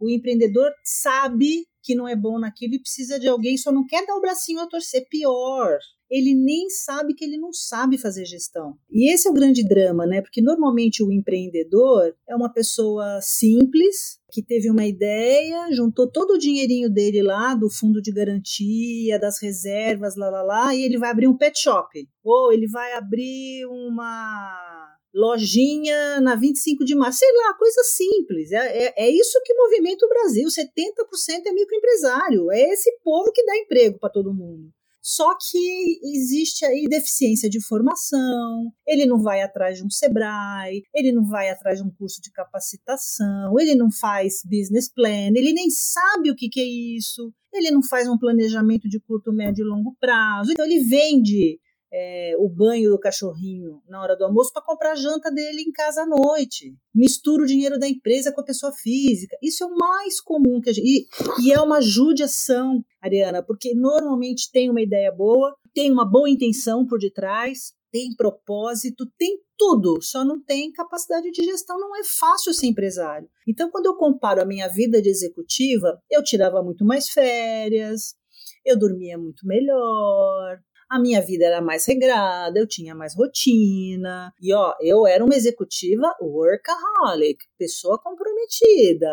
o 0.00 0.08
empreendedor 0.08 0.72
sabe 0.82 1.66
que 1.82 1.94
não 1.94 2.08
é 2.08 2.16
bom 2.16 2.38
naquilo 2.38 2.76
e 2.76 2.80
precisa 2.80 3.20
de 3.20 3.28
alguém, 3.28 3.58
só 3.58 3.70
não 3.70 3.84
quer 3.84 4.06
dar 4.06 4.16
o 4.16 4.22
bracinho 4.22 4.60
a 4.60 4.66
torcer. 4.66 5.06
Pior, 5.10 5.78
ele 6.10 6.34
nem 6.34 6.68
sabe 6.68 7.14
que 7.14 7.24
ele 7.24 7.38
não 7.38 7.52
sabe 7.52 7.98
fazer 7.98 8.24
gestão. 8.24 8.76
E 8.90 9.12
esse 9.12 9.26
é 9.26 9.30
o 9.30 9.34
grande 9.34 9.66
drama, 9.66 10.06
né? 10.06 10.20
Porque 10.20 10.40
normalmente 10.42 11.02
o 11.02 11.12
empreendedor 11.12 12.14
é 12.28 12.36
uma 12.36 12.52
pessoa 12.52 13.20
simples, 13.20 14.18
que 14.30 14.42
teve 14.42 14.70
uma 14.70 14.84
ideia, 14.84 15.72
juntou 15.72 16.10
todo 16.10 16.32
o 16.32 16.38
dinheirinho 16.38 16.90
dele 16.90 17.22
lá, 17.22 17.54
do 17.54 17.70
fundo 17.70 18.02
de 18.02 18.12
garantia, 18.12 19.18
das 19.18 19.40
reservas, 19.40 20.16
lá, 20.16 20.28
lá, 20.28 20.42
lá, 20.42 20.74
e 20.74 20.82
ele 20.82 20.98
vai 20.98 21.10
abrir 21.10 21.28
um 21.28 21.36
pet 21.36 21.58
shop. 21.58 22.08
Ou 22.22 22.52
ele 22.52 22.66
vai 22.68 22.94
abrir 22.94 23.64
uma 23.66 24.94
lojinha 25.14 26.20
na 26.20 26.34
25 26.34 26.84
de 26.84 26.96
março, 26.96 27.20
sei 27.20 27.32
lá, 27.32 27.54
coisa 27.54 27.82
simples. 27.84 28.50
É, 28.50 28.86
é, 28.86 29.06
é 29.06 29.10
isso 29.10 29.40
que 29.44 29.54
movimenta 29.54 30.04
o 30.04 30.08
Brasil. 30.08 30.48
70% 30.48 31.46
é 31.46 31.52
microempresário. 31.52 32.50
É 32.50 32.72
esse 32.72 32.90
povo 33.04 33.30
que 33.32 33.44
dá 33.44 33.56
emprego 33.56 33.98
para 34.00 34.10
todo 34.10 34.34
mundo. 34.34 34.72
Só 35.06 35.36
que 35.36 36.00
existe 36.16 36.64
aí 36.64 36.86
deficiência 36.88 37.50
de 37.50 37.62
formação, 37.62 38.72
ele 38.86 39.04
não 39.04 39.22
vai 39.22 39.42
atrás 39.42 39.76
de 39.76 39.84
um 39.84 39.90
Sebrae, 39.90 40.82
ele 40.94 41.12
não 41.12 41.28
vai 41.28 41.50
atrás 41.50 41.78
de 41.78 41.84
um 41.86 41.90
curso 41.90 42.22
de 42.22 42.32
capacitação, 42.32 43.60
ele 43.60 43.74
não 43.74 43.90
faz 43.90 44.36
business 44.46 44.90
plan, 44.90 45.28
ele 45.36 45.52
nem 45.52 45.68
sabe 45.68 46.30
o 46.30 46.34
que, 46.34 46.48
que 46.48 46.58
é 46.58 46.96
isso, 46.96 47.30
ele 47.52 47.70
não 47.70 47.82
faz 47.82 48.08
um 48.08 48.16
planejamento 48.16 48.88
de 48.88 48.98
curto, 48.98 49.30
médio 49.30 49.62
e 49.62 49.68
longo 49.68 49.94
prazo. 50.00 50.52
Então 50.52 50.64
ele 50.64 50.80
vende 50.80 51.60
é, 51.96 52.34
o 52.36 52.48
banho 52.48 52.90
do 52.90 52.98
cachorrinho 52.98 53.80
na 53.88 54.02
hora 54.02 54.16
do 54.16 54.24
almoço 54.24 54.52
para 54.52 54.64
comprar 54.64 54.92
a 54.92 54.96
janta 54.96 55.30
dele 55.30 55.62
em 55.62 55.70
casa 55.70 56.02
à 56.02 56.06
noite. 56.06 56.74
Mistura 56.92 57.44
o 57.44 57.46
dinheiro 57.46 57.78
da 57.78 57.88
empresa 57.88 58.32
com 58.32 58.40
a 58.40 58.44
pessoa 58.44 58.72
física. 58.72 59.36
Isso 59.40 59.62
é 59.62 59.66
o 59.68 59.76
mais 59.76 60.20
comum 60.20 60.60
que 60.60 60.70
a 60.70 60.72
gente. 60.72 60.84
E, 60.84 61.06
e 61.44 61.52
é 61.52 61.60
uma 61.60 61.80
judiação, 61.80 62.84
Ariana, 63.00 63.44
porque 63.44 63.74
normalmente 63.76 64.50
tem 64.50 64.68
uma 64.68 64.82
ideia 64.82 65.12
boa, 65.12 65.54
tem 65.72 65.92
uma 65.92 66.04
boa 66.04 66.28
intenção 66.28 66.84
por 66.84 66.98
detrás, 66.98 67.72
tem 67.92 68.12
propósito, 68.16 69.06
tem 69.16 69.38
tudo, 69.56 70.02
só 70.02 70.24
não 70.24 70.42
tem 70.42 70.72
capacidade 70.72 71.30
de 71.30 71.44
gestão, 71.44 71.78
não 71.78 71.94
é 71.94 72.02
fácil 72.02 72.52
ser 72.52 72.66
empresário. 72.66 73.28
Então, 73.46 73.70
quando 73.70 73.86
eu 73.86 73.94
comparo 73.94 74.42
a 74.42 74.44
minha 74.44 74.66
vida 74.66 75.00
de 75.00 75.08
executiva, 75.08 75.96
eu 76.10 76.24
tirava 76.24 76.60
muito 76.60 76.84
mais 76.84 77.08
férias, 77.08 78.16
eu 78.64 78.76
dormia 78.76 79.16
muito 79.16 79.46
melhor, 79.46 80.58
a 80.94 81.00
minha 81.00 81.20
vida 81.20 81.44
era 81.44 81.60
mais 81.60 81.84
regrada, 81.86 82.56
eu 82.56 82.68
tinha 82.68 82.94
mais 82.94 83.16
rotina. 83.16 84.32
E 84.40 84.54
ó, 84.54 84.74
eu 84.80 85.04
era 85.06 85.24
uma 85.24 85.34
executiva 85.34 86.14
workaholic, 86.20 87.44
pessoa 87.58 88.00
comprometida, 88.00 89.08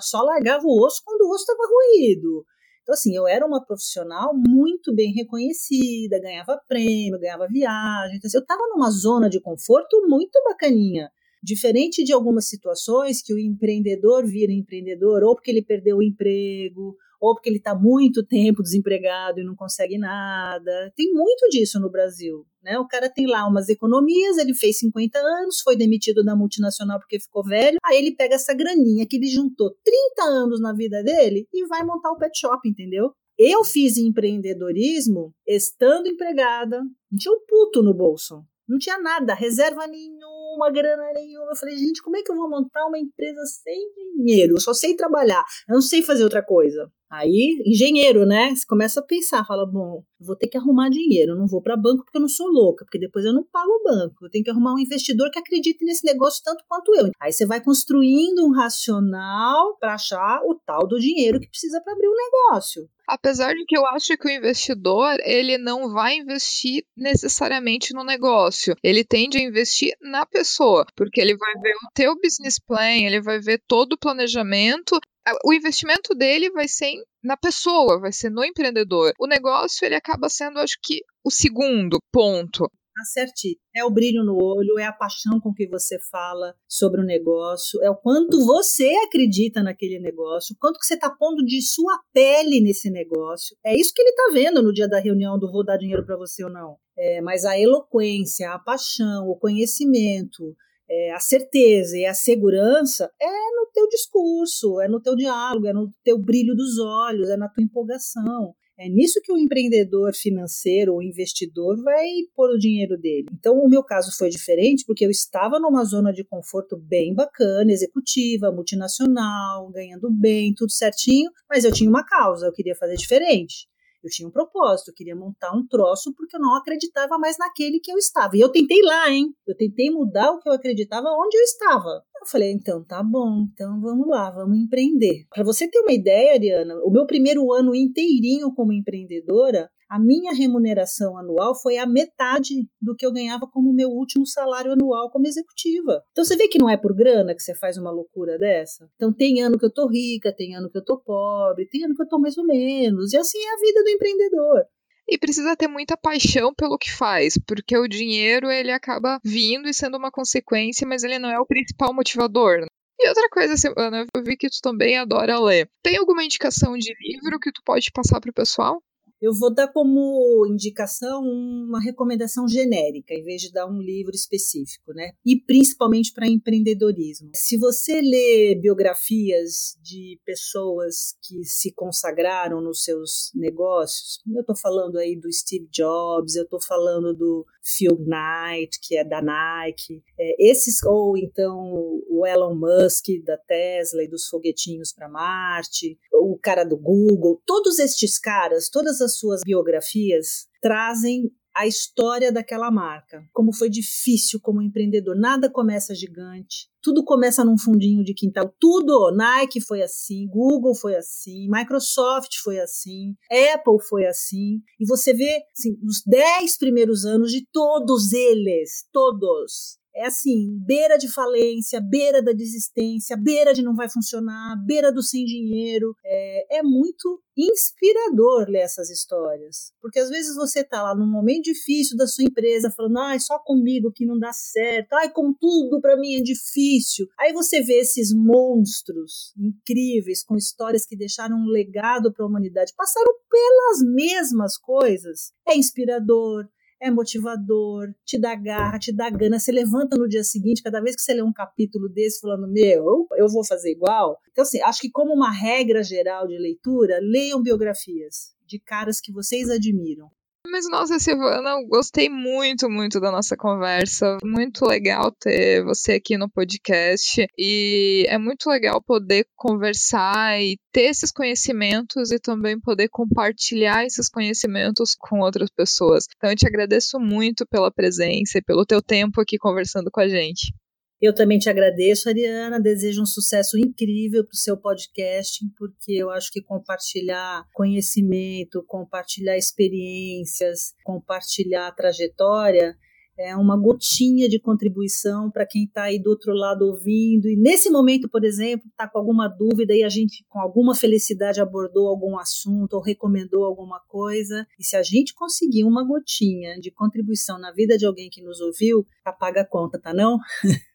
só 0.00 0.22
largava 0.22 0.64
o 0.64 0.86
osso 0.86 1.02
quando 1.04 1.20
o 1.22 1.30
osso 1.30 1.42
estava 1.42 1.68
ruído. 1.68 2.46
Então, 2.82 2.94
assim, 2.94 3.14
eu 3.14 3.28
era 3.28 3.46
uma 3.46 3.62
profissional 3.62 4.32
muito 4.34 4.94
bem 4.94 5.12
reconhecida, 5.12 6.18
ganhava 6.18 6.58
prêmio, 6.66 7.20
ganhava 7.20 7.46
viagem. 7.46 8.16
Então, 8.16 8.26
assim, 8.26 8.38
eu 8.38 8.42
estava 8.42 8.62
numa 8.70 8.90
zona 8.90 9.28
de 9.28 9.38
conforto 9.38 10.00
muito 10.08 10.42
bacaninha. 10.42 11.10
Diferente 11.42 12.02
de 12.02 12.14
algumas 12.14 12.48
situações 12.48 13.20
que 13.20 13.34
o 13.34 13.38
empreendedor 13.38 14.26
vira 14.26 14.50
empreendedor, 14.50 15.22
ou 15.22 15.34
porque 15.34 15.50
ele 15.50 15.62
perdeu 15.62 15.98
o 15.98 16.02
emprego, 16.02 16.96
ou 17.20 17.34
porque 17.34 17.48
ele 17.48 17.58
está 17.58 17.74
muito 17.74 18.24
tempo 18.24 18.62
desempregado 18.62 19.40
e 19.40 19.44
não 19.44 19.54
consegue 19.54 19.98
nada. 19.98 20.92
Tem 20.96 21.12
muito 21.12 21.48
disso 21.50 21.80
no 21.80 21.90
Brasil. 21.90 22.46
Né? 22.62 22.78
O 22.78 22.86
cara 22.86 23.08
tem 23.08 23.26
lá 23.26 23.46
umas 23.46 23.68
economias, 23.68 24.38
ele 24.38 24.54
fez 24.54 24.78
50 24.78 25.18
anos, 25.18 25.60
foi 25.60 25.76
demitido 25.76 26.24
da 26.24 26.36
multinacional 26.36 26.98
porque 26.98 27.20
ficou 27.20 27.44
velho, 27.44 27.78
aí 27.84 27.98
ele 27.98 28.14
pega 28.14 28.34
essa 28.34 28.54
graninha 28.54 29.06
que 29.08 29.16
ele 29.16 29.28
juntou 29.28 29.74
30 29.84 30.22
anos 30.22 30.60
na 30.60 30.72
vida 30.72 31.02
dele 31.02 31.46
e 31.52 31.66
vai 31.66 31.84
montar 31.84 32.10
o 32.10 32.16
pet 32.16 32.38
shop, 32.38 32.68
entendeu? 32.68 33.12
Eu 33.38 33.62
fiz 33.62 33.96
empreendedorismo 33.96 35.32
estando 35.46 36.08
empregada, 36.08 36.78
não 36.80 37.18
tinha 37.18 37.32
um 37.32 37.40
puto 37.46 37.84
no 37.84 37.94
bolso, 37.94 38.44
não 38.68 38.78
tinha 38.78 38.98
nada, 38.98 39.32
reserva 39.32 39.86
nenhuma, 39.86 40.70
grana 40.72 41.12
nenhuma. 41.14 41.52
Eu 41.52 41.56
falei, 41.56 41.76
gente, 41.76 42.02
como 42.02 42.16
é 42.16 42.22
que 42.22 42.32
eu 42.32 42.36
vou 42.36 42.50
montar 42.50 42.84
uma 42.86 42.98
empresa 42.98 43.40
sem 43.46 43.92
dinheiro? 43.94 44.56
Eu 44.56 44.60
só 44.60 44.74
sei 44.74 44.96
trabalhar, 44.96 45.44
eu 45.68 45.74
não 45.74 45.80
sei 45.80 46.02
fazer 46.02 46.24
outra 46.24 46.44
coisa. 46.44 46.90
Aí, 47.10 47.62
engenheiro, 47.64 48.26
né? 48.26 48.54
Você 48.54 48.66
começa 48.66 49.00
a 49.00 49.02
pensar, 49.02 49.44
fala, 49.46 49.64
bom, 49.64 50.02
vou 50.20 50.36
ter 50.36 50.46
que 50.46 50.58
arrumar 50.58 50.90
dinheiro, 50.90 51.36
não 51.36 51.46
vou 51.46 51.62
para 51.62 51.76
banco 51.76 52.04
porque 52.04 52.18
eu 52.18 52.20
não 52.20 52.28
sou 52.28 52.46
louca, 52.48 52.84
porque 52.84 52.98
depois 52.98 53.24
eu 53.24 53.32
não 53.32 53.44
pago 53.44 53.70
o 53.70 53.82
banco. 53.82 54.26
Eu 54.26 54.30
tenho 54.30 54.44
que 54.44 54.50
arrumar 54.50 54.74
um 54.74 54.78
investidor 54.78 55.30
que 55.30 55.38
acredite 55.38 55.84
nesse 55.84 56.04
negócio 56.04 56.42
tanto 56.44 56.64
quanto 56.68 56.94
eu. 56.94 57.10
Aí 57.20 57.32
você 57.32 57.46
vai 57.46 57.62
construindo 57.62 58.44
um 58.46 58.52
racional 58.52 59.76
para 59.78 59.94
achar 59.94 60.40
o 60.44 60.54
tal 60.54 60.86
do 60.86 60.98
dinheiro 60.98 61.40
que 61.40 61.48
precisa 61.48 61.80
para 61.80 61.94
abrir 61.94 62.08
o 62.08 62.12
um 62.12 62.14
negócio. 62.14 62.88
Apesar 63.08 63.54
de 63.54 63.64
que 63.64 63.74
eu 63.74 63.86
acho 63.86 64.18
que 64.18 64.28
o 64.28 64.30
investidor, 64.30 65.16
ele 65.24 65.56
não 65.56 65.90
vai 65.94 66.16
investir 66.16 66.84
necessariamente 66.94 67.94
no 67.94 68.04
negócio. 68.04 68.76
Ele 68.82 69.02
tende 69.02 69.38
a 69.38 69.42
investir 69.42 69.94
na 70.02 70.26
pessoa, 70.26 70.84
porque 70.94 71.18
ele 71.18 71.34
vai 71.34 71.54
ver 71.54 71.72
o 71.72 71.90
teu 71.94 72.14
business 72.20 72.58
plan, 72.58 72.98
ele 72.98 73.22
vai 73.22 73.40
ver 73.40 73.62
todo 73.66 73.94
o 73.94 73.98
planejamento 73.98 75.00
o 75.44 75.52
investimento 75.52 76.14
dele 76.14 76.50
vai 76.50 76.68
ser 76.68 76.92
na 77.22 77.36
pessoa, 77.36 78.00
vai 78.00 78.12
ser 78.12 78.30
no 78.30 78.44
empreendedor. 78.44 79.12
O 79.18 79.26
negócio, 79.26 79.84
ele 79.84 79.94
acaba 79.94 80.28
sendo, 80.28 80.58
acho 80.58 80.76
que, 80.82 81.00
o 81.24 81.30
segundo 81.30 81.98
ponto. 82.12 82.70
Acerte. 83.00 83.58
É 83.74 83.84
o 83.84 83.90
brilho 83.90 84.24
no 84.24 84.36
olho, 84.42 84.78
é 84.78 84.84
a 84.84 84.92
paixão 84.92 85.38
com 85.40 85.54
que 85.54 85.68
você 85.68 85.98
fala 86.10 86.54
sobre 86.66 87.00
o 87.00 87.04
negócio, 87.04 87.80
é 87.82 87.88
o 87.88 87.96
quanto 87.96 88.44
você 88.44 88.92
acredita 89.06 89.62
naquele 89.62 90.00
negócio, 90.00 90.54
o 90.54 90.58
quanto 90.58 90.80
que 90.80 90.86
você 90.86 90.94
está 90.94 91.08
pondo 91.08 91.44
de 91.44 91.62
sua 91.62 91.96
pele 92.12 92.60
nesse 92.60 92.90
negócio. 92.90 93.56
É 93.64 93.76
isso 93.76 93.92
que 93.94 94.02
ele 94.02 94.10
está 94.10 94.32
vendo 94.32 94.62
no 94.62 94.72
dia 94.72 94.88
da 94.88 94.98
reunião 94.98 95.38
do 95.38 95.50
vou 95.50 95.64
dar 95.64 95.76
dinheiro 95.76 96.04
para 96.04 96.16
você 96.16 96.42
ou 96.42 96.50
não. 96.50 96.76
É, 96.96 97.20
mas 97.20 97.44
a 97.44 97.56
eloquência, 97.56 98.50
a 98.50 98.58
paixão, 98.58 99.28
o 99.28 99.36
conhecimento, 99.36 100.56
é, 100.90 101.12
a 101.12 101.20
certeza 101.20 101.96
e 101.96 102.04
a 102.06 102.14
segurança 102.14 103.10
é 103.20 103.26
no 103.26 103.70
teu 103.72 103.88
discurso, 103.88 104.80
é 104.80 104.88
no 104.88 105.00
teu 105.00 105.14
diálogo, 105.14 105.66
é 105.66 105.72
no 105.72 105.90
teu 106.02 106.18
brilho 106.18 106.54
dos 106.54 106.78
olhos, 106.78 107.28
é 107.28 107.36
na 107.36 107.48
tua 107.48 107.62
empolgação. 107.62 108.54
É 108.80 108.88
nisso 108.88 109.20
que 109.24 109.32
o 109.32 109.36
empreendedor 109.36 110.14
financeiro 110.14 110.94
ou 110.94 111.02
investidor 111.02 111.82
vai 111.82 112.06
pôr 112.32 112.50
o 112.50 112.58
dinheiro 112.58 112.96
dele. 112.96 113.26
Então, 113.32 113.58
o 113.58 113.68
meu 113.68 113.82
caso 113.82 114.16
foi 114.16 114.30
diferente 114.30 114.84
porque 114.86 115.04
eu 115.04 115.10
estava 115.10 115.58
numa 115.58 115.82
zona 115.84 116.12
de 116.12 116.22
conforto 116.22 116.76
bem 116.76 117.12
bacana, 117.12 117.72
executiva, 117.72 118.52
multinacional, 118.52 119.68
ganhando 119.72 120.08
bem, 120.12 120.54
tudo 120.54 120.70
certinho, 120.70 121.28
mas 121.50 121.64
eu 121.64 121.72
tinha 121.72 121.90
uma 121.90 122.04
causa, 122.04 122.46
eu 122.46 122.52
queria 122.52 122.76
fazer 122.76 122.94
diferente. 122.94 123.66
Eu 124.08 124.10
tinha 124.10 124.28
um 124.28 124.32
propósito, 124.32 124.88
eu 124.88 124.94
queria 124.94 125.14
montar 125.14 125.54
um 125.54 125.66
troço 125.66 126.14
porque 126.16 126.34
eu 126.34 126.40
não 126.40 126.56
acreditava 126.56 127.18
mais 127.18 127.36
naquele 127.38 127.78
que 127.78 127.92
eu 127.92 127.98
estava. 127.98 128.34
E 128.34 128.40
eu 128.40 128.48
tentei 128.48 128.80
lá, 128.82 129.10
hein? 129.10 129.34
Eu 129.46 129.54
tentei 129.54 129.90
mudar 129.90 130.32
o 130.32 130.40
que 130.40 130.48
eu 130.48 130.54
acreditava 130.54 131.08
onde 131.08 131.36
eu 131.36 131.42
estava. 131.42 132.02
Eu 132.20 132.26
falei, 132.26 132.50
então 132.50 132.82
tá 132.82 133.02
bom, 133.02 133.46
então 133.52 133.80
vamos 133.82 134.08
lá, 134.08 134.30
vamos 134.30 134.58
empreender. 134.58 135.26
Para 135.28 135.44
você 135.44 135.68
ter 135.68 135.78
uma 135.80 135.92
ideia, 135.92 136.32
Ariana, 136.32 136.74
o 136.82 136.90
meu 136.90 137.06
primeiro 137.06 137.52
ano 137.52 137.74
inteirinho 137.74 138.52
como 138.54 138.72
empreendedora, 138.72 139.70
a 139.88 139.98
minha 139.98 140.34
remuneração 140.34 141.16
anual 141.16 141.54
foi 141.54 141.78
a 141.78 141.86
metade 141.86 142.68
do 142.80 142.94
que 142.94 143.06
eu 143.06 143.12
ganhava 143.12 143.46
como 143.46 143.72
meu 143.72 143.88
último 143.88 144.26
salário 144.26 144.72
anual 144.72 145.10
como 145.10 145.26
executiva. 145.26 146.02
Então 146.12 146.24
você 146.24 146.36
vê 146.36 146.46
que 146.48 146.58
não 146.58 146.68
é 146.68 146.76
por 146.76 146.94
grana 146.94 147.34
que 147.34 147.42
você 147.42 147.54
faz 147.54 147.78
uma 147.78 147.90
loucura 147.90 148.38
dessa? 148.38 148.88
Então 148.96 149.12
tem 149.12 149.40
ano 149.42 149.58
que 149.58 149.64
eu 149.64 149.72
tô 149.72 149.88
rica, 149.88 150.34
tem 150.34 150.54
ano 150.54 150.70
que 150.70 150.78
eu 150.78 150.84
tô 150.84 150.98
pobre, 150.98 151.68
tem 151.68 151.84
ano 151.84 151.94
que 151.94 152.02
eu 152.02 152.08
tô 152.08 152.18
mais 152.18 152.36
ou 152.36 152.44
menos. 152.44 153.12
E 153.12 153.16
assim 153.16 153.38
é 153.38 153.54
a 153.54 153.60
vida 153.60 153.82
do 153.82 153.88
empreendedor. 153.88 154.64
E 155.08 155.16
precisa 155.16 155.56
ter 155.56 155.68
muita 155.68 155.96
paixão 155.96 156.52
pelo 156.54 156.76
que 156.76 156.92
faz, 156.92 157.38
porque 157.46 157.74
o 157.78 157.88
dinheiro 157.88 158.50
ele 158.50 158.70
acaba 158.70 159.18
vindo 159.24 159.66
e 159.66 159.72
sendo 159.72 159.96
uma 159.96 160.10
consequência, 160.10 160.86
mas 160.86 161.02
ele 161.02 161.18
não 161.18 161.30
é 161.30 161.40
o 161.40 161.46
principal 161.46 161.94
motivador. 161.94 162.66
E 163.00 163.08
outra 163.08 163.28
coisa, 163.30 163.54
Ana, 163.78 164.04
eu 164.14 164.22
vi 164.22 164.36
que 164.36 164.50
tu 164.50 164.58
também 164.60 164.98
adora 164.98 165.38
ler. 165.38 165.70
Tem 165.82 165.96
alguma 165.96 166.24
indicação 166.24 166.76
de 166.76 166.92
livro 167.00 167.38
que 167.40 167.52
tu 167.52 167.62
pode 167.64 167.90
passar 167.90 168.20
para 168.20 168.30
o 168.30 168.34
pessoal? 168.34 168.82
Eu 169.20 169.32
vou 169.34 169.52
dar 169.52 169.68
como 169.68 170.46
indicação 170.48 171.22
uma 171.22 171.80
recomendação 171.80 172.46
genérica, 172.46 173.14
em 173.14 173.22
vez 173.22 173.42
de 173.42 173.52
dar 173.52 173.66
um 173.66 173.80
livro 173.80 174.14
específico, 174.14 174.92
né? 174.92 175.12
E 175.24 175.36
principalmente 175.36 176.12
para 176.12 176.28
empreendedorismo. 176.28 177.30
Se 177.34 177.58
você 177.58 178.00
lê 178.00 178.54
biografias 178.54 179.76
de 179.82 180.20
pessoas 180.24 181.16
que 181.22 181.44
se 181.44 181.72
consagraram 181.72 182.60
nos 182.60 182.84
seus 182.84 183.32
negócios, 183.34 184.20
eu 184.26 184.40
estou 184.40 184.56
falando 184.56 184.98
aí 184.98 185.16
do 185.16 185.32
Steve 185.32 185.68
Jobs, 185.72 186.36
eu 186.36 186.44
estou 186.44 186.60
falando 186.62 187.12
do 187.14 187.44
Phil 187.76 187.98
Knight, 187.98 188.78
que 188.82 188.96
é 188.96 189.04
da 189.04 189.20
Nike, 189.20 190.02
é, 190.18 190.50
esses, 190.50 190.82
ou 190.84 191.16
então 191.16 192.00
o 192.08 192.26
Elon 192.26 192.54
Musk 192.54 193.06
da 193.24 193.36
Tesla 193.36 194.02
e 194.02 194.08
dos 194.08 194.26
foguetinhos 194.26 194.92
para 194.92 195.08
Marte, 195.08 195.98
o 196.12 196.38
cara 196.40 196.64
do 196.64 196.76
Google, 196.76 197.42
todos 197.44 197.78
estes 197.78 198.18
caras, 198.18 198.70
todas 198.70 199.00
as 199.00 199.18
suas 199.18 199.42
biografias 199.44 200.48
trazem 200.62 201.30
a 201.58 201.66
história 201.66 202.30
daquela 202.30 202.70
marca, 202.70 203.28
como 203.32 203.52
foi 203.52 203.68
difícil 203.68 204.38
como 204.40 204.62
empreendedor. 204.62 205.18
Nada 205.18 205.50
começa 205.50 205.92
gigante, 205.92 206.68
tudo 206.80 207.02
começa 207.04 207.44
num 207.44 207.58
fundinho 207.58 208.04
de 208.04 208.14
quintal. 208.14 208.54
Tudo, 208.60 209.10
Nike 209.10 209.60
foi 209.60 209.82
assim, 209.82 210.28
Google 210.28 210.72
foi 210.72 210.94
assim, 210.94 211.48
Microsoft 211.50 212.36
foi 212.44 212.60
assim, 212.60 213.16
Apple 213.52 213.84
foi 213.88 214.06
assim. 214.06 214.60
E 214.78 214.86
você 214.86 215.12
vê 215.12 215.42
assim, 215.52 215.76
os 215.84 216.00
dez 216.06 216.56
primeiros 216.56 217.04
anos 217.04 217.32
de 217.32 217.44
todos 217.52 218.12
eles, 218.12 218.86
todos, 218.92 219.78
é 219.98 220.06
assim, 220.06 220.56
beira 220.64 220.96
de 220.96 221.12
falência, 221.12 221.80
beira 221.80 222.22
da 222.22 222.32
desistência, 222.32 223.16
beira 223.16 223.52
de 223.52 223.62
não 223.62 223.74
vai 223.74 223.88
funcionar, 223.90 224.56
beira 224.64 224.92
do 224.92 225.02
sem 225.02 225.24
dinheiro. 225.24 225.94
É, 226.04 226.58
é 226.58 226.62
muito 226.62 227.20
inspirador 227.36 228.48
ler 228.48 228.60
essas 228.60 228.90
histórias. 228.90 229.72
Porque 229.80 229.98
às 229.98 230.08
vezes 230.08 230.36
você 230.36 230.62
tá 230.62 230.82
lá 230.82 230.94
num 230.94 231.10
momento 231.10 231.44
difícil 231.44 231.96
da 231.96 232.06
sua 232.06 232.24
empresa, 232.24 232.70
falando, 232.70 232.98
ai, 232.98 233.18
só 233.18 233.38
comigo 233.40 233.92
que 233.92 234.06
não 234.06 234.18
dá 234.18 234.32
certo, 234.32 234.92
ai, 234.92 235.10
com 235.10 235.32
tudo 235.32 235.80
para 235.80 235.96
mim 235.96 236.14
é 236.14 236.22
difícil. 236.22 237.06
Aí 237.18 237.32
você 237.32 237.60
vê 237.60 237.80
esses 237.80 238.12
monstros 238.14 239.32
incríveis, 239.36 240.22
com 240.22 240.36
histórias 240.36 240.86
que 240.86 240.96
deixaram 240.96 241.36
um 241.36 241.46
legado 241.46 242.12
para 242.12 242.24
a 242.24 242.28
humanidade, 242.28 242.72
passaram 242.76 243.12
pelas 243.28 243.82
mesmas 243.82 244.56
coisas. 244.56 245.32
É 245.48 245.56
inspirador, 245.56 246.48
é 246.80 246.90
motivador, 246.90 247.88
te 248.04 248.18
dá 248.18 248.34
garra, 248.34 248.78
te 248.78 248.92
dá 248.94 249.10
gana. 249.10 249.38
Você 249.38 249.52
levanta 249.52 249.96
no 249.96 250.08
dia 250.08 250.24
seguinte, 250.24 250.62
cada 250.62 250.80
vez 250.80 250.94
que 250.96 251.02
você 251.02 251.14
lê 251.14 251.22
um 251.22 251.32
capítulo 251.32 251.88
desse, 251.88 252.20
falando, 252.20 252.50
meu, 252.50 253.06
eu 253.16 253.28
vou 253.28 253.44
fazer 253.44 253.70
igual. 253.70 254.18
Então, 254.30 254.42
assim, 254.42 254.60
acho 254.62 254.80
que 254.80 254.90
como 254.90 255.12
uma 255.14 255.30
regra 255.30 255.82
geral 255.82 256.26
de 256.26 256.38
leitura, 256.38 256.98
leiam 257.00 257.42
biografias 257.42 258.32
de 258.46 258.58
caras 258.58 259.00
que 259.00 259.12
vocês 259.12 259.50
admiram. 259.50 260.08
Mas, 260.50 260.68
nossa, 260.70 260.98
Silvana, 260.98 261.50
eu 261.50 261.66
gostei 261.66 262.08
muito, 262.08 262.70
muito 262.70 262.98
da 262.98 263.12
nossa 263.12 263.36
conversa. 263.36 264.16
Muito 264.24 264.64
legal 264.64 265.12
ter 265.12 265.62
você 265.62 265.92
aqui 265.92 266.16
no 266.16 266.28
podcast. 266.28 267.26
E 267.36 268.06
é 268.08 268.16
muito 268.16 268.48
legal 268.48 268.80
poder 268.82 269.26
conversar 269.36 270.40
e 270.40 270.58
ter 270.72 270.84
esses 270.84 271.12
conhecimentos 271.12 272.10
e 272.10 272.18
também 272.18 272.58
poder 272.58 272.88
compartilhar 272.88 273.84
esses 273.84 274.08
conhecimentos 274.08 274.94
com 274.98 275.20
outras 275.20 275.50
pessoas. 275.50 276.06
Então, 276.16 276.30
eu 276.30 276.36
te 276.36 276.46
agradeço 276.46 276.98
muito 276.98 277.46
pela 277.46 277.70
presença 277.70 278.38
e 278.38 278.42
pelo 278.42 278.64
teu 278.64 278.80
tempo 278.80 279.20
aqui 279.20 279.36
conversando 279.36 279.90
com 279.90 280.00
a 280.00 280.08
gente. 280.08 280.54
Eu 281.00 281.14
também 281.14 281.38
te 281.38 281.48
agradeço, 281.48 282.08
Ariana. 282.08 282.60
Desejo 282.60 283.02
um 283.02 283.06
sucesso 283.06 283.56
incrível 283.56 284.24
para 284.24 284.34
o 284.34 284.36
seu 284.36 284.56
podcast, 284.56 285.44
porque 285.56 285.92
eu 285.92 286.10
acho 286.10 286.30
que 286.32 286.42
compartilhar 286.42 287.44
conhecimento, 287.52 288.64
compartilhar 288.66 289.36
experiências, 289.36 290.74
compartilhar 290.84 291.70
trajetória 291.72 292.76
é 293.18 293.36
uma 293.36 293.56
gotinha 293.56 294.28
de 294.28 294.38
contribuição 294.38 295.28
para 295.28 295.44
quem 295.44 295.64
está 295.64 295.84
aí 295.84 296.00
do 296.00 296.10
outro 296.10 296.32
lado 296.32 296.62
ouvindo. 296.62 297.28
E 297.28 297.36
nesse 297.36 297.68
momento, 297.68 298.08
por 298.08 298.24
exemplo, 298.24 298.68
está 298.68 298.88
com 298.88 298.96
alguma 298.96 299.26
dúvida 299.26 299.74
e 299.74 299.82
a 299.82 299.88
gente, 299.88 300.24
com 300.28 300.40
alguma 300.40 300.74
felicidade, 300.74 301.40
abordou 301.40 301.88
algum 301.88 302.16
assunto 302.16 302.74
ou 302.74 302.80
recomendou 302.80 303.44
alguma 303.44 303.80
coisa. 303.88 304.46
E 304.58 304.64
se 304.64 304.76
a 304.76 304.82
gente 304.84 305.14
conseguir 305.14 305.64
uma 305.64 305.84
gotinha 305.84 306.60
de 306.60 306.70
contribuição 306.70 307.38
na 307.40 307.50
vida 307.50 307.76
de 307.76 307.84
alguém 307.84 308.08
que 308.08 308.22
nos 308.22 308.40
ouviu, 308.40 308.86
apaga 309.04 309.40
a 309.40 309.46
conta, 309.46 309.80
tá 309.80 309.92
não? 309.92 310.18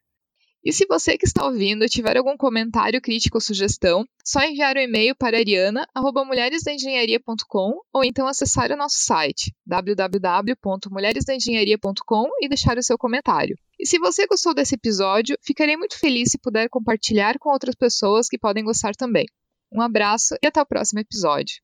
E 0.64 0.72
se 0.72 0.86
você 0.88 1.18
que 1.18 1.26
está 1.26 1.44
ouvindo 1.46 1.90
tiver 1.90 2.16
algum 2.18 2.38
comentário, 2.38 3.02
crítica 3.02 3.36
ou 3.36 3.42
sugestão, 3.42 4.06
só 4.24 4.42
enviar 4.44 4.78
o 4.78 4.80
um 4.80 4.84
e-mail 4.84 5.16
para 5.16 5.38
ariana@mulheresdaengenharia.com 5.38 7.82
ou 7.94 8.04
então 8.04 8.28
acessar 8.28 8.72
o 8.72 8.78
nosso 8.78 9.04
site 9.04 9.54
www.mulheresdaengenharia.com 9.66 12.30
e 12.42 12.48
deixar 12.48 12.78
o 12.78 12.84
seu 12.84 12.98
comentário. 12.98 13.58
E 13.80 13.86
se 13.86 14.00
você 14.00 14.26
gostou 14.26 14.54
desse 14.54 14.76
episódio, 14.76 15.38
ficarei 15.42 15.76
muito 15.76 16.00
feliz 16.00 16.32
se 16.32 16.40
puder 16.40 16.70
compartilhar 16.70 17.38
com 17.38 17.50
outras 17.50 17.76
pessoas 17.76 18.30
que 18.30 18.38
podem 18.38 18.64
gostar 18.64 18.96
também. 18.96 19.26
Um 19.72 19.82
abraço 19.82 20.36
e 20.42 20.48
até 20.48 20.62
o 20.62 20.66
próximo 20.66 21.02
episódio. 21.02 21.62